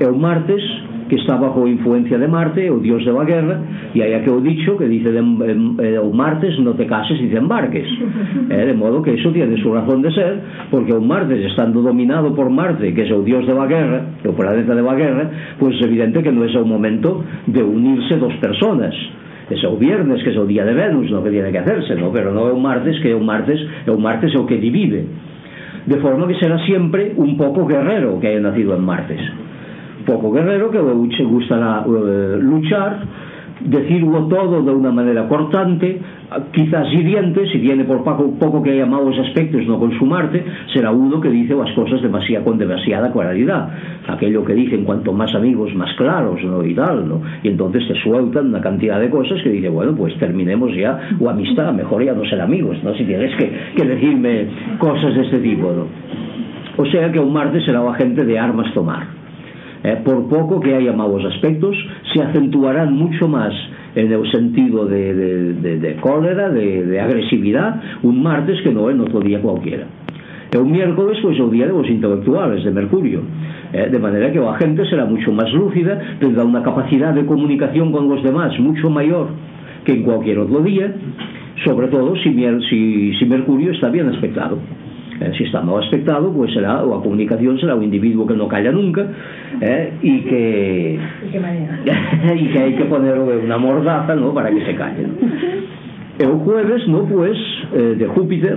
E 0.00 0.06
o 0.06 0.16
martes 0.16 0.62
que 1.08 1.16
está 1.16 1.36
bajo 1.36 1.66
influencia 1.66 2.18
de 2.18 2.28
Marte, 2.28 2.70
o 2.70 2.78
dios 2.78 3.04
de 3.04 3.12
la 3.12 3.24
guerra, 3.24 3.60
y 3.94 4.00
hay 4.00 4.14
aquel 4.14 4.42
dicho 4.42 4.76
que 4.76 4.86
dice, 4.86 5.12
de, 5.12 5.20
eh, 5.20 5.94
eh 5.94 5.98
o 5.98 6.10
martes 6.12 6.58
no 6.60 6.72
te 6.72 6.86
cases 6.86 7.20
y 7.20 7.28
te 7.28 7.38
embarques. 7.38 7.88
Eh, 8.52 8.66
de 8.66 8.74
modo 8.74 9.00
que 9.02 9.14
eso 9.14 9.30
tiene 9.30 9.56
su 9.62 9.72
razón 9.72 10.02
de 10.02 10.12
ser, 10.12 10.40
porque 10.70 10.92
un 10.92 11.06
martes, 11.06 11.44
estando 11.44 11.80
dominado 11.80 12.34
por 12.34 12.50
Marte, 12.50 12.92
que 12.92 13.02
es 13.02 13.12
o 13.12 13.22
dios 13.22 13.46
de 13.46 13.54
la 13.54 13.66
guerra, 13.66 14.02
o 14.26 14.32
planeta 14.32 14.74
de 14.74 14.82
la 14.82 14.94
guerra, 14.94 15.30
pues 15.58 15.76
es 15.76 15.86
evidente 15.86 16.22
que 16.22 16.32
no 16.32 16.44
es 16.44 16.54
o 16.56 16.64
momento 16.64 17.24
de 17.46 17.62
unirse 17.62 18.16
dos 18.16 18.34
personas 18.34 18.94
Es 19.52 19.62
o 19.64 19.76
viernes 19.76 20.22
que 20.22 20.30
é 20.30 20.38
o 20.38 20.46
día 20.46 20.64
de 20.64 20.72
Venus 20.72 21.10
no 21.10 21.22
que 21.22 21.30
tiene 21.30 21.52
que 21.52 21.58
hacerse 21.58 21.94
no? 21.94 22.08
pero 22.08 22.32
no 22.32 22.48
é 22.48 22.52
un 22.52 22.62
martes 22.62 22.96
que 23.00 23.10
es 23.10 23.16
un 23.16 23.26
martes 23.26 23.60
es 23.60 23.92
un 23.92 24.00
martes 24.00 24.32
é 24.32 24.38
o 24.38 24.46
que 24.46 24.56
divide 24.56 25.04
de 25.84 25.98
forma 25.98 26.24
que 26.24 26.38
será 26.40 26.56
siempre 26.64 27.12
un 27.16 27.36
pouco 27.36 27.66
guerrero 27.66 28.16
que 28.20 28.28
haya 28.28 28.40
nacido 28.40 28.72
en 28.72 28.84
martes 28.84 29.20
Poco 30.04 30.32
Guerrero 30.32 30.70
que 30.70 30.78
che 31.16 31.24
gustará 31.24 31.84
uh, 31.86 32.38
luchar 32.40 33.06
decirlo 33.64 34.26
todo 34.26 34.62
de 34.62 34.72
una 34.72 34.90
manera 34.90 35.28
cortante 35.28 36.00
quizás 36.52 36.92
hiriente 36.92 37.46
si 37.48 37.58
viene 37.58 37.84
por 37.84 38.02
poco, 38.02 38.30
poco 38.38 38.62
que 38.62 38.70
haya 38.70 38.86
malos 38.86 39.18
aspectos 39.18 39.66
no 39.66 39.78
consumarte 39.78 40.44
será 40.72 40.90
uno 40.90 41.20
que 41.20 41.28
dice 41.28 41.54
las 41.54 41.70
cosas 41.72 42.00
demasiado, 42.02 42.44
con 42.44 42.58
demasiada 42.58 43.12
claridad 43.12 43.68
aquello 44.08 44.44
que 44.44 44.54
dicen 44.54 44.84
cuanto 44.84 45.12
más 45.12 45.34
amigos 45.34 45.74
más 45.74 45.94
claros 45.96 46.42
¿no? 46.42 46.64
y 46.64 46.74
tal 46.74 47.08
¿no? 47.08 47.20
y 47.42 47.48
entonces 47.48 47.86
te 47.86 47.94
sueltan 48.02 48.46
una 48.46 48.60
cantidad 48.60 48.98
de 48.98 49.10
cosas 49.10 49.40
que 49.42 49.50
dice 49.50 49.68
bueno 49.68 49.94
pues 49.94 50.16
terminemos 50.18 50.74
ya 50.74 51.10
o 51.20 51.28
amistad 51.28 51.72
mejor 51.72 52.04
ya 52.04 52.14
no 52.14 52.24
ser 52.24 52.40
amigos 52.40 52.78
¿no? 52.82 52.94
si 52.94 53.04
tienes 53.04 53.34
que, 53.36 53.52
que 53.76 53.84
decirme 53.84 54.48
cosas 54.78 55.14
de 55.14 55.22
este 55.22 55.38
tipo 55.38 55.70
¿no? 55.72 55.86
o 56.76 56.86
sea 56.86 57.12
que 57.12 57.20
un 57.20 57.32
martes 57.32 57.64
será 57.64 57.82
la 57.82 57.94
gente 57.94 58.24
de 58.24 58.38
armas 58.38 58.72
tomar 58.72 59.21
eh, 59.84 60.00
por 60.04 60.28
poco 60.28 60.60
que 60.60 60.74
haya 60.74 60.92
malos 60.92 61.24
aspectos, 61.24 61.76
se 62.12 62.22
acentuarán 62.22 62.94
mucho 62.94 63.26
más 63.28 63.52
eh, 63.94 64.02
en 64.02 64.12
el 64.12 64.30
sentido 64.30 64.86
de, 64.86 65.14
de, 65.14 65.52
de, 65.54 65.78
de 65.78 65.96
cólera, 65.96 66.48
de, 66.50 67.00
agresividad, 67.00 67.80
un 68.02 68.22
martes 68.22 68.60
que 68.62 68.72
no 68.72 68.90
en 68.90 69.00
otro 69.00 69.20
día 69.20 69.40
cualquiera. 69.40 69.86
El 70.52 70.64
miércoles 70.66 71.18
pues 71.22 71.38
el 71.38 71.50
día 71.50 71.66
de 71.66 71.72
los 71.72 71.88
intelectuales, 71.88 72.62
de 72.64 72.70
Mercurio, 72.70 73.22
eh, 73.72 73.88
de 73.90 73.98
manera 73.98 74.30
que 74.30 74.38
la 74.38 74.54
gente 74.58 74.84
será 74.88 75.06
mucho 75.06 75.32
más 75.32 75.50
lúcida, 75.52 75.98
tendrá 76.20 76.44
una 76.44 76.62
capacidad 76.62 77.14
de 77.14 77.24
comunicación 77.24 77.90
con 77.90 78.08
los 78.08 78.22
demás 78.22 78.58
mucho 78.60 78.90
mayor 78.90 79.28
que 79.84 79.92
en 79.94 80.02
cualquier 80.02 80.38
otro 80.38 80.60
día, 80.60 80.92
sobre 81.64 81.88
todo 81.88 82.14
si, 82.16 82.34
si, 82.68 83.14
si 83.18 83.24
Mercurio 83.24 83.72
está 83.72 83.88
bien 83.88 84.08
aspectado 84.08 84.58
eh, 85.20 85.32
se 85.36 85.44
está 85.44 85.60
mal 85.60 85.78
aspectado, 85.78 86.32
pois 86.32 86.48
pues 86.48 86.54
será 86.54 86.82
ou 86.82 86.94
a 86.96 87.02
comunicación 87.02 87.58
será 87.58 87.76
o 87.76 87.82
individuo 87.82 88.26
que 88.26 88.34
non 88.34 88.48
calla 88.48 88.72
nunca 88.72 89.04
eh, 89.60 89.92
e 90.00 90.14
que 90.24 90.42
e 90.98 91.28
que, 91.28 91.38
que 92.52 92.58
hai 92.58 92.72
que 92.72 92.86
poner 92.88 93.18
unha 93.18 93.58
mordaza 93.58 94.14
no, 94.16 94.32
para 94.32 94.48
que 94.48 94.62
se 94.64 94.74
calle 94.74 95.04
no? 95.04 95.16
e 96.18 96.24
o 96.28 96.38
jueves 96.44 96.86
no, 96.88 97.04
pues, 97.08 97.36
eh, 97.72 97.94
de 97.98 98.06
Júpiter 98.06 98.56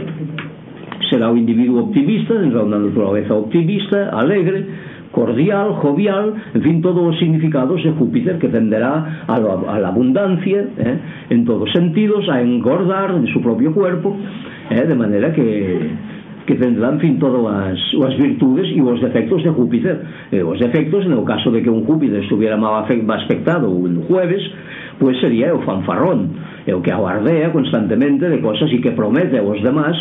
será 1.09 1.31
o 1.31 1.37
individuo 1.37 1.89
optimista 1.89 2.35
tendrá 2.35 2.63
unha 2.63 2.79
naturaleza 2.79 3.33
optimista 3.35 4.11
alegre 4.15 4.93
cordial, 5.15 5.79
jovial, 5.79 6.33
en 6.53 6.61
fin, 6.61 6.81
todos 6.81 7.15
os 7.15 7.17
significados 7.17 7.81
de 7.81 7.91
Júpiter 7.91 8.37
que 8.37 8.49
tenderá 8.49 9.23
a, 9.25 9.39
lo, 9.39 9.63
a 9.69 9.79
la 9.79 9.87
abundancia 9.87 10.67
eh, 10.77 10.99
en 11.29 11.45
todos 11.45 11.71
sentidos, 11.71 12.27
a 12.27 12.41
engordar 12.41 13.11
en 13.15 13.25
su 13.27 13.41
propio 13.41 13.73
cuerpo, 13.73 14.17
eh, 14.69 14.85
de 14.85 14.93
manera 14.93 15.31
que 15.31 15.79
que 16.45 16.55
tendrá, 16.55 16.89
en 16.89 16.99
fin, 16.99 17.19
todas 17.19 17.41
as, 17.41 17.79
as 18.05 18.15
virtudes 18.17 18.69
e 18.69 18.81
os 18.81 19.01
defectos 19.01 19.41
de 19.43 19.49
Júpiter. 19.49 19.97
Eh, 20.31 20.43
os 20.43 20.59
defectos, 20.59 21.05
en 21.05 21.25
caso 21.25 21.49
de 21.49 21.61
que 21.61 21.69
un 21.69 21.85
Júpiter 21.85 22.21
estuviera 22.21 22.55
mal 22.55 22.85
aspectado 22.85 23.69
un 23.69 24.03
jueves, 24.03 24.41
pues 24.99 25.19
sería 25.19 25.53
o 25.53 25.59
fanfarrón, 25.61 26.37
o 26.71 26.81
que 26.81 26.91
aguardea 26.91 27.51
constantemente 27.51 28.29
de 28.29 28.39
cosas 28.39 28.71
y 28.71 28.79
que 28.79 28.91
promete 28.91 29.39
a 29.39 29.43
los 29.43 29.61
demás 29.61 29.95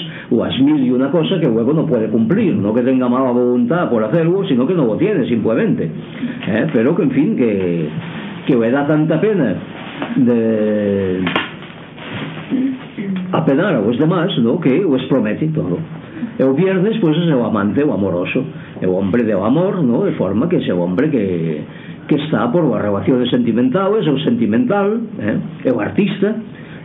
as 0.44 0.60
mil 0.60 0.84
y 0.84 0.90
una 0.90 1.10
cosa 1.10 1.40
que 1.40 1.48
luego 1.48 1.72
no 1.72 1.86
puede 1.86 2.08
cumplir, 2.08 2.54
no 2.54 2.74
que 2.74 2.82
tenga 2.82 3.08
mala 3.08 3.30
voluntad 3.30 3.88
por 3.88 4.04
hacerlo, 4.04 4.44
sino 4.46 4.66
que 4.66 4.74
no 4.74 4.84
lo 4.84 4.96
tiene 4.96 5.26
simplemente. 5.26 5.84
Eh, 5.84 6.66
pero 6.72 6.94
que, 6.94 7.02
en 7.02 7.10
fin, 7.10 7.36
que, 7.36 7.88
que 8.46 8.56
le 8.56 8.70
da 8.70 8.86
tanta 8.86 9.20
pena 9.20 9.56
de 10.16 11.24
apenar 13.32 13.74
a 13.74 13.80
los 13.80 13.98
demás, 13.98 14.30
¿no? 14.38 14.60
que 14.60 14.84
os 14.84 15.02
promete 15.04 15.48
todo. 15.48 15.78
E 16.38 16.42
o 16.42 16.52
viernes, 16.54 16.98
pois, 17.00 17.16
é 17.28 17.34
o 17.34 17.44
amante, 17.44 17.82
o 17.84 17.92
amoroso. 17.92 18.44
É 18.80 18.86
o 18.86 18.94
hombre 18.94 19.22
de 19.22 19.34
o 19.34 19.44
amor, 19.44 19.82
no? 19.82 20.04
de 20.04 20.16
forma 20.16 20.48
que 20.48 20.56
é 20.56 20.74
o 20.74 20.80
hombre 20.80 21.08
que, 21.08 21.62
que 22.08 22.16
está 22.16 22.48
por 22.48 22.64
as 22.74 23.04
de 23.04 23.30
sentimental 23.30 23.96
é 23.96 24.10
o 24.10 24.18
sentimental, 24.18 24.98
eh? 25.18 25.38
é 25.64 25.72
o 25.72 25.80
artista, 25.80 26.34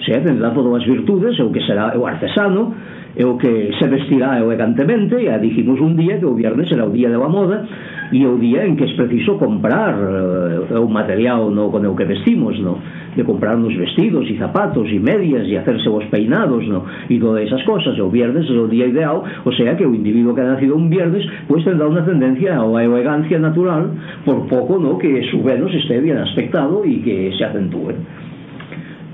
se 0.05 0.11
é, 0.11 0.19
ten 0.21 0.39
lazo 0.39 0.63
das 0.71 0.85
virtudes, 0.85 1.39
é 1.39 1.43
o 1.43 1.51
que 1.51 1.61
será 1.65 1.91
é 1.93 1.97
o 1.97 2.05
artesano, 2.05 2.73
é 3.19 3.25
o 3.27 3.35
que 3.35 3.75
se 3.75 3.85
vestirá 3.91 4.39
elegantemente, 4.39 5.19
e 5.19 5.27
dijimos 5.43 5.83
un 5.83 5.99
día 5.99 6.15
que 6.15 6.23
o 6.23 6.39
viernes 6.39 6.71
era 6.71 6.87
o 6.87 6.91
día 6.95 7.11
da 7.11 7.19
moda, 7.27 7.67
e 8.15 8.23
o 8.23 8.39
día 8.39 8.63
en 8.63 8.79
que 8.79 8.87
es 8.87 8.95
preciso 8.95 9.35
comprar 9.35 9.91
eh, 9.91 10.79
o 10.79 10.87
material 10.87 11.51
no, 11.51 11.67
con 11.67 11.83
o 11.83 11.93
que 11.99 12.07
vestimos, 12.07 12.55
no? 12.63 12.79
de 13.19 13.23
comprarnos 13.27 13.75
vestidos 13.75 14.23
e 14.29 14.39
zapatos 14.39 14.87
e 14.87 15.03
medias 15.03 15.43
e 15.51 15.57
hacerse 15.57 15.89
os 15.91 16.05
peinados 16.07 16.63
no? 16.63 16.85
e 17.09 17.19
todas 17.19 17.43
esas 17.43 17.59
cosas, 17.67 17.99
o 17.99 18.07
viernes 18.07 18.47
é 18.47 18.55
o 18.55 18.71
día 18.71 18.87
ideal 18.87 19.25
o 19.43 19.51
sea 19.51 19.75
que 19.75 19.83
o 19.83 19.91
individuo 19.91 20.31
que 20.31 20.39
ha 20.39 20.55
nacido 20.55 20.79
un 20.79 20.87
viernes 20.87 21.27
pues, 21.49 21.65
tendrá 21.67 21.89
unha 21.89 22.05
tendencia 22.05 22.55
a 22.55 22.79
elegancia 22.79 23.35
natural 23.35 23.91
por 24.23 24.47
pouco 24.47 24.79
no 24.79 24.95
que 24.95 25.25
su 25.27 25.43
Venus 25.43 25.73
este 25.75 25.99
bien 25.99 26.23
aspectado 26.23 26.85
e 26.87 27.03
que 27.03 27.35
se 27.35 27.43
acentúe 27.43 27.97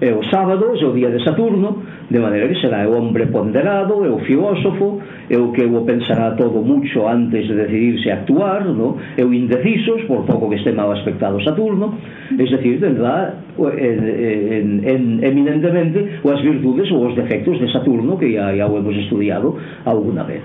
e 0.02 0.12
o 0.12 0.24
sábado 0.28 0.76
é 0.76 0.86
o 0.86 0.92
día 0.92 1.10
de 1.10 1.24
Saturno 1.24 1.84
de 2.10 2.20
maneira 2.20 2.50
que 2.50 2.60
será 2.60 2.88
o 2.88 2.98
hombre 2.98 3.28
ponderado 3.28 4.06
e 4.06 4.10
o 4.10 4.20
filósofo 4.20 5.00
e 5.30 5.38
o 5.38 5.52
que 5.54 5.64
o 5.64 5.86
pensará 5.86 6.36
todo 6.36 6.62
mucho 6.62 7.08
antes 7.08 7.48
de 7.48 7.56
decidirse 7.56 8.12
a 8.12 8.16
actuar 8.16 8.66
no? 8.66 8.98
e 9.18 9.24
o 9.24 9.34
indecisos 9.34 10.04
por 10.04 10.26
pouco 10.26 10.50
que 10.50 10.56
este 10.56 10.74
mal 10.74 10.92
aspectado 10.92 11.42
Saturno 11.44 11.96
é 12.32 12.44
decir, 12.44 12.80
tendrá 12.80 13.36
en, 13.58 14.00
en, 14.04 14.68
en, 14.84 15.04
eminentemente 15.24 16.20
as 16.28 16.42
virtudes 16.42 16.92
ou 16.92 17.08
os 17.08 17.16
defectos 17.16 17.58
de 17.60 17.72
Saturno 17.72 18.18
que 18.18 18.34
ya, 18.34 18.52
ya 18.52 18.68
o 18.68 18.78
hemos 18.78 18.96
estudiado 18.98 19.56
alguna 19.86 20.24
vez 20.24 20.44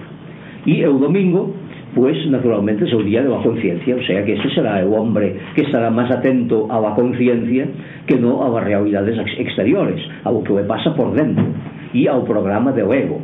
e 0.67 0.87
o 0.87 0.99
domingo 0.99 1.55
pues 1.95 2.17
naturalmente 2.29 2.89
se 2.89 2.95
olvida 2.95 3.23
de 3.23 3.29
la 3.29 3.43
conciencia, 3.43 3.97
o 3.97 4.03
sea 4.03 4.25
que 4.25 4.35
ese 4.35 4.51
será 4.51 4.81
el 4.81 4.93
hombre 4.93 5.37
que 5.55 5.63
estará 5.63 5.91
más 5.91 6.11
atento 6.11 6.71
a 6.71 6.81
la 6.81 6.95
conciencia 6.95 7.67
que 8.07 8.17
no 8.17 8.45
a 8.45 8.49
las 8.49 8.65
realidades 8.65 9.19
exteriores, 9.39 10.01
a 10.25 10.31
lo 10.31 10.43
que 10.43 10.53
le 10.55 10.63
pasa 10.65 10.95
por 10.95 11.13
dentro 11.13 11.45
y 11.93 12.07
al 12.07 12.23
programa 12.25 12.73
del 12.73 12.91
ego. 12.93 13.21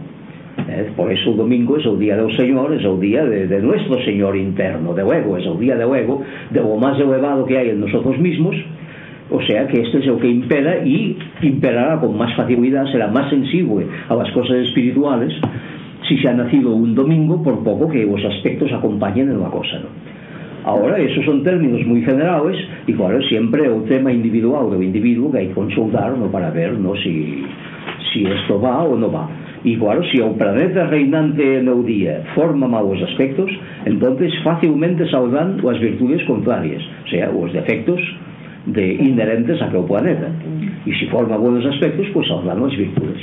Eh, 0.69 0.91
por 0.97 1.13
eso 1.13 1.31
el 1.31 1.37
domingo 1.37 1.77
es 1.77 1.85
el 1.85 1.99
día 1.99 2.17
del 2.17 2.35
Señor, 2.37 2.73
es 2.73 2.85
el 2.85 2.99
día 2.99 3.25
de, 3.25 3.47
de 3.47 3.61
nuestro 3.61 4.03
Señor 4.05 4.37
interno, 4.37 4.95
del 4.95 5.13
ego, 5.13 5.37
es 5.37 5.47
el 5.47 5.59
día 5.59 5.77
del 5.77 5.95
ego, 5.95 6.23
de 6.51 6.61
lo 6.61 6.77
más 6.77 6.99
elevado 6.99 7.45
que 7.45 7.59
hay 7.59 7.71
en 7.71 7.81
nosotros 7.81 8.19
mismos, 8.19 8.57
o 9.31 9.41
sea 9.43 9.67
que 9.67 9.83
este 9.83 9.99
es 9.99 10.07
el 10.07 10.19
que 10.19 10.29
impera 10.29 10.85
y 10.85 11.19
imperará 11.43 12.01
con 12.01 12.17
más 12.17 12.35
facilidad, 12.35 12.87
será 12.91 13.09
más 13.09 13.29
sensible 13.29 13.87
a 14.09 14.15
las 14.15 14.31
cosas 14.33 14.57
espirituales 14.59 15.33
si 16.05 16.19
se 16.19 16.29
ha 16.29 16.35
nacido 16.35 16.75
un 16.75 16.95
domingo, 16.95 17.43
por 17.43 17.65
poco 17.65 17.89
que 17.89 18.05
os 18.05 18.23
aspectos 18.25 18.73
acompañen 18.73 19.33
en 19.33 19.41
unha 19.41 19.49
cosa, 19.49 19.81
non? 19.81 19.95
Ahora, 20.67 20.99
esos 20.99 21.25
son 21.25 21.47
términos 21.47 21.79
moi 21.87 22.03
generales 22.03 22.59
e, 22.87 22.93
claro, 22.93 23.23
sempre 23.31 23.71
o 23.71 23.87
tema 23.87 24.11
individual 24.11 24.67
do 24.67 24.83
individuo 24.83 25.31
que 25.31 25.39
hai 25.39 25.49
que 25.51 25.55
consultar 25.55 26.11
no, 26.19 26.27
para 26.27 26.51
ver 26.51 26.75
no, 26.75 26.91
si, 26.99 27.47
si 28.11 28.27
esto 28.27 28.59
va 28.59 28.83
ou 28.83 28.99
non 28.99 29.15
va. 29.15 29.31
E, 29.63 29.79
claro, 29.79 30.03
se 30.11 30.19
si 30.19 30.23
o 30.23 30.35
planeta 30.35 30.91
reinante 30.91 31.63
no 31.63 31.87
día 31.87 32.27
forma 32.35 32.67
malos 32.67 32.99
aspectos, 32.99 33.47
entonces 33.87 34.35
fácilmente 34.43 35.07
saudan 35.07 35.63
as 35.63 35.79
virtudes 35.79 36.27
contrarias, 36.27 36.83
o 36.83 37.09
sea, 37.15 37.31
os 37.31 37.55
defectos 37.55 38.03
de 38.67 38.99
inherentes 39.07 39.63
a 39.63 39.71
que 39.71 39.79
o 39.79 39.87
planeta. 39.87 40.35
E 40.83 40.91
se 40.99 40.99
si 40.99 41.07
forma 41.15 41.39
buenos 41.39 41.63
aspectos, 41.63 42.11
pois 42.11 42.27
pues, 42.27 42.29
saudan 42.31 42.59
as 42.67 42.75
virtudes. 42.75 43.23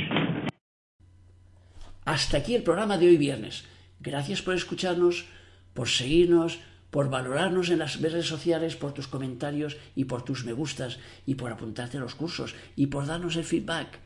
Hasta 2.04 2.36
aquí 2.36 2.54
el 2.54 2.62
programa 2.62 2.98
de 2.98 3.06
hoy 3.06 3.16
viernes. 3.16 3.64
Gracias 4.00 4.42
por 4.42 4.54
escucharnos, 4.54 5.24
por 5.72 5.88
seguirnos, 5.88 6.58
por 6.90 7.08
valorarnos 7.08 7.70
en 7.70 7.78
las 7.78 8.00
redes 8.00 8.26
sociales, 8.26 8.76
por 8.76 8.92
tus 8.92 9.08
comentarios 9.08 9.78
y 9.96 10.04
por 10.04 10.22
tus 10.22 10.44
me 10.44 10.52
gustas 10.52 10.98
y 11.24 11.36
por 11.36 11.50
apuntarte 11.50 11.96
a 11.96 12.00
los 12.00 12.14
cursos 12.14 12.54
y 12.76 12.88
por 12.88 13.06
darnos 13.06 13.36
el 13.36 13.44
feedback. 13.44 14.00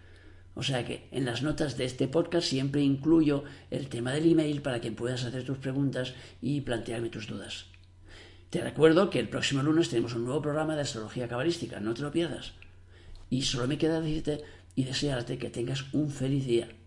O 0.55 0.63
sea 0.63 0.85
que 0.85 1.09
en 1.11 1.25
las 1.25 1.43
notas 1.43 1.77
de 1.77 1.87
este 1.87 2.07
podcast 2.07 2.47
siempre 2.47 2.83
incluyo 2.83 3.43
el 3.71 3.89
tema 3.89 4.13
del 4.13 4.31
email 4.31 4.63
para 4.63 4.81
que 4.81 4.93
puedas 4.93 5.25
hacer 5.25 5.45
tus 5.45 5.59
preguntas 5.59 6.15
y 6.41 6.61
plantearme 6.61 7.11
tus 7.11 7.27
dudas. 7.27 7.67
Te 8.51 8.63
recuerdo 8.63 9.11
que 9.11 9.19
el 9.19 9.29
próximo 9.29 9.63
lunes 9.63 9.91
tenemos 9.91 10.15
un 10.15 10.25
nuevo 10.25 10.41
programa 10.41 10.77
de 10.77 10.83
astrología 10.83 11.29
cabalística, 11.29 11.81
no 11.81 11.95
te 11.95 12.03
lo 12.03 12.13
pierdas. 12.13 12.53
Y 13.29 13.43
solo 13.43 13.67
me 13.67 13.77
queda 13.77 14.01
decirte 14.01 14.41
y 14.77 14.85
desearte 14.85 15.37
que 15.37 15.51
tengas 15.51 15.93
un 15.93 16.11
feliz 16.11 16.47
día. 16.47 16.78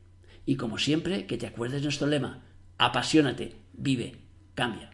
Y 0.45 0.55
como 0.55 0.77
siempre, 0.77 1.25
que 1.25 1.37
te 1.37 1.47
acuerdes 1.47 1.81
de 1.81 1.85
nuestro 1.85 2.07
lema, 2.07 2.43
apasionate, 2.77 3.55
vive, 3.73 4.17
cambia. 4.55 4.91